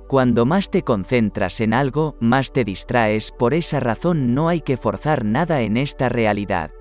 [0.08, 4.78] Cuando más te concentras en algo, más te distraes, por esa razón no hay que
[4.78, 6.72] forzar nada en esta realidad.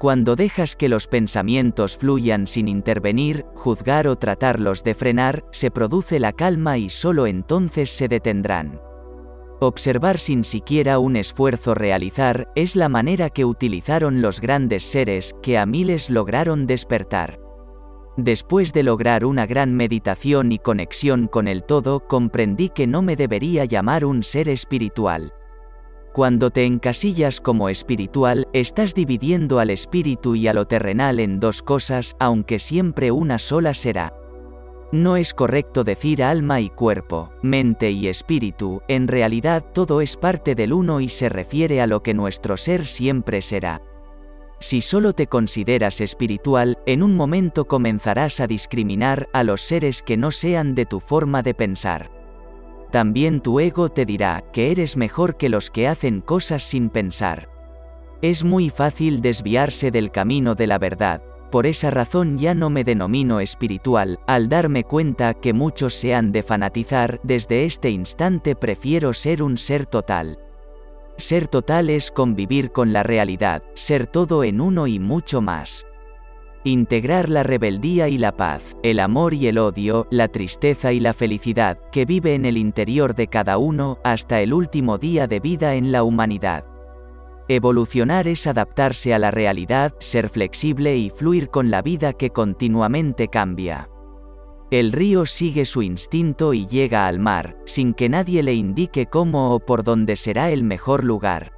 [0.00, 6.18] Cuando dejas que los pensamientos fluyan sin intervenir, juzgar o tratarlos de frenar, se produce
[6.18, 8.80] la calma y solo entonces se detendrán.
[9.60, 15.58] Observar sin siquiera un esfuerzo realizar es la manera que utilizaron los grandes seres que
[15.58, 17.39] a miles lograron despertar.
[18.22, 23.16] Después de lograr una gran meditación y conexión con el todo, comprendí que no me
[23.16, 25.32] debería llamar un ser espiritual.
[26.12, 31.62] Cuando te encasillas como espiritual, estás dividiendo al espíritu y a lo terrenal en dos
[31.62, 34.12] cosas, aunque siempre una sola será.
[34.92, 40.54] No es correcto decir alma y cuerpo, mente y espíritu, en realidad todo es parte
[40.54, 43.80] del uno y se refiere a lo que nuestro ser siempre será.
[44.60, 50.18] Si solo te consideras espiritual, en un momento comenzarás a discriminar a los seres que
[50.18, 52.10] no sean de tu forma de pensar.
[52.90, 57.48] También tu ego te dirá que eres mejor que los que hacen cosas sin pensar.
[58.20, 62.84] Es muy fácil desviarse del camino de la verdad, por esa razón ya no me
[62.84, 69.14] denomino espiritual, al darme cuenta que muchos se han de fanatizar, desde este instante prefiero
[69.14, 70.38] ser un ser total.
[71.20, 75.86] Ser total es convivir con la realidad, ser todo en uno y mucho más.
[76.64, 81.12] Integrar la rebeldía y la paz, el amor y el odio, la tristeza y la
[81.12, 85.74] felicidad, que vive en el interior de cada uno, hasta el último día de vida
[85.74, 86.64] en la humanidad.
[87.48, 93.28] Evolucionar es adaptarse a la realidad, ser flexible y fluir con la vida que continuamente
[93.28, 93.90] cambia.
[94.70, 99.52] El río sigue su instinto y llega al mar, sin que nadie le indique cómo
[99.52, 101.52] o por dónde será el mejor lugar.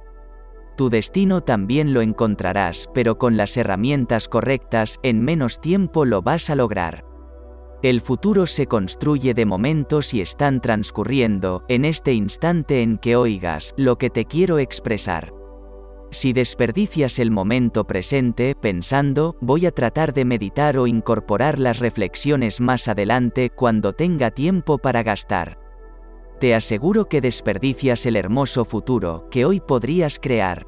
[0.77, 6.49] Tu destino también lo encontrarás, pero con las herramientas correctas, en menos tiempo lo vas
[6.49, 7.05] a lograr.
[7.83, 13.75] El futuro se construye de momentos y están transcurriendo, en este instante en que oigas
[13.77, 15.42] lo que te quiero expresar.
[16.13, 22.61] Si desperdicias el momento presente pensando, voy a tratar de meditar o incorporar las reflexiones
[22.61, 25.57] más adelante cuando tenga tiempo para gastar.
[26.39, 30.67] Te aseguro que desperdicias el hermoso futuro que hoy podrías crear.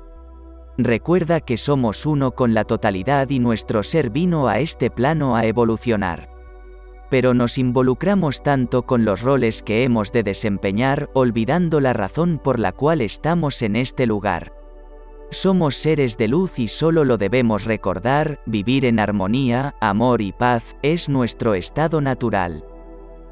[0.79, 5.45] Recuerda que somos uno con la totalidad y nuestro ser vino a este plano a
[5.45, 6.27] evolucionar.
[7.11, 12.59] Pero nos involucramos tanto con los roles que hemos de desempeñar, olvidando la razón por
[12.59, 14.64] la cual estamos en este lugar.
[15.31, 20.75] Somos seres de luz y solo lo debemos recordar, vivir en armonía, amor y paz,
[20.81, 22.63] es nuestro estado natural.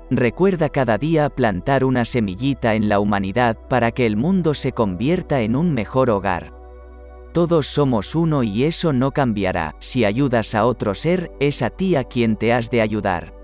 [0.09, 5.41] Recuerda cada día plantar una semillita en la humanidad para que el mundo se convierta
[5.41, 6.53] en un mejor hogar.
[7.31, 11.95] Todos somos uno y eso no cambiará, si ayudas a otro ser, es a ti
[11.95, 13.42] a quien te has de ayudar.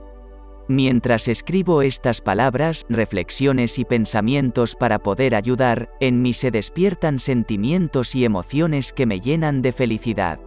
[0.69, 8.13] Mientras escribo estas palabras, reflexiones y pensamientos para poder ayudar, en mí se despiertan sentimientos
[8.13, 10.39] y emociones que me llenan de felicidad.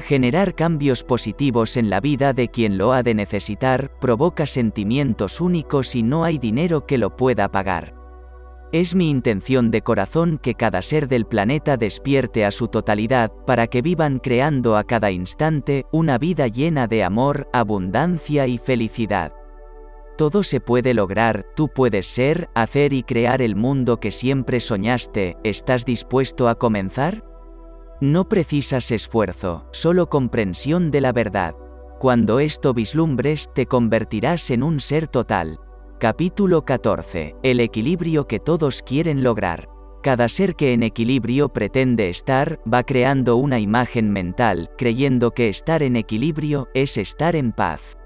[0.00, 5.94] Generar cambios positivos en la vida de quien lo ha de necesitar provoca sentimientos únicos
[5.94, 7.95] y no hay dinero que lo pueda pagar.
[8.72, 13.68] Es mi intención de corazón que cada ser del planeta despierte a su totalidad para
[13.68, 19.32] que vivan creando a cada instante una vida llena de amor, abundancia y felicidad.
[20.18, 25.36] Todo se puede lograr, tú puedes ser, hacer y crear el mundo que siempre soñaste,
[25.44, 27.22] ¿estás dispuesto a comenzar?
[28.00, 31.54] No precisas esfuerzo, solo comprensión de la verdad.
[32.00, 35.60] Cuando esto vislumbres, te convertirás en un ser total.
[35.98, 37.36] Capítulo 14.
[37.42, 39.70] El equilibrio que todos quieren lograr.
[40.02, 45.82] Cada ser que en equilibrio pretende estar, va creando una imagen mental, creyendo que estar
[45.82, 47.96] en equilibrio es estar en paz.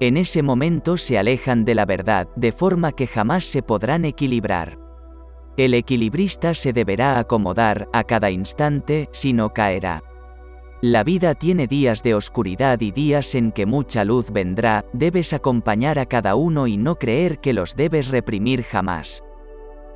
[0.00, 4.78] En ese momento se alejan de la verdad, de forma que jamás se podrán equilibrar.
[5.58, 10.02] El equilibrista se deberá acomodar a cada instante, si no caerá.
[10.82, 15.98] La vida tiene días de oscuridad y días en que mucha luz vendrá, debes acompañar
[15.98, 19.22] a cada uno y no creer que los debes reprimir jamás.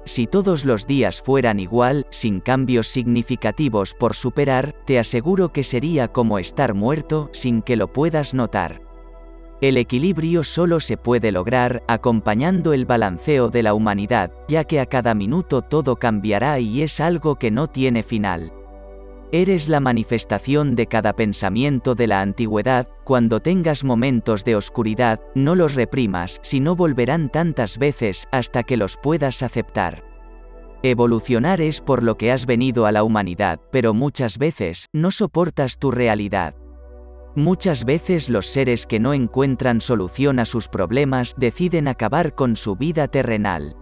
[0.05, 6.09] Si todos los días fueran igual, sin cambios significativos por superar, te aseguro que sería
[6.09, 8.83] como estar muerto sin que lo puedas notar.
[9.63, 14.85] El equilibrio solo se puede lograr acompañando el balanceo de la humanidad, ya que a
[14.85, 18.53] cada minuto todo cambiará y es algo que no tiene final.
[19.35, 25.57] Eres la manifestación de cada pensamiento de la antigüedad, cuando tengas momentos de oscuridad, no
[25.57, 30.05] los reprimas, si no volverán tantas veces hasta que los puedas aceptar.
[30.85, 35.81] Evolucionar es por lo que has venido a la humanidad, pero muchas veces no soportas
[35.81, 36.55] tu realidad.
[37.35, 42.77] Muchas veces los seres que no encuentran solución a sus problemas deciden acabar con su
[42.77, 43.75] vida terrenal.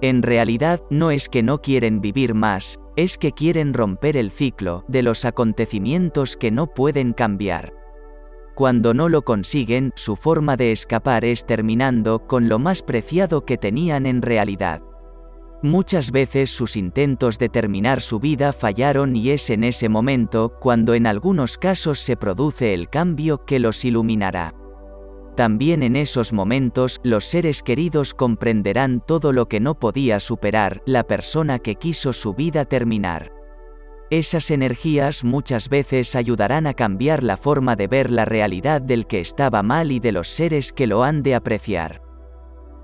[0.00, 4.84] En realidad no es que no quieren vivir más, es que quieren romper el ciclo
[4.88, 7.72] de los acontecimientos que no pueden cambiar.
[8.54, 13.58] Cuando no lo consiguen, su forma de escapar es terminando con lo más preciado que
[13.58, 14.80] tenían en realidad.
[15.62, 20.94] Muchas veces sus intentos de terminar su vida fallaron y es en ese momento cuando
[20.94, 24.54] en algunos casos se produce el cambio que los iluminará.
[25.36, 31.04] También en esos momentos los seres queridos comprenderán todo lo que no podía superar la
[31.04, 33.32] persona que quiso su vida terminar.
[34.10, 39.20] Esas energías muchas veces ayudarán a cambiar la forma de ver la realidad del que
[39.20, 42.06] estaba mal y de los seres que lo han de apreciar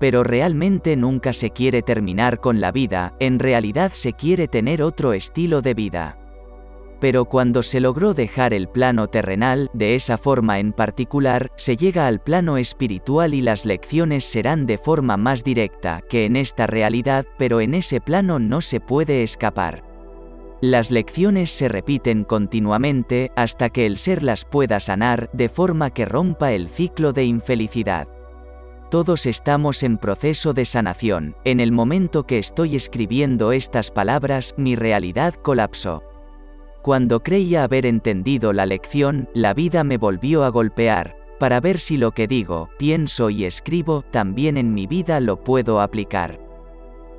[0.03, 5.13] pero realmente nunca se quiere terminar con la vida, en realidad se quiere tener otro
[5.13, 6.22] estilo de vida.
[7.03, 12.07] Pero cuando se logró dejar el plano terrenal, de esa forma en particular, se llega
[12.07, 17.25] al plano espiritual y las lecciones serán de forma más directa que en esta realidad,
[17.37, 19.83] pero en ese plano no se puede escapar.
[20.61, 26.05] Las lecciones se repiten continuamente hasta que el ser las pueda sanar de forma que
[26.05, 28.07] rompa el ciclo de infelicidad.
[28.89, 31.35] Todos estamos en proceso de sanación.
[31.43, 36.12] En el momento que estoy escribiendo estas palabras, mi realidad colapsó.
[36.83, 41.95] Cuando creía haber entendido la lección, la vida me volvió a golpear, para ver si
[41.95, 46.41] lo que digo, pienso y escribo, también en mi vida lo puedo aplicar.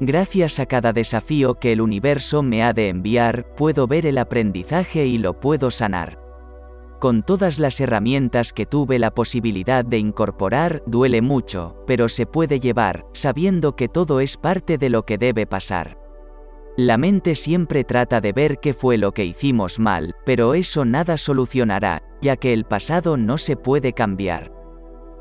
[0.00, 5.06] Gracias a cada desafío que el universo me ha de enviar, puedo ver el aprendizaje
[5.06, 6.20] y lo puedo sanar.
[7.00, 12.60] Con todas las herramientas que tuve la posibilidad de incorporar, duele mucho, pero se puede
[12.60, 16.03] llevar, sabiendo que todo es parte de lo que debe pasar.
[16.76, 21.16] La mente siempre trata de ver qué fue lo que hicimos mal, pero eso nada
[21.18, 24.50] solucionará, ya que el pasado no se puede cambiar.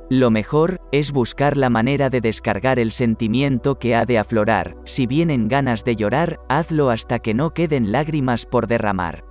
[0.09, 5.05] Lo mejor es buscar la manera de descargar el sentimiento que ha de aflorar, si
[5.05, 9.23] vienen ganas de llorar, hazlo hasta que no queden lágrimas por derramar.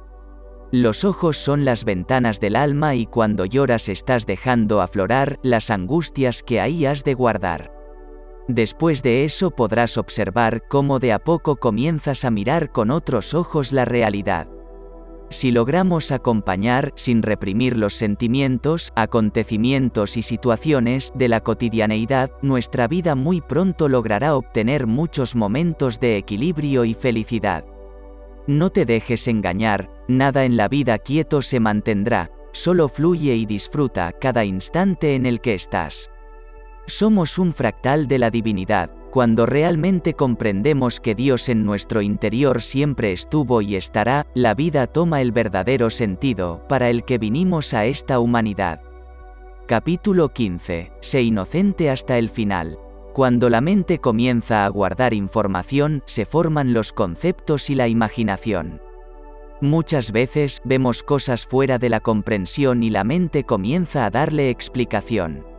[0.71, 6.43] Los ojos son las ventanas del alma y cuando lloras estás dejando aflorar las angustias
[6.43, 7.82] que ahí has de guardar.
[8.49, 13.73] Después de eso podrás observar cómo de a poco comienzas a mirar con otros ojos
[13.73, 14.49] la realidad.
[15.31, 23.15] Si logramos acompañar, sin reprimir los sentimientos, acontecimientos y situaciones de la cotidianeidad, nuestra vida
[23.15, 27.65] muy pronto logrará obtener muchos momentos de equilibrio y felicidad.
[28.47, 34.13] No te dejes engañar, nada en la vida quieto se mantendrá, solo fluye y disfruta
[34.13, 36.11] cada instante en el que estás.
[36.87, 43.13] Somos un fractal de la divinidad, cuando realmente comprendemos que Dios en nuestro interior siempre
[43.13, 48.19] estuvo y estará, la vida toma el verdadero sentido para el que vinimos a esta
[48.19, 48.81] humanidad.
[49.67, 50.93] Capítulo 15.
[51.01, 52.79] Sé inocente hasta el final.
[53.13, 58.81] Cuando la mente comienza a guardar información, se forman los conceptos y la imaginación.
[59.61, 65.52] Muchas veces vemos cosas fuera de la comprensión y la mente comienza a darle explicación.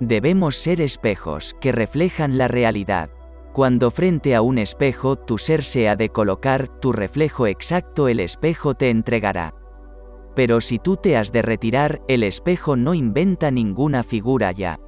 [0.00, 3.10] Debemos ser espejos que reflejan la realidad.
[3.54, 8.20] Cuando frente a un espejo tu ser se ha de colocar, tu reflejo exacto el
[8.20, 9.54] espejo te entregará.
[10.34, 14.78] Pero si tú te has de retirar, el espejo no inventa ninguna figura ya.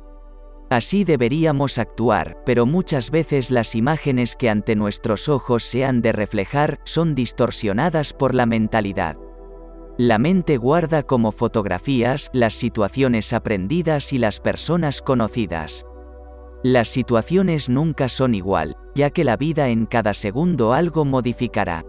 [0.69, 6.13] Así deberíamos actuar, pero muchas veces las imágenes que ante nuestros ojos se han de
[6.13, 9.17] reflejar son distorsionadas por la mentalidad.
[10.01, 15.85] La mente guarda como fotografías las situaciones aprendidas y las personas conocidas.
[16.63, 21.85] Las situaciones nunca son igual, ya que la vida en cada segundo algo modificará.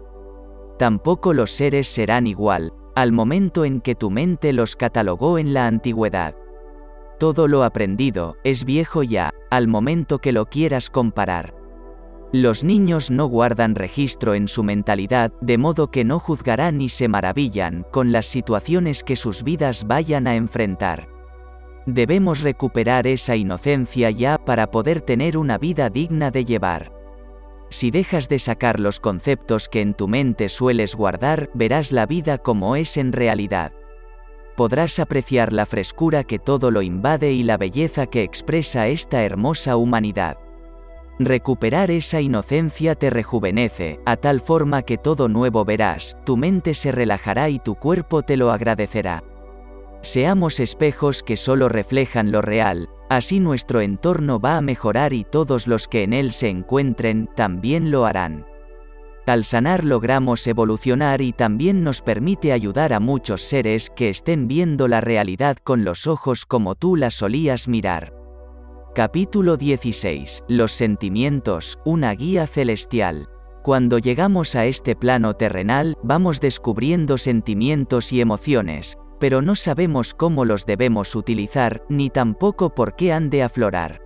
[0.76, 5.68] Tampoco los seres serán igual, al momento en que tu mente los catalogó en la
[5.68, 6.34] antigüedad.
[7.20, 11.59] Todo lo aprendido es viejo ya, al momento que lo quieras comparar.
[12.32, 17.08] Los niños no guardan registro en su mentalidad, de modo que no juzgarán ni se
[17.08, 21.08] maravillan con las situaciones que sus vidas vayan a enfrentar.
[21.86, 26.92] Debemos recuperar esa inocencia ya para poder tener una vida digna de llevar.
[27.68, 32.38] Si dejas de sacar los conceptos que en tu mente sueles guardar, verás la vida
[32.38, 33.72] como es en realidad
[34.60, 39.76] podrás apreciar la frescura que todo lo invade y la belleza que expresa esta hermosa
[39.76, 40.36] humanidad.
[41.22, 46.92] Recuperar esa inocencia te rejuvenece, a tal forma que todo nuevo verás, tu mente se
[46.92, 49.22] relajará y tu cuerpo te lo agradecerá.
[50.00, 55.66] Seamos espejos que solo reflejan lo real, así nuestro entorno va a mejorar y todos
[55.66, 58.46] los que en él se encuentren también lo harán.
[59.26, 64.88] Al sanar logramos evolucionar y también nos permite ayudar a muchos seres que estén viendo
[64.88, 68.19] la realidad con los ojos como tú la solías mirar.
[68.92, 70.42] Capítulo 16.
[70.48, 73.28] Los sentimientos, una guía celestial.
[73.62, 80.44] Cuando llegamos a este plano terrenal, vamos descubriendo sentimientos y emociones, pero no sabemos cómo
[80.44, 84.02] los debemos utilizar, ni tampoco por qué han de aflorar.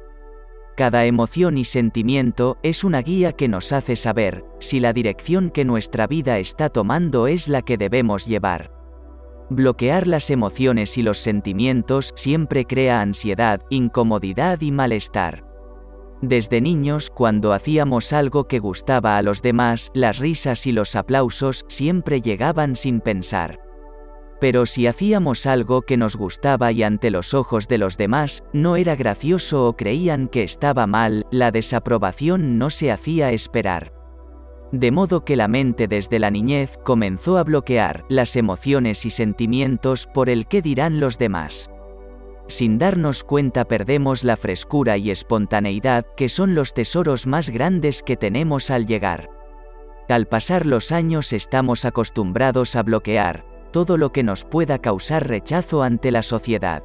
[0.77, 5.65] Cada emoción y sentimiento es una guía que nos hace saber si la dirección que
[5.65, 8.84] nuestra vida está tomando es la que debemos llevar.
[9.51, 15.45] Bloquear las emociones y los sentimientos siempre crea ansiedad, incomodidad y malestar.
[16.23, 21.67] Desde niños, cuando hacíamos algo que gustaba a los demás, las risas y los aplausos
[21.69, 23.61] siempre llegaban sin pensar.
[24.41, 28.77] Pero si hacíamos algo que nos gustaba y ante los ojos de los demás, no
[28.77, 33.94] era gracioso o creían que estaba mal, la desaprobación no se hacía esperar.
[34.77, 40.09] De modo que la mente desde la niñez comenzó a bloquear las emociones y sentimientos
[40.13, 41.71] por el que dirán los demás.
[42.49, 48.17] Sin darnos cuenta perdemos la frescura y espontaneidad que son los tesoros más grandes que
[48.17, 49.31] tenemos al llegar.
[50.09, 55.85] Al pasar los años estamos acostumbrados a bloquear, todo lo que nos pueda causar rechazo
[55.85, 56.83] ante la sociedad.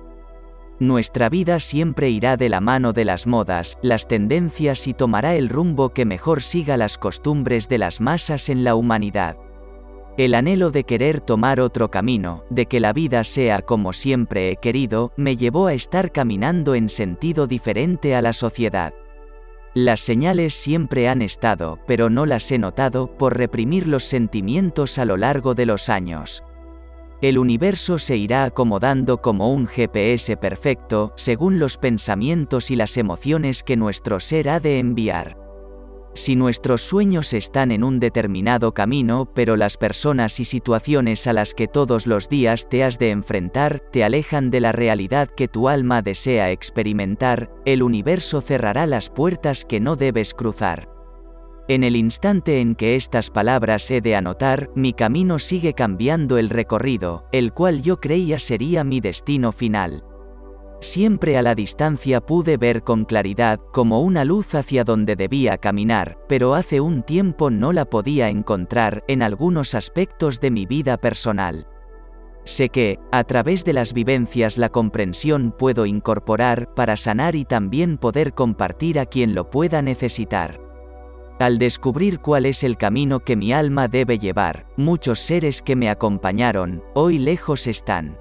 [0.80, 5.50] Nuestra vida siempre irá de la mano de las modas, las tendencias y tomará el
[5.50, 9.36] rumbo que mejor siga las costumbres de las masas en la humanidad.
[10.18, 14.56] El anhelo de querer tomar otro camino, de que la vida sea como siempre he
[14.56, 18.94] querido, me llevó a estar caminando en sentido diferente a la sociedad.
[19.74, 25.06] Las señales siempre han estado, pero no las he notado, por reprimir los sentimientos a
[25.06, 26.44] lo largo de los años.
[27.22, 33.62] El universo se irá acomodando como un GPS perfecto, según los pensamientos y las emociones
[33.62, 35.38] que nuestro ser ha de enviar.
[36.16, 41.54] Si nuestros sueños están en un determinado camino, pero las personas y situaciones a las
[41.54, 45.68] que todos los días te has de enfrentar te alejan de la realidad que tu
[45.68, 50.99] alma desea experimentar, el universo cerrará las puertas que no debes cruzar.
[51.70, 56.50] En el instante en que estas palabras he de anotar, mi camino sigue cambiando el
[56.50, 60.04] recorrido, el cual yo creía sería mi destino final.
[60.82, 66.18] Siempre a la distancia pude ver con claridad como una luz hacia donde debía caminar,
[66.28, 71.68] pero hace un tiempo no la podía encontrar en algunos aspectos de mi vida personal.
[72.46, 78.00] Sé que, a través de las vivencias la comprensión puedo incorporar para sanar y también
[78.00, 80.69] poder compartir a quien lo pueda necesitar.
[81.40, 85.90] Al descubrir cuál es el camino que mi alma debe llevar, muchos seres que me
[85.90, 88.18] acompañaron, hoy lejos están.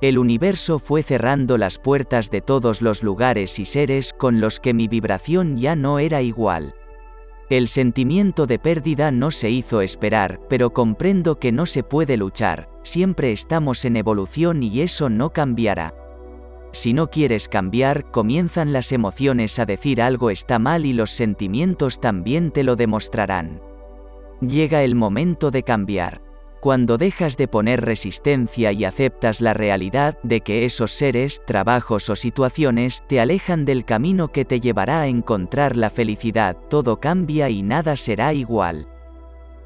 [0.00, 4.74] El universo fue cerrando las puertas de todos los lugares y seres con los que
[4.74, 6.74] mi vibración ya no era igual.
[7.48, 12.68] El sentimiento de pérdida no se hizo esperar, pero comprendo que no se puede luchar,
[12.82, 15.94] siempre estamos en evolución y eso no cambiará.
[16.72, 22.00] Si no quieres cambiar, comienzan las emociones a decir algo está mal y los sentimientos
[22.00, 23.60] también te lo demostrarán.
[24.40, 26.22] Llega el momento de cambiar.
[26.60, 32.16] Cuando dejas de poner resistencia y aceptas la realidad de que esos seres, trabajos o
[32.16, 37.62] situaciones te alejan del camino que te llevará a encontrar la felicidad, todo cambia y
[37.62, 38.88] nada será igual.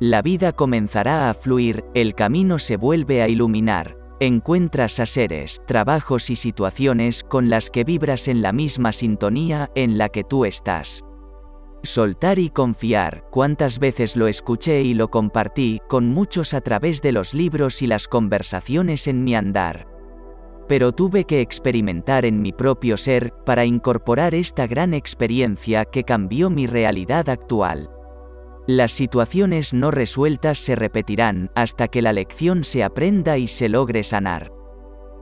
[0.00, 6.30] La vida comenzará a fluir, el camino se vuelve a iluminar, Encuentras a seres, trabajos
[6.30, 11.04] y situaciones con las que vibras en la misma sintonía en la que tú estás.
[11.82, 17.12] Soltar y confiar, cuántas veces lo escuché y lo compartí con muchos a través de
[17.12, 19.86] los libros y las conversaciones en mi andar.
[20.66, 26.48] Pero tuve que experimentar en mi propio ser para incorporar esta gran experiencia que cambió
[26.48, 27.90] mi realidad actual.
[28.66, 34.02] Las situaciones no resueltas se repetirán hasta que la lección se aprenda y se logre
[34.02, 34.52] sanar.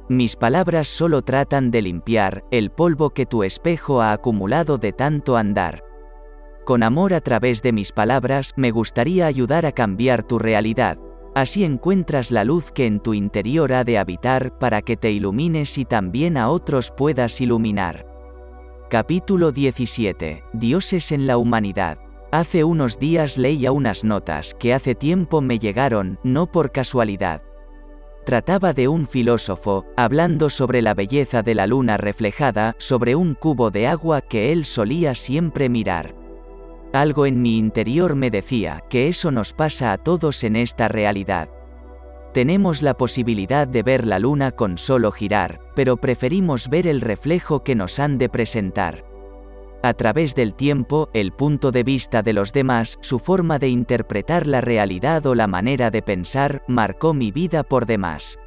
[0.09, 5.37] Mis palabras solo tratan de limpiar el polvo que tu espejo ha acumulado de tanto
[5.37, 5.83] andar.
[6.65, 10.99] Con amor a través de mis palabras me gustaría ayudar a cambiar tu realidad,
[11.35, 15.77] así encuentras la luz que en tu interior ha de habitar para que te ilumines
[15.77, 18.07] y también a otros puedas iluminar.
[18.89, 20.45] Capítulo 17.
[20.55, 22.04] Dioses en la humanidad.
[22.35, 27.45] Hace unos días leía unas notas que hace tiempo me llegaron, no por casualidad.
[28.27, 33.71] Trataba de un filósofo, hablando sobre la belleza de la luna reflejada sobre un cubo
[33.71, 36.17] de agua que él solía siempre mirar.
[36.93, 41.49] Algo en mi interior me decía que eso nos pasa a todos en esta realidad.
[42.33, 47.63] Tenemos la posibilidad de ver la luna con solo girar, pero preferimos ver el reflejo
[47.63, 49.14] que nos han de presentar
[49.85, 54.47] a través del tiempo, el punto de vista de los demás, su forma de interpretar
[54.47, 58.39] la realidad o la manera de pensar, marcó mi vida por demás.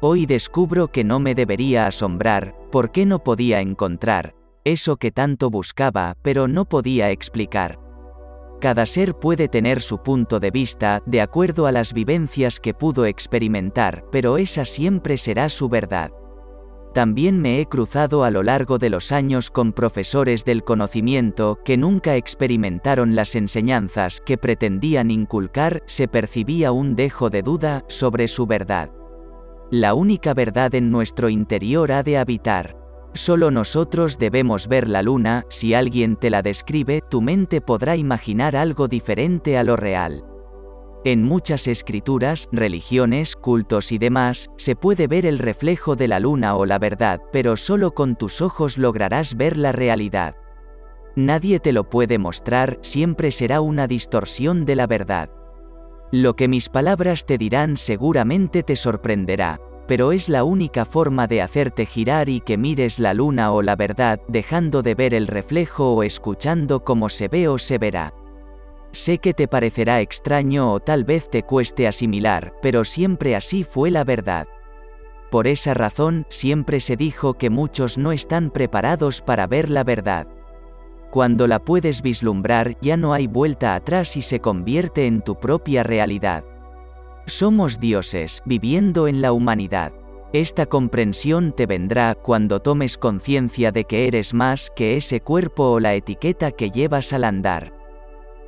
[0.00, 6.18] Hoy descubro que no me debería asombrar, porque no podía encontrar, eso que tanto buscaba,
[6.20, 7.78] pero no podía explicar.
[8.60, 13.06] Cada ser puede tener su punto de vista, de acuerdo a las vivencias que pudo
[13.06, 16.10] experimentar, pero esa siempre será su verdad.
[16.94, 21.76] También me he cruzado a lo largo de los años con profesores del conocimiento que
[21.76, 28.46] nunca experimentaron las enseñanzas que pretendían inculcar, se percibía un dejo de duda sobre su
[28.46, 28.90] verdad.
[29.70, 32.76] La única verdad en nuestro interior ha de habitar.
[33.12, 38.56] Solo nosotros debemos ver la luna, si alguien te la describe, tu mente podrá imaginar
[38.56, 40.24] algo diferente a lo real.
[41.04, 46.56] En muchas escrituras, religiones, cultos y demás, se puede ver el reflejo de la luna
[46.56, 50.34] o la verdad, pero solo con tus ojos lograrás ver la realidad.
[51.14, 55.30] Nadie te lo puede mostrar, siempre será una distorsión de la verdad.
[56.10, 61.42] Lo que mis palabras te dirán seguramente te sorprenderá, pero es la única forma de
[61.42, 65.94] hacerte girar y que mires la luna o la verdad, dejando de ver el reflejo
[65.94, 68.14] o escuchando como se ve o se verá.
[68.92, 73.90] Sé que te parecerá extraño o tal vez te cueste asimilar, pero siempre así fue
[73.90, 74.46] la verdad.
[75.30, 80.26] Por esa razón, siempre se dijo que muchos no están preparados para ver la verdad.
[81.10, 85.82] Cuando la puedes vislumbrar ya no hay vuelta atrás y se convierte en tu propia
[85.82, 86.44] realidad.
[87.26, 89.92] Somos dioses, viviendo en la humanidad.
[90.32, 95.80] Esta comprensión te vendrá cuando tomes conciencia de que eres más que ese cuerpo o
[95.80, 97.77] la etiqueta que llevas al andar.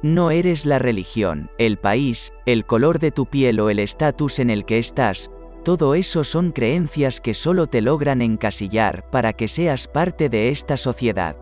[0.02, 4.48] No eres la religión, el país, el color de tu piel o el estatus en
[4.48, 5.30] el que estás,
[5.62, 10.78] todo eso son creencias que solo te logran encasillar para que seas parte de esta
[10.78, 11.36] sociedad.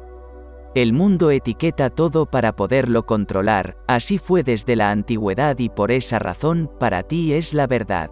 [0.75, 6.19] El mundo etiqueta todo para poderlo controlar, así fue desde la antigüedad y por esa
[6.19, 8.11] razón, para ti es la verdad.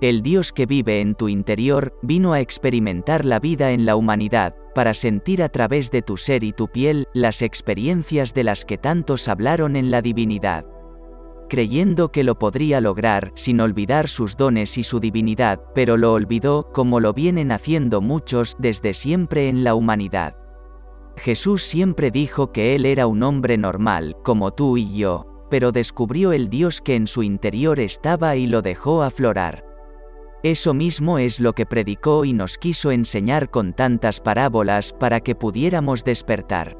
[0.00, 4.56] El Dios que vive en tu interior vino a experimentar la vida en la humanidad,
[4.78, 8.78] para sentir a través de tu ser y tu piel las experiencias de las que
[8.78, 10.66] tantos hablaron en la divinidad.
[11.48, 16.70] Creyendo que lo podría lograr sin olvidar sus dones y su divinidad, pero lo olvidó
[16.72, 20.36] como lo vienen haciendo muchos desde siempre en la humanidad.
[21.16, 26.32] Jesús siempre dijo que Él era un hombre normal, como tú y yo, pero descubrió
[26.32, 29.67] el Dios que en su interior estaba y lo dejó aflorar.
[30.42, 35.34] Eso mismo es lo que predicó y nos quiso enseñar con tantas parábolas para que
[35.34, 36.78] pudiéramos despertar.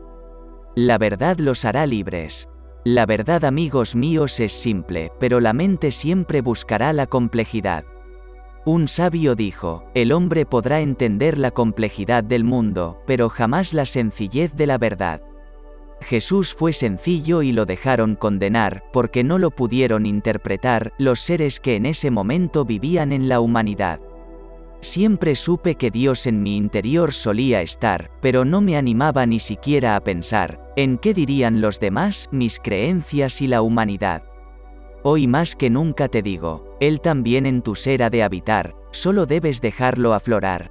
[0.77, 2.49] La verdad los hará libres.
[2.85, 7.85] La verdad amigos míos es simple, pero la mente siempre buscará la complejidad.
[8.65, 14.55] Un sabio dijo, el hombre podrá entender la complejidad del mundo, pero jamás la sencillez
[14.55, 15.21] de la verdad.
[16.01, 21.77] Jesús fue sencillo y lo dejaron condenar, porque no lo pudieron interpretar los seres que
[21.77, 24.01] en ese momento vivían en la humanidad.
[24.81, 29.97] Siempre supe que Dios en mi interior solía estar, pero no me animaba ni siquiera
[29.97, 34.23] a pensar, en qué dirían los demás, mis creencias y la humanidad.
[35.03, 39.27] Hoy más que nunca te digo, Él también en tu ser ha de habitar, solo
[39.27, 40.71] debes dejarlo aflorar.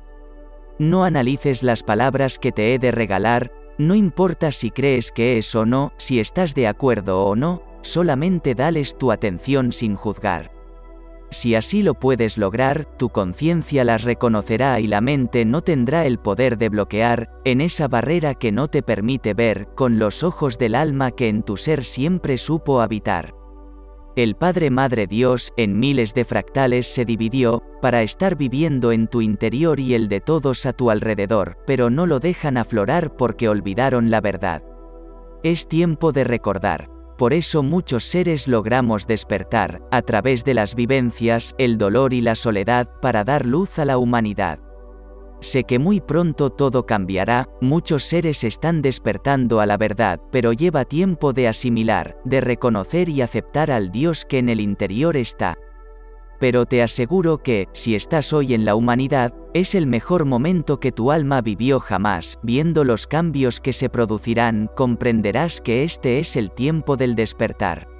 [0.80, 5.54] No analices las palabras que te he de regalar, no importa si crees que es
[5.56, 10.52] o no, si estás de acuerdo o no, solamente dales tu atención sin juzgar.
[11.30, 16.20] Si así lo puedes lograr, tu conciencia las reconocerá y la mente no tendrá el
[16.20, 20.74] poder de bloquear, en esa barrera que no te permite ver, con los ojos del
[20.74, 23.37] alma que en tu ser siempre supo habitar.
[24.18, 29.22] El Padre Madre Dios, en miles de fractales, se dividió, para estar viviendo en tu
[29.22, 34.10] interior y el de todos a tu alrededor, pero no lo dejan aflorar porque olvidaron
[34.10, 34.64] la verdad.
[35.44, 36.90] Es tiempo de recordar.
[37.20, 42.34] Por eso muchos seres logramos despertar, a través de las vivencias, el dolor y la
[42.34, 44.58] soledad, para dar luz a la humanidad.
[45.40, 50.84] Sé que muy pronto todo cambiará, muchos seres están despertando a la verdad, pero lleva
[50.86, 55.56] tiempo de asimilar, de reconocer y aceptar al Dios que en el interior está.
[56.40, 60.92] Pero te aseguro que, si estás hoy en la humanidad, es el mejor momento que
[60.92, 66.52] tu alma vivió jamás, viendo los cambios que se producirán, comprenderás que este es el
[66.52, 67.97] tiempo del despertar.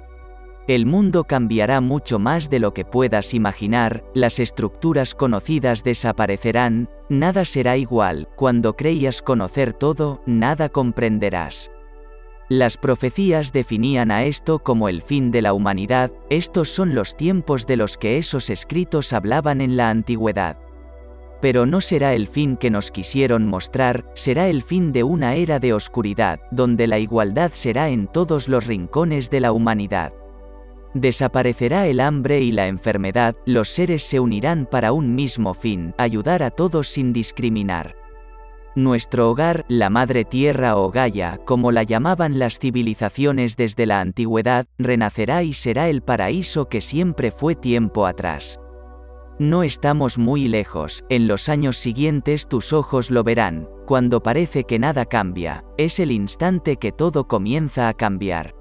[0.68, 7.46] El mundo cambiará mucho más de lo que puedas imaginar, las estructuras conocidas desaparecerán, nada
[7.46, 11.70] será igual, cuando creías conocer todo, nada comprenderás.
[12.50, 17.66] Las profecías definían a esto como el fin de la humanidad, estos son los tiempos
[17.66, 20.58] de los que esos escritos hablaban en la antigüedad.
[21.40, 25.60] Pero no será el fin que nos quisieron mostrar, será el fin de una era
[25.60, 30.12] de oscuridad, donde la igualdad será en todos los rincones de la humanidad.
[30.94, 36.42] Desaparecerá el hambre y la enfermedad, los seres se unirán para un mismo fin, ayudar
[36.42, 37.94] a todos sin discriminar.
[38.74, 44.66] Nuestro hogar, la madre tierra o Gaia, como la llamaban las civilizaciones desde la antigüedad,
[44.78, 48.60] renacerá y será el paraíso que siempre fue tiempo atrás.
[49.40, 54.78] No estamos muy lejos, en los años siguientes tus ojos lo verán, cuando parece que
[54.78, 58.57] nada cambia, es el instante que todo comienza a cambiar.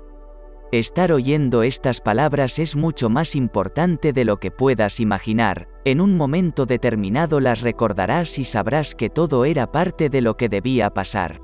[0.73, 6.17] Estar oyendo estas palabras es mucho más importante de lo que puedas imaginar, en un
[6.17, 11.41] momento determinado las recordarás y sabrás que todo era parte de lo que debía pasar.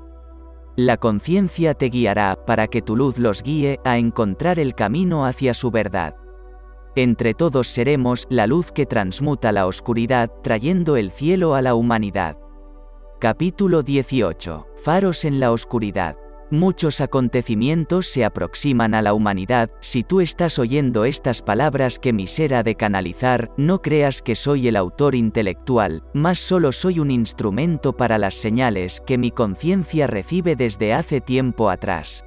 [0.76, 5.54] La conciencia te guiará para que tu luz los guíe a encontrar el camino hacia
[5.54, 6.16] su verdad.
[6.94, 12.36] Entre todos seremos la luz que transmuta la oscuridad, trayendo el cielo a la humanidad.
[13.20, 14.66] Capítulo 18.
[14.76, 16.16] Faros en la oscuridad.
[16.54, 22.28] Muchos acontecimientos se aproximan a la humanidad, si tú estás oyendo estas palabras que mi
[22.28, 27.10] ser ha de canalizar, no creas que soy el autor intelectual, más solo soy un
[27.10, 32.24] instrumento para las señales que mi conciencia recibe desde hace tiempo atrás.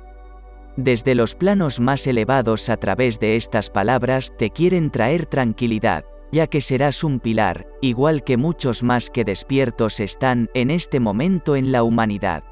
[0.76, 6.48] Desde los planos más elevados a través de estas palabras te quieren traer tranquilidad, ya
[6.48, 11.72] que serás un pilar, igual que muchos más que despiertos están en este momento en
[11.72, 12.44] la humanidad.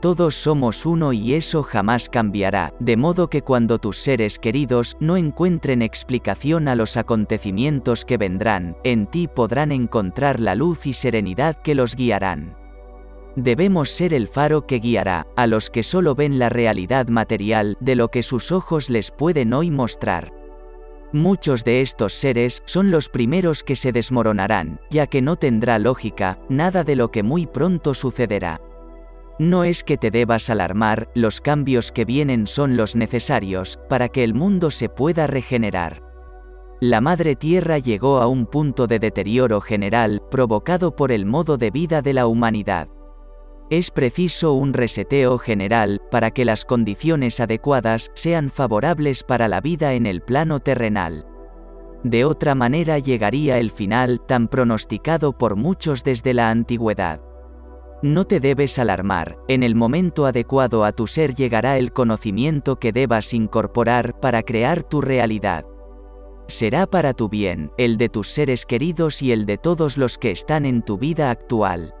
[0.00, 5.18] Todos somos uno y eso jamás cambiará, de modo que cuando tus seres queridos no
[5.18, 11.56] encuentren explicación a los acontecimientos que vendrán, en ti podrán encontrar la luz y serenidad
[11.56, 12.56] que los guiarán.
[13.36, 17.94] Debemos ser el faro que guiará a los que solo ven la realidad material de
[17.94, 20.32] lo que sus ojos les pueden hoy mostrar.
[21.12, 26.38] Muchos de estos seres son los primeros que se desmoronarán, ya que no tendrá lógica,
[26.48, 28.60] nada de lo que muy pronto sucederá.
[29.40, 34.22] No es que te debas alarmar, los cambios que vienen son los necesarios, para que
[34.22, 36.02] el mundo se pueda regenerar.
[36.78, 41.70] La Madre Tierra llegó a un punto de deterioro general, provocado por el modo de
[41.70, 42.88] vida de la humanidad.
[43.70, 49.94] Es preciso un reseteo general, para que las condiciones adecuadas sean favorables para la vida
[49.94, 51.24] en el plano terrenal.
[52.04, 57.22] De otra manera llegaría el final tan pronosticado por muchos desde la antigüedad.
[58.02, 62.92] No te debes alarmar, en el momento adecuado a tu ser llegará el conocimiento que
[62.92, 65.66] debas incorporar para crear tu realidad.
[66.48, 70.30] Será para tu bien, el de tus seres queridos y el de todos los que
[70.30, 71.94] están en tu vida actual.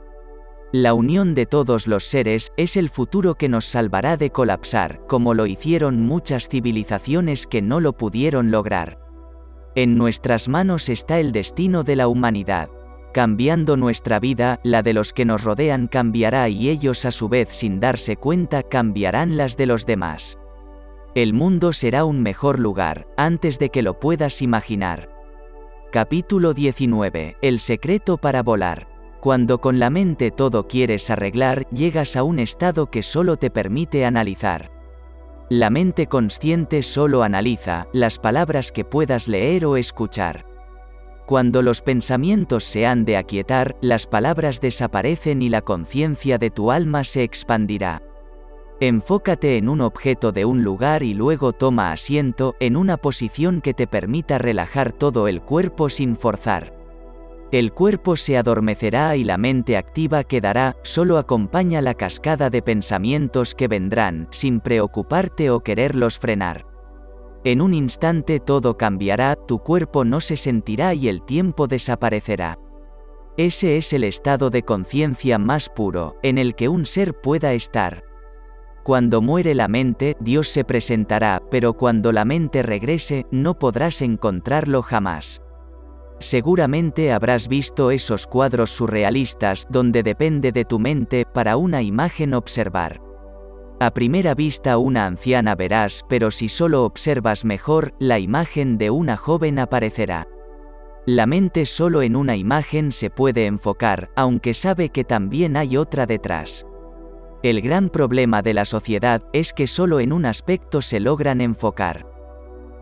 [0.72, 5.34] La unión de todos los seres es el futuro que nos salvará de colapsar, como
[5.34, 8.98] lo hicieron muchas civilizaciones que no lo pudieron lograr.
[9.74, 12.70] En nuestras manos está el destino de la humanidad.
[13.12, 17.48] Cambiando nuestra vida, la de los que nos rodean cambiará y ellos a su vez
[17.50, 20.38] sin darse cuenta cambiarán las de los demás.
[21.16, 25.10] El mundo será un mejor lugar, antes de que lo puedas imaginar.
[25.90, 27.36] Capítulo 19.
[27.42, 28.86] El secreto para volar.
[29.20, 34.04] Cuando con la mente todo quieres arreglar, llegas a un estado que solo te permite
[34.04, 34.70] analizar.
[35.48, 40.49] La mente consciente solo analiza las palabras que puedas leer o escuchar.
[41.30, 46.72] Cuando los pensamientos se han de aquietar, las palabras desaparecen y la conciencia de tu
[46.72, 48.02] alma se expandirá.
[48.80, 53.74] Enfócate en un objeto de un lugar y luego toma asiento en una posición que
[53.74, 56.74] te permita relajar todo el cuerpo sin forzar.
[57.52, 63.54] El cuerpo se adormecerá y la mente activa quedará, solo acompaña la cascada de pensamientos
[63.54, 66.69] que vendrán, sin preocuparte o quererlos frenar.
[67.42, 72.58] En un instante todo cambiará, tu cuerpo no se sentirá y el tiempo desaparecerá.
[73.38, 78.04] Ese es el estado de conciencia más puro, en el que un ser pueda estar.
[78.82, 84.82] Cuando muere la mente, Dios se presentará, pero cuando la mente regrese, no podrás encontrarlo
[84.82, 85.40] jamás.
[86.18, 93.00] Seguramente habrás visto esos cuadros surrealistas donde depende de tu mente para una imagen observar.
[93.82, 99.16] A primera vista una anciana verás, pero si solo observas mejor, la imagen de una
[99.16, 100.28] joven aparecerá.
[101.06, 106.04] La mente solo en una imagen se puede enfocar, aunque sabe que también hay otra
[106.04, 106.66] detrás.
[107.42, 112.06] El gran problema de la sociedad es que solo en un aspecto se logran enfocar.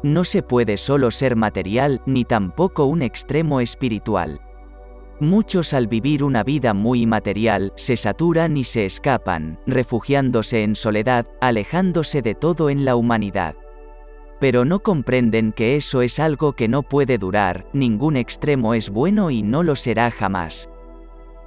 [0.03, 4.41] No se puede solo ser material ni tampoco un extremo espiritual.
[5.21, 11.27] Muchos al vivir una vida muy material se saturan y se escapan, refugiándose en soledad,
[11.41, 13.57] alejándose de todo en la humanidad.
[14.39, 19.33] Pero no comprenden que eso es algo que no puede durar, ningún extremo es bueno
[19.33, 20.71] y no lo será jamás.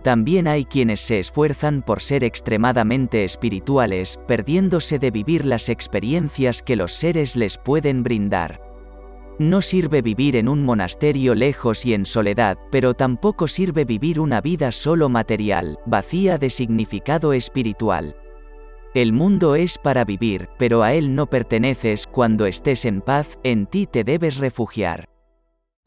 [0.03, 6.75] También hay quienes se esfuerzan por ser extremadamente espirituales, perdiéndose de vivir las experiencias que
[6.75, 8.70] los seres les pueden brindar.
[9.41, 14.39] No sirve vivir en un monasterio lejos y en soledad, pero tampoco sirve vivir una
[14.39, 18.15] vida solo material, vacía de significado espiritual.
[18.93, 23.65] El mundo es para vivir, pero a él no perteneces, cuando estés en paz, en
[23.65, 25.09] ti te debes refugiar.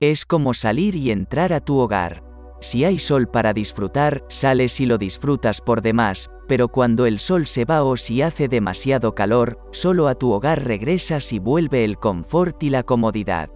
[0.00, 2.24] Es como salir y entrar a tu hogar.
[2.60, 7.46] Si hay sol para disfrutar, sales y lo disfrutas por demás, pero cuando el sol
[7.46, 11.98] se va o si hace demasiado calor, solo a tu hogar regresas y vuelve el
[11.98, 13.50] confort y la comodidad.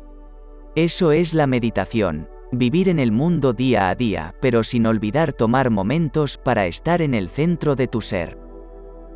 [0.74, 5.70] Eso es la meditación, vivir en el mundo día a día, pero sin olvidar tomar
[5.70, 8.39] momentos para estar en el centro de tu ser.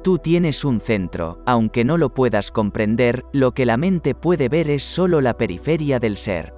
[0.03, 4.69] Tú tienes un centro, aunque no lo puedas comprender, lo que la mente puede ver
[4.69, 6.53] es solo la periferia del ser.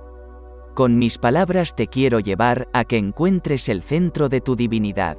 [0.74, 5.18] Con mis palabras te quiero llevar a que encuentres el centro de tu divinidad.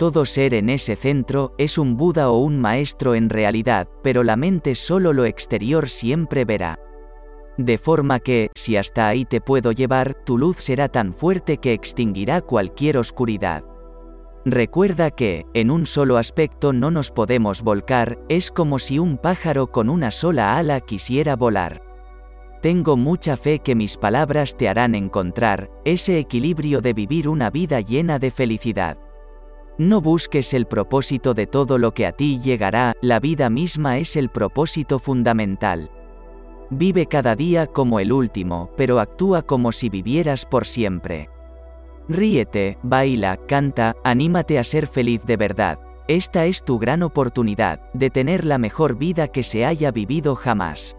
[0.00, 4.34] Todo ser en ese centro es un Buda o un maestro en realidad, pero la
[4.34, 6.78] mente solo lo exterior siempre verá.
[7.58, 11.74] De forma que, si hasta ahí te puedo llevar, tu luz será tan fuerte que
[11.74, 13.62] extinguirá cualquier oscuridad.
[14.46, 19.70] Recuerda que, en un solo aspecto no nos podemos volcar, es como si un pájaro
[19.70, 21.82] con una sola ala quisiera volar.
[22.62, 27.82] Tengo mucha fe que mis palabras te harán encontrar ese equilibrio de vivir una vida
[27.82, 28.96] llena de felicidad.
[29.80, 34.14] No busques el propósito de todo lo que a ti llegará, la vida misma es
[34.14, 35.90] el propósito fundamental.
[36.68, 41.30] Vive cada día como el último, pero actúa como si vivieras por siempre.
[42.10, 45.78] Ríete, baila, canta, anímate a ser feliz de verdad.
[46.08, 50.94] Esta es tu gran oportunidad, de tener la mejor vida que se haya vivido jamás.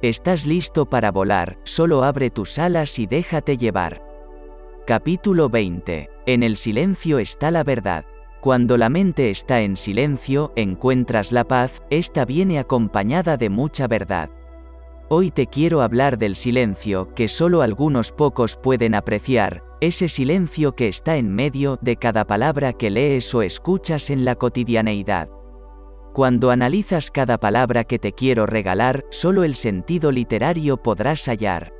[0.00, 4.05] Estás listo para volar, solo abre tus alas y déjate llevar.
[4.86, 6.10] Capítulo 20.
[6.26, 8.04] En el silencio está la verdad.
[8.40, 14.30] Cuando la mente está en silencio, encuentras la paz, esta viene acompañada de mucha verdad.
[15.08, 20.86] Hoy te quiero hablar del silencio que solo algunos pocos pueden apreciar, ese silencio que
[20.86, 25.28] está en medio de cada palabra que lees o escuchas en la cotidianeidad.
[26.14, 31.75] Cuando analizas cada palabra que te quiero regalar, solo el sentido literario podrás hallar.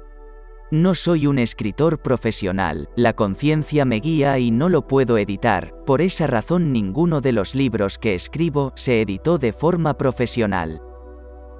[0.72, 6.02] No soy un escritor profesional, la conciencia me guía y no lo puedo editar, por
[6.02, 10.82] esa razón ninguno de los libros que escribo se editó de forma profesional.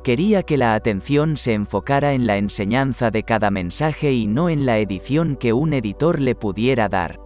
[0.03, 4.67] Quería que la atención se enfocara en la enseñanza de cada mensaje y no en
[4.67, 7.21] la edición que un editor le pudiera dar.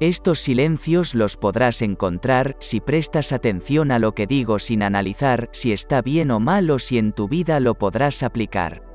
[0.00, 5.72] Estos silencios los podrás encontrar si prestas atención a lo que digo sin analizar si
[5.72, 8.87] está bien o mal o si en tu vida lo podrás aplicar.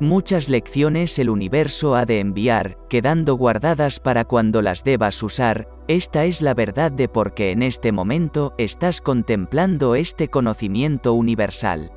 [0.00, 6.24] Muchas lecciones el universo ha de enviar, quedando guardadas para cuando las debas usar, esta
[6.24, 11.90] es la verdad de por qué en este momento estás contemplando este conocimiento universal.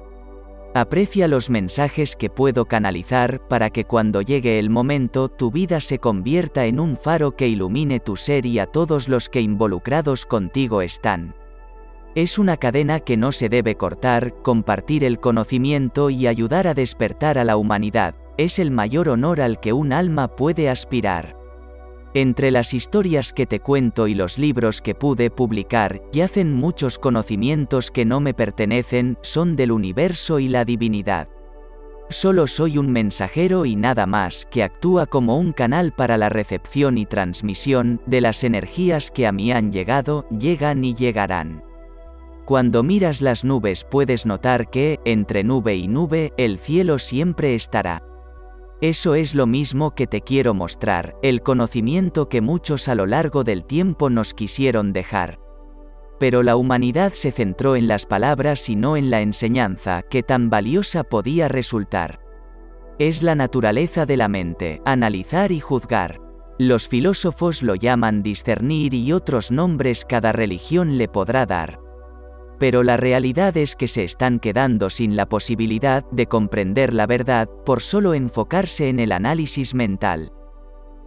[0.74, 6.00] Aprecia los mensajes que puedo canalizar para que cuando llegue el momento tu vida se
[6.00, 10.82] convierta en un faro que ilumine tu ser y a todos los que involucrados contigo
[10.82, 11.36] están.
[12.14, 17.38] Es una cadena que no se debe cortar, compartir el conocimiento y ayudar a despertar
[17.38, 21.38] a la humanidad, es el mayor honor al que un alma puede aspirar.
[22.14, 27.92] Entre las historias que te cuento y los libros que pude publicar, yacen muchos conocimientos
[27.92, 31.30] que no me pertenecen, son del universo y la divinidad.
[32.10, 36.98] Solo soy un mensajero y nada más, que actúa como un canal para la recepción
[36.98, 41.71] y transmisión de las energías que a mí han llegado, llegan y llegarán.
[42.52, 48.04] Cuando miras las nubes puedes notar que, entre nube y nube, el cielo siempre estará.
[48.82, 53.46] Eso es lo mismo que te quiero mostrar, el conocimiento que muchos a lo largo
[53.46, 55.40] del tiempo nos quisieron dejar.
[56.20, 60.50] Pero la humanidad se centró en las palabras y no en la enseñanza que tan
[60.50, 62.20] valiosa podía resultar.
[63.00, 66.20] Es la naturaleza de la mente, analizar y juzgar.
[66.60, 71.91] Los filósofos lo llaman discernir y otros nombres cada religión le podrá dar
[72.62, 77.50] pero la realidad es que se están quedando sin la posibilidad de comprender la verdad
[77.66, 80.32] por solo enfocarse en el análisis mental.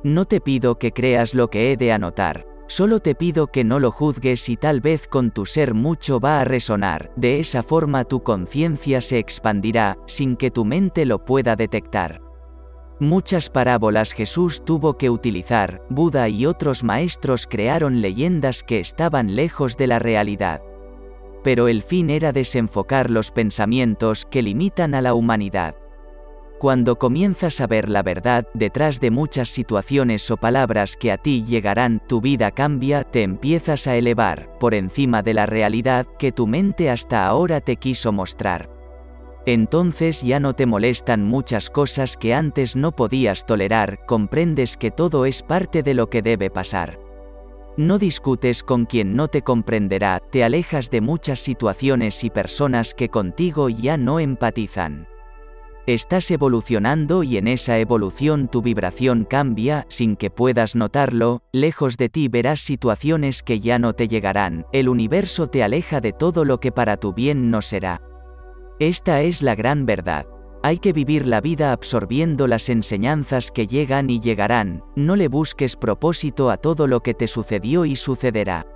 [0.02, 3.78] No te pido que creas lo que he de anotar, solo te pido que no
[3.78, 8.02] lo juzgues y tal vez con tu ser mucho va a resonar, de esa forma
[8.02, 12.20] tu conciencia se expandirá, sin que tu mente lo pueda detectar.
[12.98, 19.76] Muchas parábolas Jesús tuvo que utilizar, Buda y otros maestros crearon leyendas que estaban lejos
[19.76, 20.60] de la realidad
[21.44, 25.76] pero el fin era desenfocar los pensamientos que limitan a la humanidad.
[26.58, 31.44] Cuando comienzas a ver la verdad detrás de muchas situaciones o palabras que a ti
[31.44, 36.46] llegarán, tu vida cambia, te empiezas a elevar, por encima de la realidad que tu
[36.46, 38.70] mente hasta ahora te quiso mostrar.
[39.46, 45.26] Entonces ya no te molestan muchas cosas que antes no podías tolerar, comprendes que todo
[45.26, 47.03] es parte de lo que debe pasar.
[47.76, 53.08] No discutes con quien no te comprenderá, te alejas de muchas situaciones y personas que
[53.08, 55.08] contigo ya no empatizan.
[55.86, 62.08] Estás evolucionando y en esa evolución tu vibración cambia, sin que puedas notarlo, lejos de
[62.08, 66.60] ti verás situaciones que ya no te llegarán, el universo te aleja de todo lo
[66.60, 68.00] que para tu bien no será.
[68.78, 70.26] Esta es la gran verdad.
[70.64, 75.76] Hay que vivir la vida absorbiendo las enseñanzas que llegan y llegarán, no le busques
[75.76, 78.66] propósito a todo lo que te sucedió y sucederá.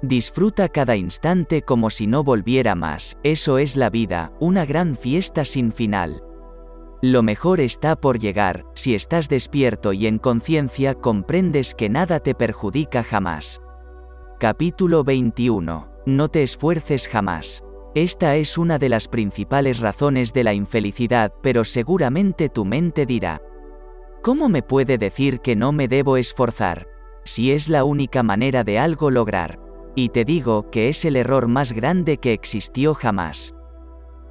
[0.00, 5.44] Disfruta cada instante como si no volviera más, eso es la vida, una gran fiesta
[5.44, 6.24] sin final.
[7.02, 12.34] Lo mejor está por llegar, si estás despierto y en conciencia comprendes que nada te
[12.34, 13.60] perjudica jamás.
[14.38, 15.86] Capítulo 21.
[16.06, 17.62] No te esfuerces jamás.
[17.94, 23.42] Esta es una de las principales razones de la infelicidad, pero seguramente tu mente dirá,
[24.22, 26.86] ¿cómo me puede decir que no me debo esforzar?
[27.24, 29.58] Si es la única manera de algo lograr.
[29.96, 33.56] Y te digo que es el error más grande que existió jamás.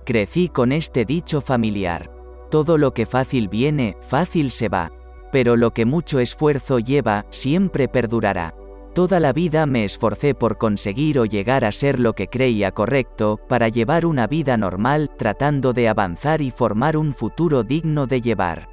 [0.06, 2.10] Crecí con este dicho familiar.
[2.50, 4.92] Todo lo que fácil viene, fácil se va.
[5.34, 8.56] Pero lo que mucho esfuerzo lleva, siempre perdurará.
[8.94, 13.40] Toda la vida me esforcé por conseguir o llegar a ser lo que creía correcto,
[13.48, 18.70] para llevar una vida normal, tratando de avanzar y formar un futuro digno de llevar.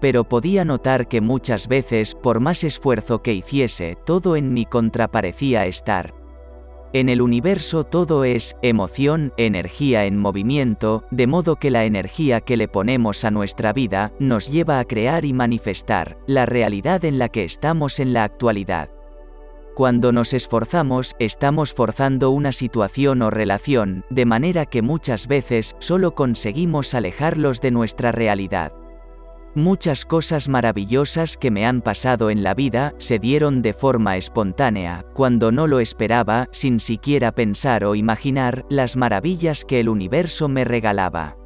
[0.00, 5.08] Pero podía notar que muchas veces, por más esfuerzo que hiciese, todo en mi contra
[5.08, 6.14] parecía estar.
[6.92, 12.56] En el universo todo es emoción, energía en movimiento, de modo que la energía que
[12.56, 17.28] le ponemos a nuestra vida nos lleva a crear y manifestar la realidad en la
[17.28, 18.90] que estamos en la actualidad.
[19.74, 26.14] Cuando nos esforzamos, estamos forzando una situación o relación, de manera que muchas veces solo
[26.14, 28.72] conseguimos alejarlos de nuestra realidad.
[29.54, 35.04] Muchas cosas maravillosas que me han pasado en la vida se dieron de forma espontánea,
[35.12, 40.64] cuando no lo esperaba, sin siquiera pensar o imaginar las maravillas que el universo me
[40.64, 41.36] regalaba.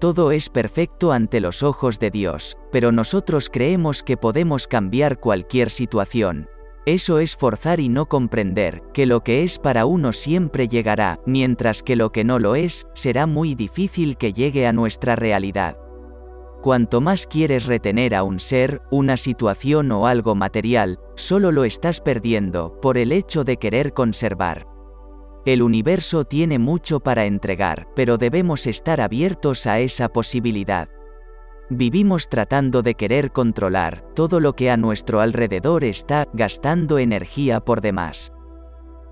[0.00, 5.70] Todo es perfecto ante los ojos de Dios, pero nosotros creemos que podemos cambiar cualquier
[5.70, 6.48] situación,
[6.94, 11.82] eso es forzar y no comprender, que lo que es para uno siempre llegará, mientras
[11.82, 15.76] que lo que no lo es, será muy difícil que llegue a nuestra realidad.
[16.62, 22.00] Cuanto más quieres retener a un ser, una situación o algo material, solo lo estás
[22.00, 24.66] perdiendo, por el hecho de querer conservar.
[25.44, 30.88] El universo tiene mucho para entregar, pero debemos estar abiertos a esa posibilidad.
[31.70, 37.82] Vivimos tratando de querer controlar todo lo que a nuestro alrededor está gastando energía por
[37.82, 38.32] demás.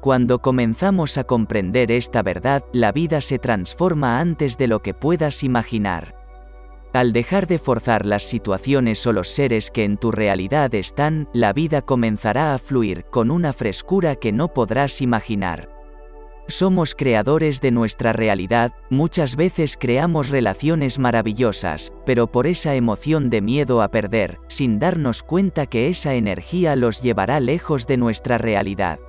[0.00, 5.42] Cuando comenzamos a comprender esta verdad, la vida se transforma antes de lo que puedas
[5.42, 6.14] imaginar.
[6.94, 11.52] Al dejar de forzar las situaciones o los seres que en tu realidad están, la
[11.52, 15.76] vida comenzará a fluir con una frescura que no podrás imaginar.
[16.48, 23.40] Somos creadores de nuestra realidad, muchas veces creamos relaciones maravillosas, pero por esa emoción de
[23.43, 29.01] miedo a perder, sin darnos cuenta que esa energía los llevará lejos de nuestra realidad.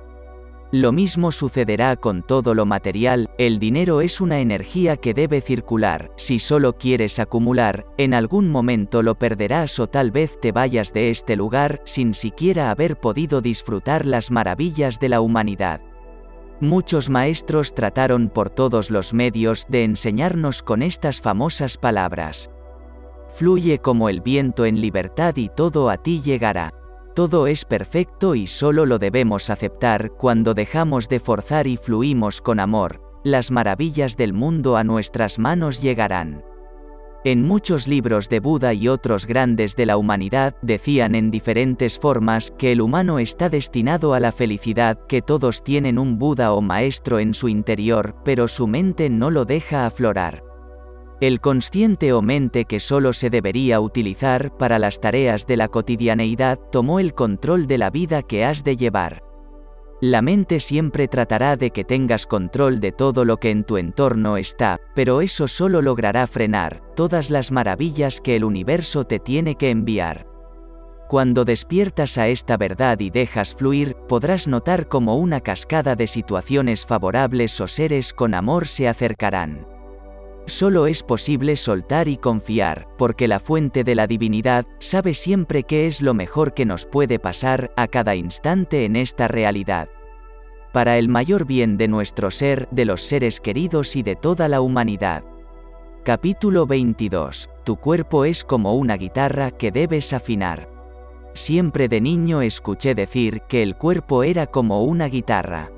[0.72, 6.10] Lo mismo sucederá con todo lo material, el dinero es una energía que debe circular,
[6.16, 11.08] si solo quieres acumular, en algún momento lo perderás o tal vez te vayas de
[11.08, 15.80] este lugar sin siquiera haber podido disfrutar las maravillas de la humanidad.
[16.60, 22.50] Muchos maestros trataron por todos los medios de enseñarnos con estas famosas palabras.
[23.28, 26.72] Fluye como el viento en libertad y todo a ti llegará.
[27.14, 32.58] Todo es perfecto y solo lo debemos aceptar cuando dejamos de forzar y fluimos con
[32.58, 36.47] amor, las maravillas del mundo a nuestras manos llegarán.
[37.28, 42.54] En muchos libros de Buda y otros grandes de la humanidad decían en diferentes formas
[42.56, 47.18] que el humano está destinado a la felicidad, que todos tienen un Buda o maestro
[47.18, 50.42] en su interior, pero su mente no lo deja aflorar.
[51.20, 56.58] El consciente o mente que solo se debería utilizar para las tareas de la cotidianeidad
[56.72, 59.27] tomó el control de la vida que has de llevar.
[60.00, 64.36] La mente siempre tratará de que tengas control de todo lo que en tu entorno
[64.36, 69.70] está, pero eso solo logrará frenar todas las maravillas que el universo te tiene que
[69.70, 70.28] enviar.
[71.08, 76.86] Cuando despiertas a esta verdad y dejas fluir, podrás notar cómo una cascada de situaciones
[76.86, 79.77] favorables o seres con amor se acercarán.
[80.48, 85.86] Solo es posible soltar y confiar, porque la fuente de la divinidad sabe siempre qué
[85.86, 89.90] es lo mejor que nos puede pasar a cada instante en esta realidad.
[90.72, 94.62] Para el mayor bien de nuestro ser, de los seres queridos y de toda la
[94.62, 95.22] humanidad.
[96.02, 97.50] Capítulo 22.
[97.64, 100.70] Tu cuerpo es como una guitarra que debes afinar.
[101.34, 105.70] Siempre de niño escuché decir que el cuerpo era como una guitarra.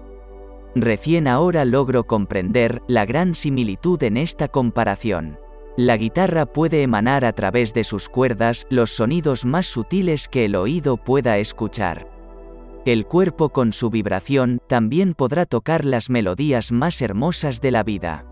[0.74, 5.38] Recién ahora logro comprender la gran similitud en esta comparación.
[5.76, 10.54] La guitarra puede emanar a través de sus cuerdas los sonidos más sutiles que el
[10.54, 12.08] oído pueda escuchar.
[12.86, 18.24] El cuerpo con su vibración también podrá tocar las melodías más hermosas de la vida.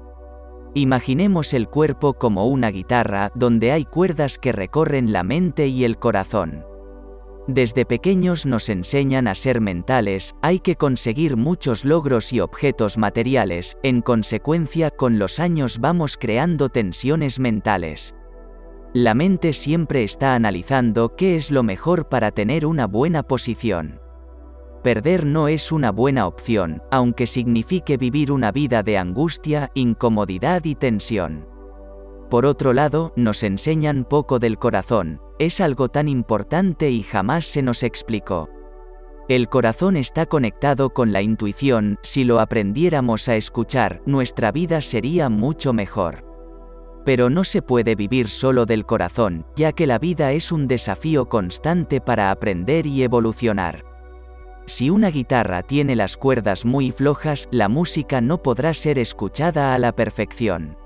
[0.75, 5.99] Imaginemos el cuerpo como una guitarra donde hay cuerdas que recorren la mente y el
[5.99, 6.65] corazón.
[7.49, 13.79] Desde pequeños nos enseñan a ser mentales, hay que conseguir muchos logros y objetos materiales,
[13.83, 18.15] en consecuencia con los años vamos creando tensiones mentales.
[18.93, 23.99] La mente siempre está analizando qué es lo mejor para tener una buena posición.
[24.83, 30.75] Perder no es una buena opción, aunque signifique vivir una vida de angustia, incomodidad y
[30.75, 31.58] tensión.
[32.31, 37.63] Por otro lado, nos enseñan poco del corazón, es algo tan importante y jamás se
[37.63, 38.51] nos explicó.
[39.29, 45.29] El corazón está conectado con la intuición, si lo aprendiéramos a escuchar, nuestra vida sería
[45.29, 46.25] mucho mejor.
[47.05, 51.29] Pero no se puede vivir solo del corazón, ya que la vida es un desafío
[51.29, 53.85] constante para aprender y evolucionar.
[54.67, 59.79] Si una guitarra tiene las cuerdas muy flojas, la música no podrá ser escuchada a
[59.79, 60.77] la perfección.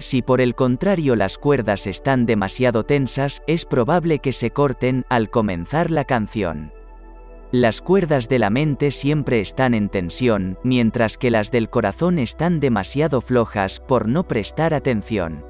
[0.00, 5.28] Si por el contrario las cuerdas están demasiado tensas, es probable que se corten al
[5.28, 6.72] comenzar la canción.
[7.52, 12.60] Las cuerdas de la mente siempre están en tensión, mientras que las del corazón están
[12.60, 15.44] demasiado flojas por no prestar atención.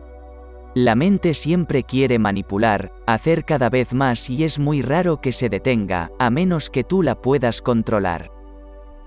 [0.74, 5.48] La mente siempre quiere manipular, hacer cada vez más y es muy raro que se
[5.48, 8.39] detenga, a menos que tú la puedas controlar.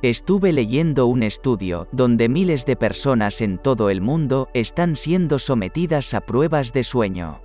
[0.03, 6.13] Estuve leyendo un estudio donde miles de personas en todo el mundo están siendo sometidas
[6.13, 7.41] a pruebas de sueño.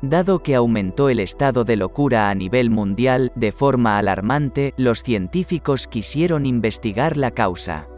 [0.00, 5.88] Dado que aumentó el estado de locura a nivel mundial de forma alarmante, los científicos
[5.88, 7.88] quisieron investigar la causa.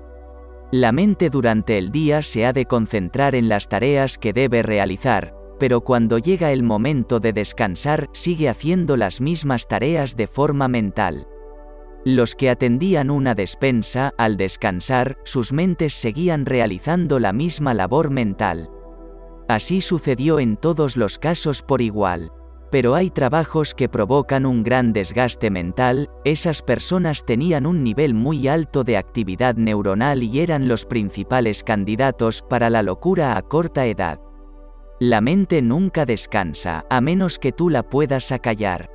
[0.72, 5.36] La mente durante el día se ha de concentrar en las tareas que debe realizar,
[5.58, 11.26] pero cuando llega el momento de descansar sigue haciendo las mismas tareas de forma mental.
[12.04, 18.68] Los que atendían una despensa, al descansar, sus mentes seguían realizando la misma labor mental.
[19.48, 22.30] Así sucedió en todos los casos por igual.
[22.70, 28.48] Pero hay trabajos que provocan un gran desgaste mental, esas personas tenían un nivel muy
[28.48, 34.20] alto de actividad neuronal y eran los principales candidatos para la locura a corta edad.
[35.00, 38.93] La mente nunca descansa, a menos que tú la puedas acallar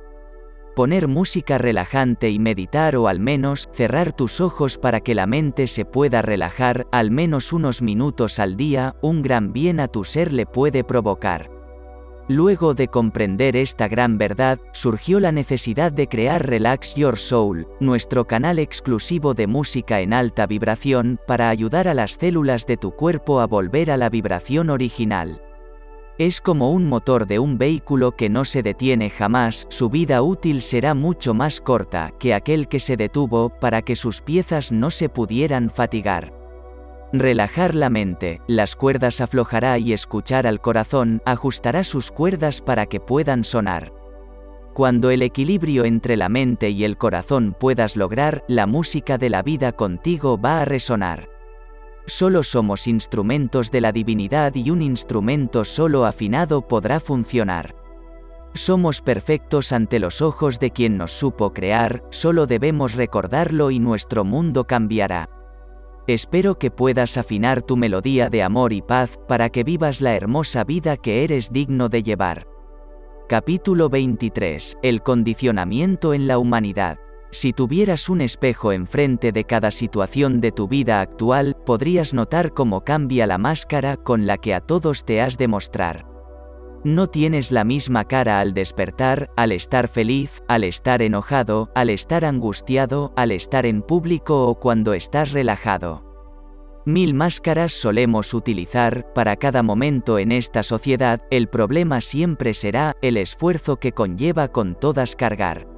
[0.80, 5.66] poner música relajante y meditar o al menos cerrar tus ojos para que la mente
[5.66, 10.32] se pueda relajar al menos unos minutos al día, un gran bien a tu ser
[10.32, 11.50] le puede provocar.
[12.28, 18.26] Luego de comprender esta gran verdad, surgió la necesidad de crear Relax Your Soul, nuestro
[18.26, 23.40] canal exclusivo de música en alta vibración, para ayudar a las células de tu cuerpo
[23.40, 25.42] a volver a la vibración original.
[26.20, 30.60] Es como un motor de un vehículo que no se detiene jamás, su vida útil
[30.60, 35.08] será mucho más corta que aquel que se detuvo para que sus piezas no se
[35.08, 36.34] pudieran fatigar.
[37.14, 43.00] Relajar la mente, las cuerdas aflojará y escuchar al corazón ajustará sus cuerdas para que
[43.00, 43.90] puedan sonar.
[44.74, 49.40] Cuando el equilibrio entre la mente y el corazón puedas lograr, la música de la
[49.40, 51.29] vida contigo va a resonar.
[52.06, 57.74] Solo somos instrumentos de la divinidad y un instrumento solo afinado podrá funcionar.
[58.54, 64.24] Somos perfectos ante los ojos de quien nos supo crear, solo debemos recordarlo y nuestro
[64.24, 65.28] mundo cambiará.
[66.08, 70.64] Espero que puedas afinar tu melodía de amor y paz para que vivas la hermosa
[70.64, 72.48] vida que eres digno de llevar.
[73.28, 74.78] Capítulo 23.
[74.82, 76.98] El condicionamiento en la humanidad.
[77.32, 82.84] Si tuvieras un espejo enfrente de cada situación de tu vida actual, podrías notar cómo
[82.84, 86.06] cambia la máscara con la que a todos te has de mostrar.
[86.82, 92.24] No tienes la misma cara al despertar, al estar feliz, al estar enojado, al estar
[92.24, 96.04] angustiado, al estar en público o cuando estás relajado.
[96.86, 103.18] Mil máscaras solemos utilizar, para cada momento en esta sociedad, el problema siempre será el
[103.18, 105.69] esfuerzo que conlleva con todas cargar.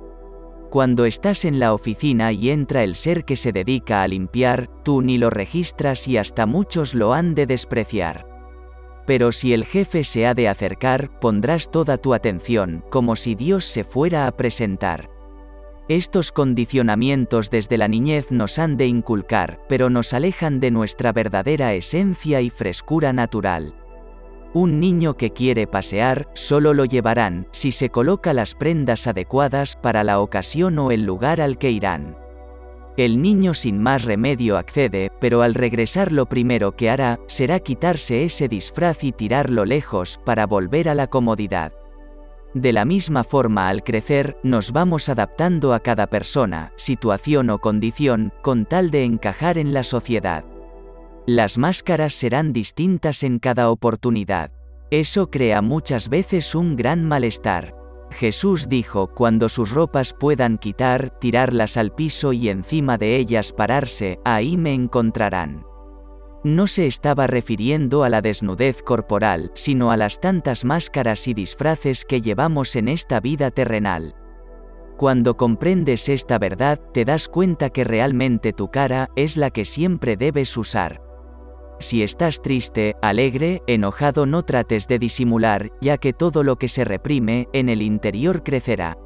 [0.72, 5.02] Cuando estás en la oficina y entra el ser que se dedica a limpiar, tú
[5.02, 8.26] ni lo registras y hasta muchos lo han de despreciar.
[9.06, 13.66] Pero si el jefe se ha de acercar, pondrás toda tu atención, como si Dios
[13.66, 15.10] se fuera a presentar.
[15.90, 21.74] Estos condicionamientos desde la niñez nos han de inculcar, pero nos alejan de nuestra verdadera
[21.74, 23.74] esencia y frescura natural.
[24.54, 30.04] Un niño que quiere pasear, solo lo llevarán, si se coloca las prendas adecuadas para
[30.04, 32.18] la ocasión o el lugar al que irán.
[32.98, 38.24] El niño sin más remedio accede, pero al regresar lo primero que hará, será quitarse
[38.24, 41.72] ese disfraz y tirarlo lejos para volver a la comodidad.
[42.52, 48.34] De la misma forma al crecer, nos vamos adaptando a cada persona, situación o condición,
[48.42, 50.44] con tal de encajar en la sociedad.
[51.26, 54.50] Las máscaras serán distintas en cada oportunidad.
[54.90, 57.76] Eso crea muchas veces un gran malestar.
[58.10, 64.18] Jesús dijo, cuando sus ropas puedan quitar, tirarlas al piso y encima de ellas pararse,
[64.24, 65.64] ahí me encontrarán.
[66.42, 72.04] No se estaba refiriendo a la desnudez corporal, sino a las tantas máscaras y disfraces
[72.04, 74.16] que llevamos en esta vida terrenal.
[74.96, 80.16] Cuando comprendes esta verdad, te das cuenta que realmente tu cara es la que siempre
[80.16, 81.11] debes usar.
[81.82, 86.84] Si estás triste, alegre, enojado no trates de disimular, ya que todo lo que se
[86.84, 88.96] reprime, en el interior crecerá.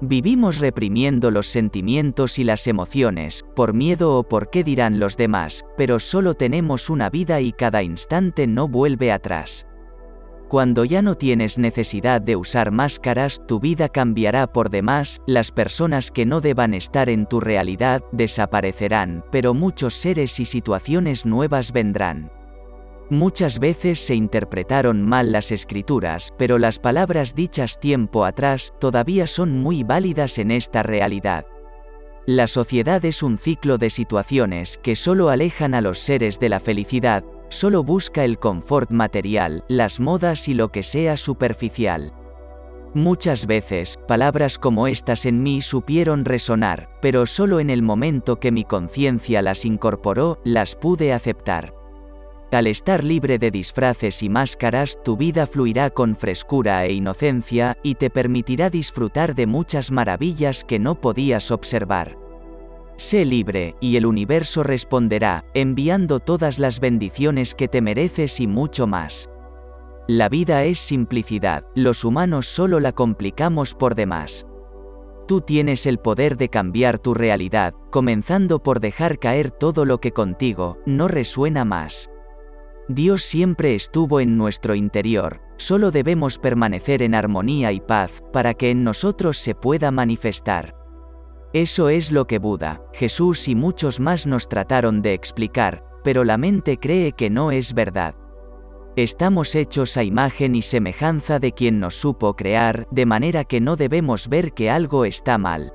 [0.00, 5.66] Vivimos reprimiendo los sentimientos y las emociones, por miedo o por qué dirán los demás,
[5.76, 9.66] pero solo tenemos una vida y cada instante no vuelve atrás.
[10.48, 16.10] Cuando ya no tienes necesidad de usar máscaras, tu vida cambiará por demás, las personas
[16.10, 22.32] que no deban estar en tu realidad desaparecerán, pero muchos seres y situaciones nuevas vendrán.
[23.10, 29.58] Muchas veces se interpretaron mal las escrituras, pero las palabras dichas tiempo atrás todavía son
[29.58, 31.44] muy válidas en esta realidad.
[32.24, 36.60] La sociedad es un ciclo de situaciones que solo alejan a los seres de la
[36.60, 42.12] felicidad, solo busca el confort material, las modas y lo que sea superficial.
[42.94, 48.50] Muchas veces, palabras como estas en mí supieron resonar, pero solo en el momento que
[48.50, 51.74] mi conciencia las incorporó, las pude aceptar.
[52.50, 57.96] Al estar libre de disfraces y máscaras, tu vida fluirá con frescura e inocencia, y
[57.96, 62.27] te permitirá disfrutar de muchas maravillas que no podías observar.
[62.98, 68.88] Sé libre, y el universo responderá, enviando todas las bendiciones que te mereces y mucho
[68.88, 69.30] más.
[70.08, 74.48] La vida es simplicidad, los humanos solo la complicamos por demás.
[75.28, 80.10] Tú tienes el poder de cambiar tu realidad, comenzando por dejar caer todo lo que
[80.10, 82.10] contigo no resuena más.
[82.88, 88.70] Dios siempre estuvo en nuestro interior, solo debemos permanecer en armonía y paz para que
[88.70, 90.77] en nosotros se pueda manifestar.
[91.52, 96.36] Eso es lo que Buda, Jesús y muchos más nos trataron de explicar, pero la
[96.36, 98.14] mente cree que no es verdad.
[98.96, 103.76] Estamos hechos a imagen y semejanza de quien nos supo crear, de manera que no
[103.76, 105.72] debemos ver que algo está mal.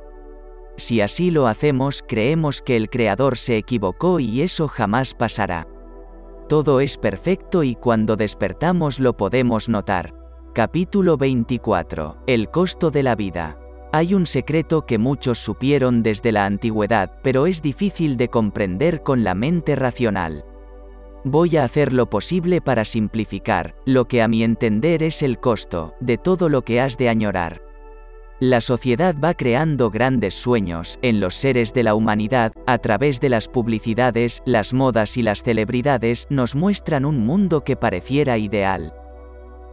[0.78, 5.68] Si así lo hacemos, creemos que el Creador se equivocó y eso jamás pasará.
[6.50, 10.14] Todo es perfecto y cuando despertamos lo podemos notar.
[10.54, 12.18] Capítulo 24.
[12.28, 13.63] El costo de la vida.
[13.96, 19.24] Hay un secreto que muchos supieron desde la antigüedad, pero es difícil de comprender con
[19.24, 20.44] la mente racional.
[21.24, 25.94] Voy a hacer lo posible para simplificar, lo que a mi entender es el costo,
[26.00, 27.62] de todo lo que has de añorar.
[28.40, 33.30] La sociedad va creando grandes sueños en los seres de la humanidad, a través de
[33.30, 38.92] las publicidades, las modas y las celebridades nos muestran un mundo que pareciera ideal.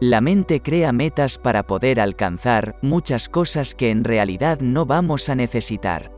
[0.03, 5.35] La mente crea metas para poder alcanzar muchas cosas que en realidad no vamos a
[5.35, 6.11] necesitar.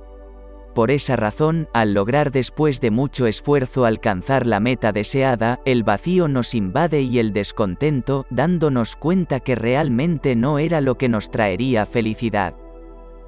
[0.73, 6.29] Por esa razón, al lograr después de mucho esfuerzo alcanzar la meta deseada, el vacío
[6.29, 11.85] nos invade y el descontento, dándonos cuenta que realmente no era lo que nos traería
[11.85, 12.55] felicidad.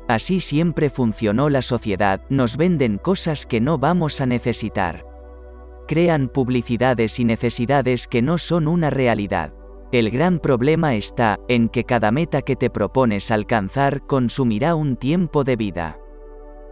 [0.07, 5.05] Así siempre funcionó la sociedad, nos venden cosas que no vamos a necesitar.
[5.85, 9.51] Crean publicidades y necesidades que no son una realidad.
[9.91, 15.43] El gran problema está en que cada meta que te propones alcanzar consumirá un tiempo
[15.43, 15.99] de vida.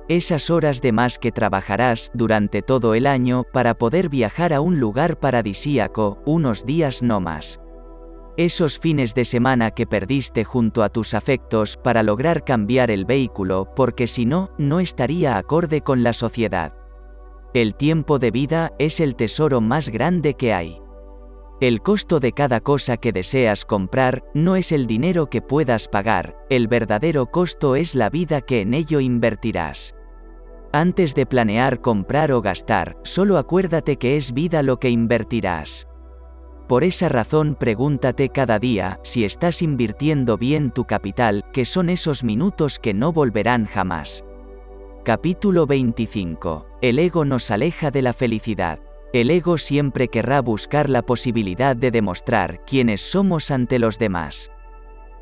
[0.09, 4.79] Esas horas de más que trabajarás durante todo el año para poder viajar a un
[4.79, 7.61] lugar paradisíaco, unos días no más.
[8.35, 13.69] Esos fines de semana que perdiste junto a tus afectos para lograr cambiar el vehículo
[13.75, 16.73] porque si no, no estaría acorde con la sociedad.
[17.53, 20.82] El tiempo de vida es el tesoro más grande que hay.
[21.63, 26.35] El costo de cada cosa que deseas comprar no es el dinero que puedas pagar,
[26.49, 29.95] el verdadero costo es la vida que en ello invertirás.
[30.73, 35.87] Antes de planear comprar o gastar, solo acuérdate que es vida lo que invertirás.
[36.67, 42.25] Por esa razón pregúntate cada día si estás invirtiendo bien tu capital, que son esos
[42.25, 44.25] minutos que no volverán jamás.
[45.05, 46.67] Capítulo 25.
[46.81, 48.81] El ego nos aleja de la felicidad.
[49.13, 54.49] El ego siempre querrá buscar la posibilidad de demostrar quiénes somos ante los demás.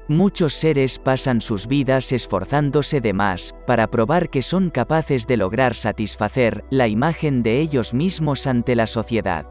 [0.08, 5.76] Muchos seres pasan sus vidas esforzándose de más, para probar que son capaces de lograr
[5.76, 9.46] satisfacer la imagen de ellos mismos ante la sociedad.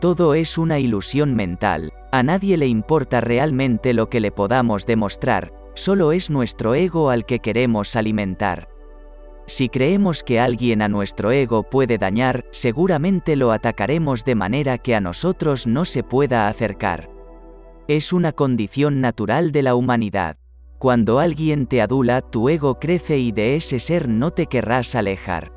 [0.00, 5.52] Todo es una ilusión mental, a nadie le importa realmente lo que le podamos demostrar,
[5.74, 8.68] solo es nuestro ego al que queremos alimentar.
[9.50, 14.94] Si creemos que alguien a nuestro ego puede dañar, seguramente lo atacaremos de manera que
[14.94, 17.10] a nosotros no se pueda acercar.
[17.88, 20.36] Es una condición natural de la humanidad.
[20.78, 25.50] Cuando alguien te adula, tu ego crece y de ese ser no te querrás alejar.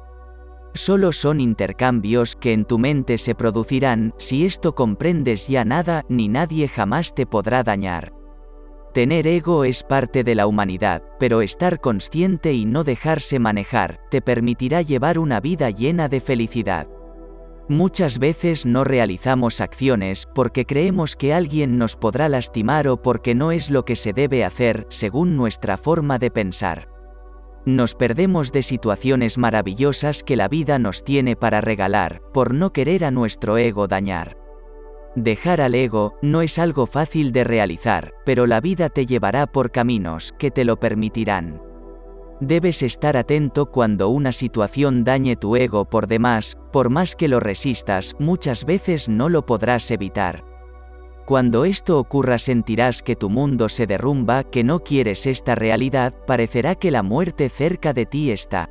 [0.73, 6.29] Solo son intercambios que en tu mente se producirán, si esto comprendes ya nada ni
[6.29, 8.22] nadie jamás te podrá dañar.
[8.93, 14.21] Tener ego es parte de la humanidad, pero estar consciente y no dejarse manejar, te
[14.21, 16.87] permitirá llevar una vida llena de felicidad.
[17.67, 23.51] Muchas veces no realizamos acciones porque creemos que alguien nos podrá lastimar o porque no
[23.51, 26.87] es lo que se debe hacer según nuestra forma de pensar.
[27.65, 33.05] Nos perdemos de situaciones maravillosas que la vida nos tiene para regalar, por no querer
[33.05, 34.42] a nuestro ego dañar.
[35.15, 39.71] Dejar al ego no es algo fácil de realizar, pero la vida te llevará por
[39.71, 41.61] caminos que te lo permitirán.
[42.39, 47.39] Debes estar atento cuando una situación dañe tu ego por demás, por más que lo
[47.39, 50.43] resistas, muchas veces no lo podrás evitar.
[51.25, 56.75] Cuando esto ocurra sentirás que tu mundo se derrumba, que no quieres esta realidad, parecerá
[56.75, 58.69] que la muerte cerca de ti está.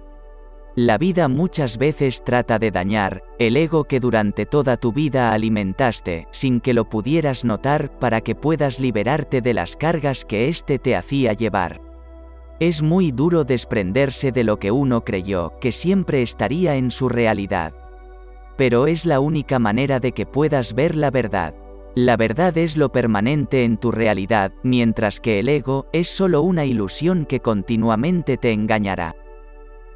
[0.75, 6.29] La vida muchas veces trata de dañar el ego que durante toda tu vida alimentaste,
[6.31, 10.97] sin que lo pudieras notar, para que puedas liberarte de las cargas que éste te
[10.97, 11.83] hacía llevar.
[12.59, 17.75] Es muy duro desprenderse de lo que uno creyó que siempre estaría en su realidad.
[18.57, 21.55] Pero es la única manera de que puedas ver la verdad.
[21.95, 26.65] La verdad es lo permanente en tu realidad, mientras que el ego es solo una
[26.65, 29.15] ilusión que continuamente te engañará.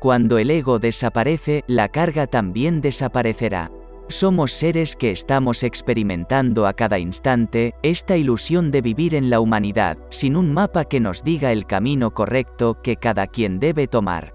[0.00, 3.70] Cuando el ego desaparece, la carga también desaparecerá.
[4.08, 9.98] Somos seres que estamos experimentando a cada instante esta ilusión de vivir en la humanidad,
[10.10, 14.34] sin un mapa que nos diga el camino correcto que cada quien debe tomar.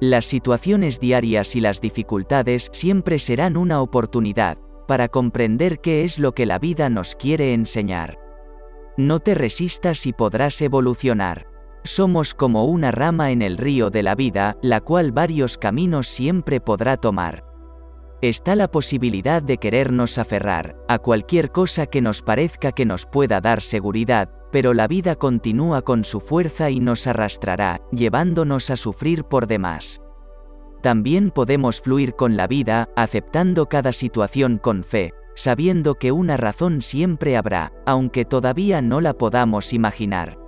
[0.00, 6.32] Las situaciones diarias y las dificultades siempre serán una oportunidad para comprender qué es lo
[6.32, 8.18] que la vida nos quiere enseñar.
[8.96, 11.51] No te resistas y podrás evolucionar.
[11.84, 16.60] Somos como una rama en el río de la vida, la cual varios caminos siempre
[16.60, 17.44] podrá tomar.
[18.20, 23.40] Está la posibilidad de querernos aferrar a cualquier cosa que nos parezca que nos pueda
[23.40, 29.24] dar seguridad, pero la vida continúa con su fuerza y nos arrastrará, llevándonos a sufrir
[29.24, 30.00] por demás.
[30.82, 36.80] También podemos fluir con la vida, aceptando cada situación con fe, sabiendo que una razón
[36.80, 40.41] siempre habrá, aunque todavía no la podamos imaginar.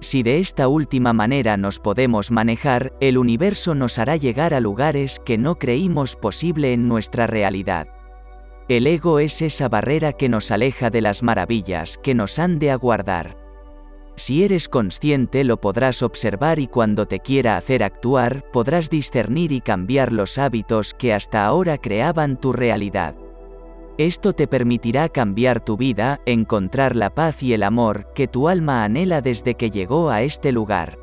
[0.00, 5.20] Si de esta última manera nos podemos manejar, el universo nos hará llegar a lugares
[5.24, 7.88] que no creímos posible en nuestra realidad.
[8.68, 12.72] El ego es esa barrera que nos aleja de las maravillas que nos han de
[12.72, 13.36] aguardar.
[14.16, 19.60] Si eres consciente lo podrás observar y cuando te quiera hacer actuar, podrás discernir y
[19.60, 23.14] cambiar los hábitos que hasta ahora creaban tu realidad.
[23.98, 28.84] Esto te permitirá cambiar tu vida, encontrar la paz y el amor que tu alma
[28.84, 30.98] anhela desde que llegó a este lugar.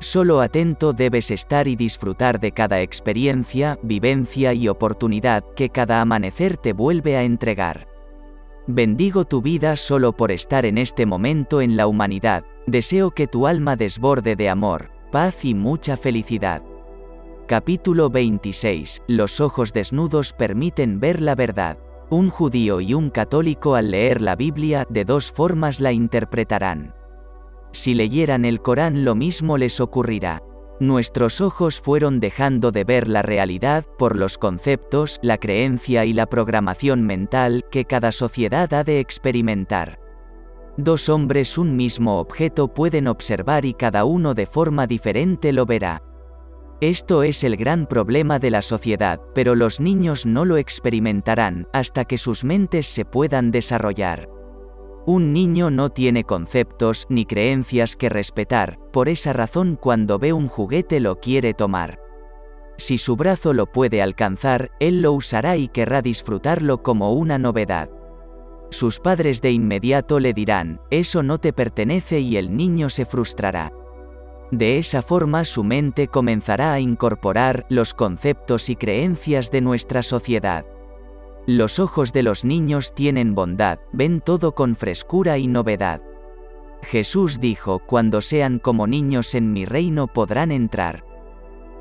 [0.00, 6.56] Solo atento debes estar y disfrutar de cada experiencia, vivencia y oportunidad que cada amanecer
[6.56, 7.86] te vuelve a entregar.
[8.66, 13.46] Bendigo tu vida solo por estar en este momento en la humanidad, deseo que tu
[13.46, 16.62] alma desborde de amor, paz y mucha felicidad.
[17.46, 19.04] Capítulo 26.
[19.06, 21.78] Los ojos desnudos permiten ver la verdad.
[22.10, 26.94] Un judío y un católico al leer la Biblia de dos formas la interpretarán.
[27.72, 30.42] Si leyeran el Corán lo mismo les ocurrirá.
[30.80, 36.24] Nuestros ojos fueron dejando de ver la realidad por los conceptos, la creencia y la
[36.24, 39.98] programación mental que cada sociedad ha de experimentar.
[40.78, 46.07] Dos hombres un mismo objeto pueden observar y cada uno de forma diferente lo verá.
[46.80, 52.04] Esto es el gran problema de la sociedad, pero los niños no lo experimentarán hasta
[52.04, 54.28] que sus mentes se puedan desarrollar.
[55.04, 60.46] Un niño no tiene conceptos ni creencias que respetar, por esa razón cuando ve un
[60.46, 61.98] juguete lo quiere tomar.
[62.76, 67.90] Si su brazo lo puede alcanzar, él lo usará y querrá disfrutarlo como una novedad.
[68.70, 73.72] Sus padres de inmediato le dirán, eso no te pertenece y el niño se frustrará.
[74.50, 80.64] De esa forma su mente comenzará a incorporar los conceptos y creencias de nuestra sociedad.
[81.46, 86.02] Los ojos de los niños tienen bondad, ven todo con frescura y novedad.
[86.82, 91.04] Jesús dijo, cuando sean como niños en mi reino podrán entrar.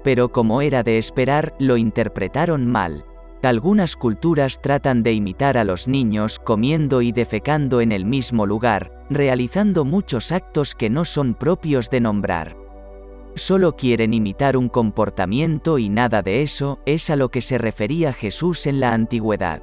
[0.03, 3.05] Pero como era de esperar, lo interpretaron mal.
[3.43, 9.05] Algunas culturas tratan de imitar a los niños comiendo y defecando en el mismo lugar,
[9.09, 12.57] realizando muchos actos que no son propios de nombrar.
[13.35, 18.11] Solo quieren imitar un comportamiento y nada de eso es a lo que se refería
[18.11, 19.61] Jesús en la antigüedad.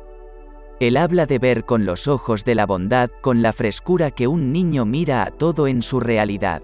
[0.78, 4.52] Él habla de ver con los ojos de la bondad, con la frescura que un
[4.52, 6.62] niño mira a todo en su realidad.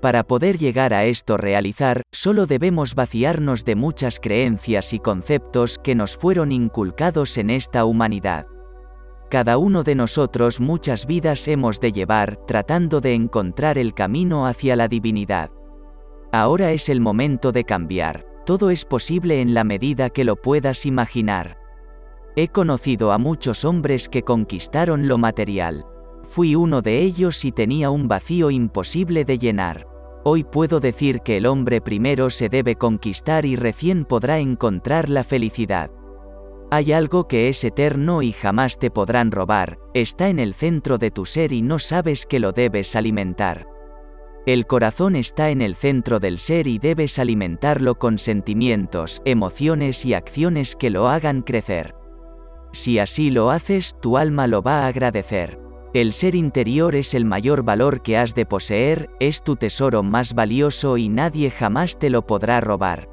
[0.00, 5.94] Para poder llegar a esto realizar, solo debemos vaciarnos de muchas creencias y conceptos que
[5.94, 8.46] nos fueron inculcados en esta humanidad.
[9.28, 14.74] Cada uno de nosotros muchas vidas hemos de llevar tratando de encontrar el camino hacia
[14.74, 15.50] la divinidad.
[16.32, 20.86] Ahora es el momento de cambiar, todo es posible en la medida que lo puedas
[20.86, 21.58] imaginar.
[22.36, 25.84] He conocido a muchos hombres que conquistaron lo material.
[26.24, 29.89] Fui uno de ellos y tenía un vacío imposible de llenar.
[30.22, 35.24] Hoy puedo decir que el hombre primero se debe conquistar y recién podrá encontrar la
[35.24, 35.90] felicidad.
[36.70, 41.10] Hay algo que es eterno y jamás te podrán robar, está en el centro de
[41.10, 43.66] tu ser y no sabes que lo debes alimentar.
[44.46, 50.12] El corazón está en el centro del ser y debes alimentarlo con sentimientos, emociones y
[50.12, 51.94] acciones que lo hagan crecer.
[52.72, 55.69] Si así lo haces, tu alma lo va a agradecer.
[55.92, 60.34] El ser interior es el mayor valor que has de poseer, es tu tesoro más
[60.34, 63.08] valioso y nadie jamás te lo podrá robar.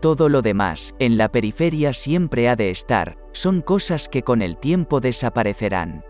[0.00, 4.58] Todo lo demás, en la periferia siempre ha de estar, son cosas que con el
[4.58, 6.04] tiempo desaparecerán.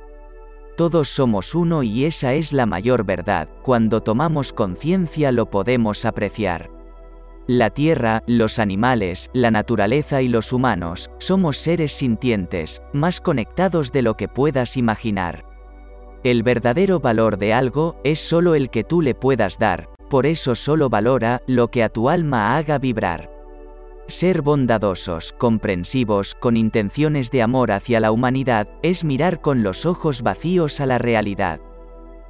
[0.79, 6.71] Todos somos uno y esa es la mayor verdad, cuando tomamos conciencia lo podemos apreciar.
[7.47, 14.01] La tierra, los animales, la naturaleza y los humanos, somos seres sintientes, más conectados de
[14.01, 15.52] lo que puedas imaginar.
[16.25, 20.55] El verdadero valor de algo es solo el que tú le puedas dar, por eso
[20.55, 23.29] solo valora lo que a tu alma haga vibrar.
[24.07, 30.23] Ser bondadosos, comprensivos, con intenciones de amor hacia la humanidad, es mirar con los ojos
[30.23, 31.61] vacíos a la realidad.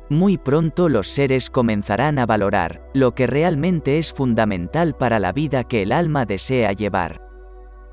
[0.08, 5.64] Muy pronto los seres comenzarán a valorar lo que realmente es fundamental para la vida
[5.64, 7.20] que el alma desea llevar.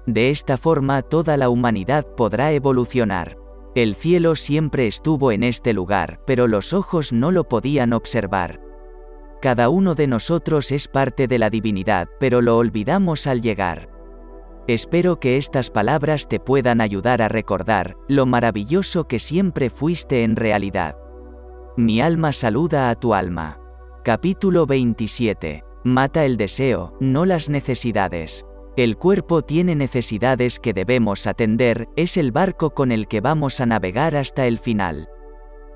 [0.05, 3.39] De esta forma toda la humanidad podrá evolucionar.
[3.76, 8.60] El cielo siempre estuvo en este lugar, pero los ojos no lo podían observar.
[9.41, 13.90] Cada uno de nosotros es parte de la divinidad, pero lo olvidamos al llegar.
[14.68, 20.36] Espero que estas palabras te puedan ayudar a recordar lo maravilloso que siempre fuiste en
[20.36, 20.98] realidad.
[21.78, 23.60] Mi alma saluda a tu alma.
[24.04, 25.64] Capítulo 27.
[25.84, 28.46] Mata el deseo, no las necesidades.
[28.80, 33.65] El cuerpo tiene necesidades que debemos atender, es el barco con el que vamos a
[33.65, 35.10] navegar hasta el final.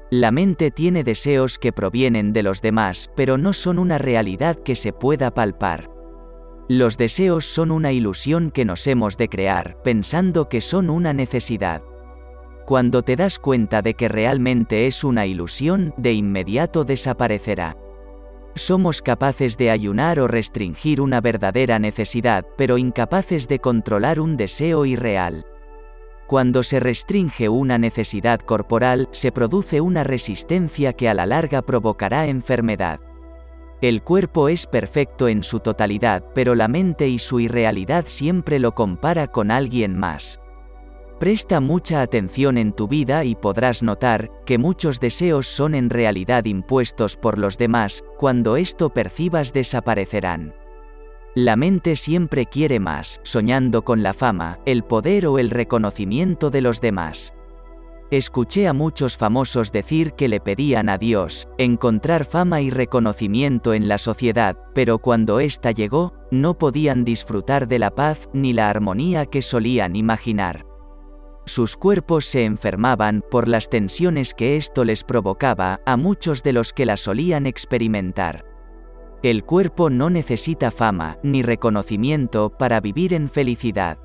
[0.10, 4.78] La mente tiene deseos que provienen de los demás, pero no son una realidad que
[4.78, 5.90] se pueda palpar.
[6.70, 11.84] Los deseos son una ilusión que nos hemos de crear, pensando que son una necesidad.
[12.66, 17.76] Cuando te das cuenta de que realmente es una ilusión, de inmediato desaparecerá.
[18.56, 24.86] Somos capaces de ayunar o restringir una verdadera necesidad, pero incapaces de controlar un deseo
[24.86, 25.46] irreal.
[26.28, 32.28] Cuando se restringe una necesidad corporal, se produce una resistencia que a la larga provocará
[32.28, 33.00] enfermedad.
[33.82, 38.74] El cuerpo es perfecto en su totalidad, pero la mente y su irrealidad siempre lo
[38.76, 40.40] compara con alguien más.
[41.24, 46.44] Presta mucha atención en tu vida y podrás notar que muchos deseos son en realidad
[46.44, 50.54] impuestos por los demás, cuando esto percibas desaparecerán.
[51.34, 56.60] La mente siempre quiere más, soñando con la fama, el poder o el reconocimiento de
[56.60, 57.34] los demás.
[58.12, 63.88] Escuché a muchos famosos decir que le pedían a Dios encontrar fama y reconocimiento en
[63.88, 69.26] la sociedad, pero cuando ésta llegó, no podían disfrutar de la paz ni la armonía
[69.26, 70.73] que solían imaginar.
[71.46, 76.72] Sus cuerpos se enfermaban por las tensiones que esto les provocaba a muchos de los
[76.72, 78.46] que la solían experimentar.
[79.24, 83.98] El cuerpo no necesita fama ni reconocimiento para vivir en felicidad.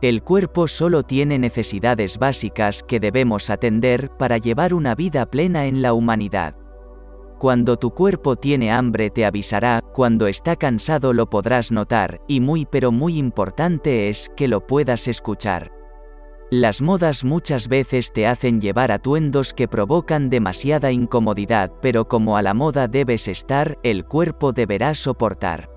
[0.00, 5.82] El cuerpo solo tiene necesidades básicas que debemos atender para llevar una vida plena en
[5.82, 6.56] la humanidad.
[7.38, 12.64] Cuando tu cuerpo tiene hambre te avisará, cuando está cansado lo podrás notar, y muy
[12.64, 15.73] pero muy importante es que lo puedas escuchar.
[16.50, 22.42] Las modas muchas veces te hacen llevar atuendos que provocan demasiada incomodidad, pero como a
[22.42, 25.70] la moda debes estar, el cuerpo deberá soportar.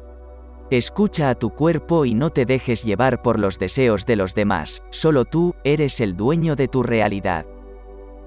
[0.70, 4.84] Escucha a tu cuerpo y no te dejes llevar por los deseos de los demás,
[4.90, 7.46] solo tú eres el dueño de tu realidad.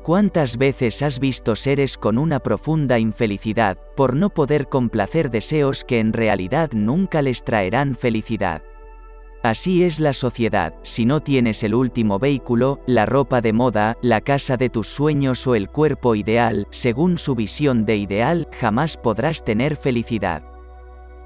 [0.03, 5.99] ¿Cuántas veces has visto seres con una profunda infelicidad por no poder complacer deseos que
[5.99, 8.63] en realidad nunca les traerán felicidad?
[9.43, 14.21] Así es la sociedad, si no tienes el último vehículo, la ropa de moda, la
[14.21, 19.43] casa de tus sueños o el cuerpo ideal, según su visión de ideal, jamás podrás
[19.43, 20.43] tener felicidad.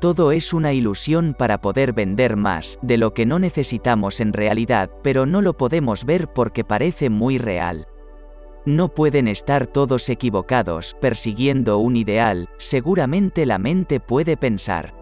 [0.00, 4.90] Todo es una ilusión para poder vender más, de lo que no necesitamos en realidad,
[5.02, 7.88] pero no lo podemos ver porque parece muy real.
[8.64, 14.94] No pueden estar todos equivocados, persiguiendo un ideal, seguramente la mente puede pensar.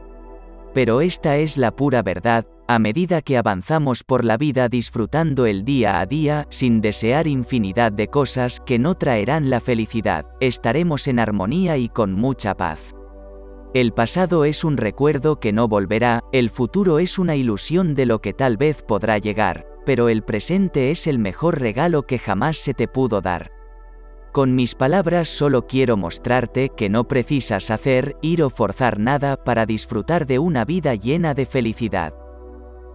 [0.73, 5.63] Pero esta es la pura verdad, a medida que avanzamos por la vida disfrutando el
[5.63, 11.19] día a día, sin desear infinidad de cosas que no traerán la felicidad, estaremos en
[11.19, 12.95] armonía y con mucha paz.
[13.75, 18.21] El pasado es un recuerdo que no volverá, el futuro es una ilusión de lo
[18.23, 22.73] que tal vez podrá llegar, pero el presente es el mejor regalo que jamás se
[22.73, 23.51] te pudo dar.
[24.33, 29.67] Con mis palabras solo quiero mostrarte que no precisas hacer, ir o forzar nada para
[29.67, 32.15] disfrutar de una vida llena de felicidad.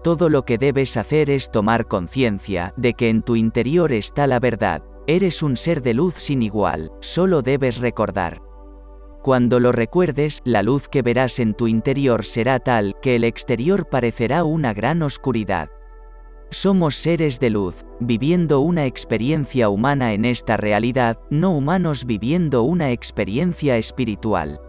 [0.07, 4.39] Todo lo que debes hacer es tomar conciencia de que en tu interior está la
[4.39, 8.41] verdad, eres un ser de luz sin igual, solo debes recordar.
[9.21, 13.89] Cuando lo recuerdes, la luz que verás en tu interior será tal que el exterior
[13.89, 15.67] parecerá una gran oscuridad.
[16.51, 22.91] Somos seres de luz, viviendo una experiencia humana en esta realidad, no humanos viviendo una
[22.91, 24.61] experiencia espiritual.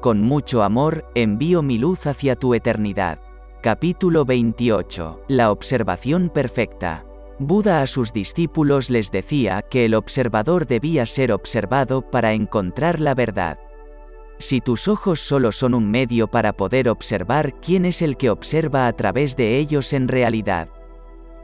[0.00, 3.20] Con mucho amor, envío mi luz hacia tu eternidad.
[3.66, 5.24] Capítulo 28.
[5.26, 7.04] La observación perfecta.
[7.40, 13.16] Buda a sus discípulos les decía que el observador debía ser observado para encontrar la
[13.16, 13.58] verdad.
[14.38, 18.86] Si tus ojos solo son un medio para poder observar quién es el que observa
[18.86, 20.68] a través de ellos en realidad.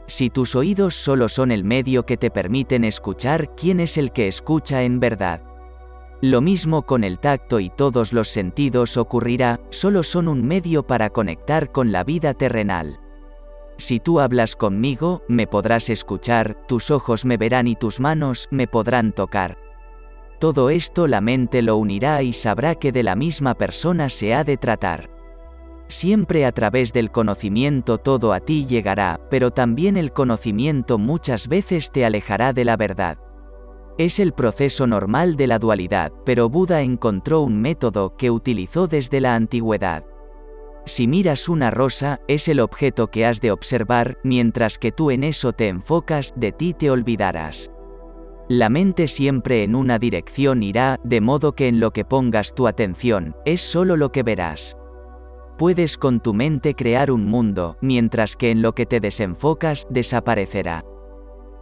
[0.07, 4.29] Si tus oídos solo son el medio que te permiten escuchar quién es el que
[4.29, 5.41] escucha en verdad.
[6.23, 11.09] Lo mismo con el tacto y todos los sentidos ocurrirá, solo son un medio para
[11.09, 13.01] conectar con la vida terrenal.
[13.77, 18.67] Si tú hablas conmigo, me podrás escuchar, tus ojos me verán y tus manos me
[18.67, 19.57] podrán tocar.
[20.39, 24.45] Todo esto la mente lo unirá y sabrá que de la misma persona se ha
[24.45, 25.09] de tratar.
[25.89, 31.91] Siempre a través del conocimiento todo a ti llegará, pero también el conocimiento muchas veces
[31.91, 33.17] te alejará de la verdad.
[33.97, 39.21] Es el proceso normal de la dualidad, pero Buda encontró un método que utilizó desde
[39.21, 40.03] la antigüedad.
[40.85, 45.23] Si miras una rosa, es el objeto que has de observar, mientras que tú en
[45.23, 47.69] eso te enfocas, de ti te olvidarás.
[48.49, 52.67] La mente siempre en una dirección irá, de modo que en lo que pongas tu
[52.67, 54.75] atención, es solo lo que verás.
[55.57, 60.83] Puedes con tu mente crear un mundo, mientras que en lo que te desenfocas desaparecerá.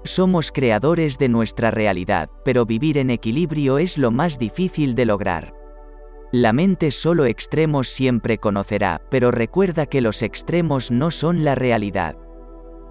[0.03, 5.53] Somos creadores de nuestra realidad, pero vivir en equilibrio es lo más difícil de lograr.
[6.31, 12.17] La mente solo extremos siempre conocerá, pero recuerda que los extremos no son la realidad.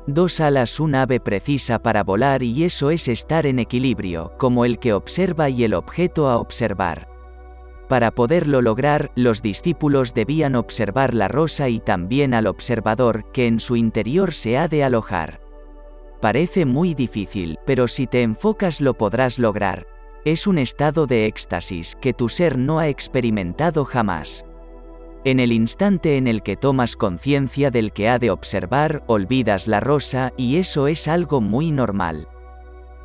[0.07, 4.78] Dos alas un ave precisa para volar y eso es estar en equilibrio, como el
[4.78, 7.09] que observa y el objeto a observar.
[7.89, 13.59] Para poderlo lograr, los discípulos debían observar la rosa y también al observador, que en
[13.59, 15.50] su interior se ha de alojar.
[16.21, 19.87] Parece muy difícil, pero si te enfocas lo podrás lograr,
[20.25, 24.45] es un estado de éxtasis que tu ser no ha experimentado jamás.
[25.25, 29.81] En el instante en el que tomas conciencia del que ha de observar, olvidas la
[29.81, 32.29] rosa y eso es algo muy normal.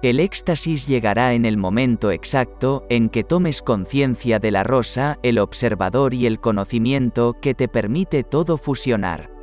[0.02, 5.40] El éxtasis llegará en el momento exacto en que tomes conciencia de la rosa, el
[5.40, 9.35] observador y el conocimiento que te permite todo fusionar.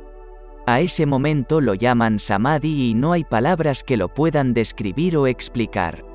[0.65, 5.27] A ese momento lo llaman samadhi y no hay palabras que lo puedan describir o
[5.27, 6.05] explicar.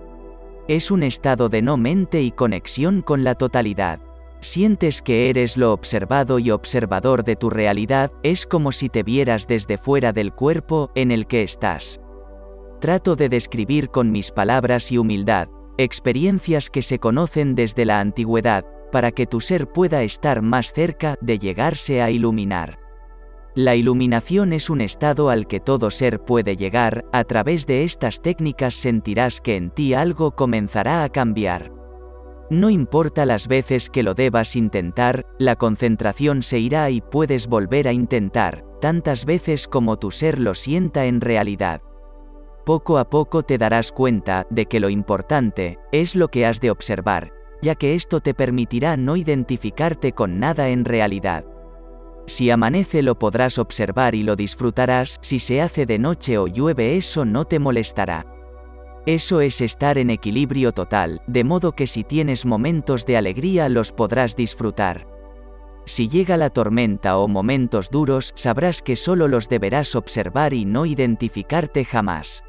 [0.68, 4.00] Es un estado de no mente y conexión con la totalidad.
[4.40, 9.46] Sientes que eres lo observado y observador de tu realidad, es como si te vieras
[9.46, 12.00] desde fuera del cuerpo en el que estás.
[12.80, 18.64] Trato de describir con mis palabras y humildad, experiencias que se conocen desde la antigüedad,
[18.92, 22.87] para que tu ser pueda estar más cerca de llegarse a iluminar.
[23.58, 28.22] La iluminación es un estado al que todo ser puede llegar, a través de estas
[28.22, 31.72] técnicas sentirás que en ti algo comenzará a cambiar.
[32.50, 37.88] No importa las veces que lo debas intentar, la concentración se irá y puedes volver
[37.88, 41.82] a intentar, tantas veces como tu ser lo sienta en realidad.
[42.64, 46.70] Poco a poco te darás cuenta de que lo importante es lo que has de
[46.70, 51.44] observar, ya que esto te permitirá no identificarte con nada en realidad.
[52.28, 56.98] Si amanece lo podrás observar y lo disfrutarás, si se hace de noche o llueve
[56.98, 58.26] eso no te molestará.
[59.06, 63.92] Eso es estar en equilibrio total, de modo que si tienes momentos de alegría los
[63.92, 65.06] podrás disfrutar.
[65.86, 70.84] Si llega la tormenta o momentos duros, sabrás que solo los deberás observar y no
[70.84, 72.44] identificarte jamás.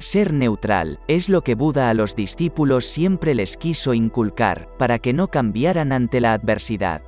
[0.00, 5.12] Ser neutral es lo que Buda a los discípulos siempre les quiso inculcar, para que
[5.12, 7.02] no cambiaran ante la adversidad.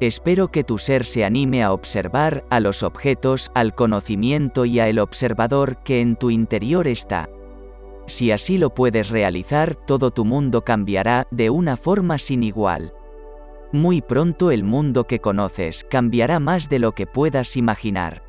[0.00, 4.88] Espero que tu ser se anime a observar a los objetos, al conocimiento y a
[4.88, 7.30] el observador que en tu interior está.
[8.06, 12.92] Si así lo puedes realizar, todo tu mundo cambiará de una forma sin igual.
[13.72, 18.22] Muy pronto el mundo que conoces cambiará más de lo que puedas imaginar.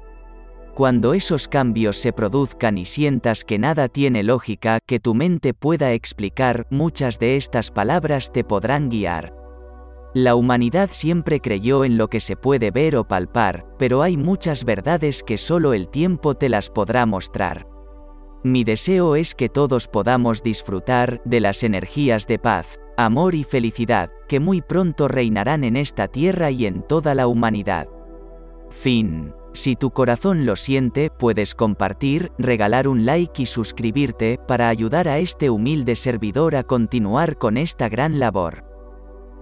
[0.74, 5.94] Cuando esos cambios se produzcan y sientas que nada tiene lógica que tu mente pueda
[5.94, 9.35] explicar, muchas de estas palabras te podrán guiar.
[10.16, 14.64] La humanidad siempre creyó en lo que se puede ver o palpar, pero hay muchas
[14.64, 17.68] verdades que solo el tiempo te las podrá mostrar.
[18.42, 24.10] Mi deseo es que todos podamos disfrutar de las energías de paz, amor y felicidad,
[24.30, 27.90] que muy pronto reinarán en esta tierra y en toda la humanidad.
[28.70, 29.34] Fin.
[29.52, 35.20] Si tu corazón lo siente, puedes compartir, regalar un like y suscribirte para ayudar a
[35.20, 38.75] este humilde servidor a continuar con esta gran labor.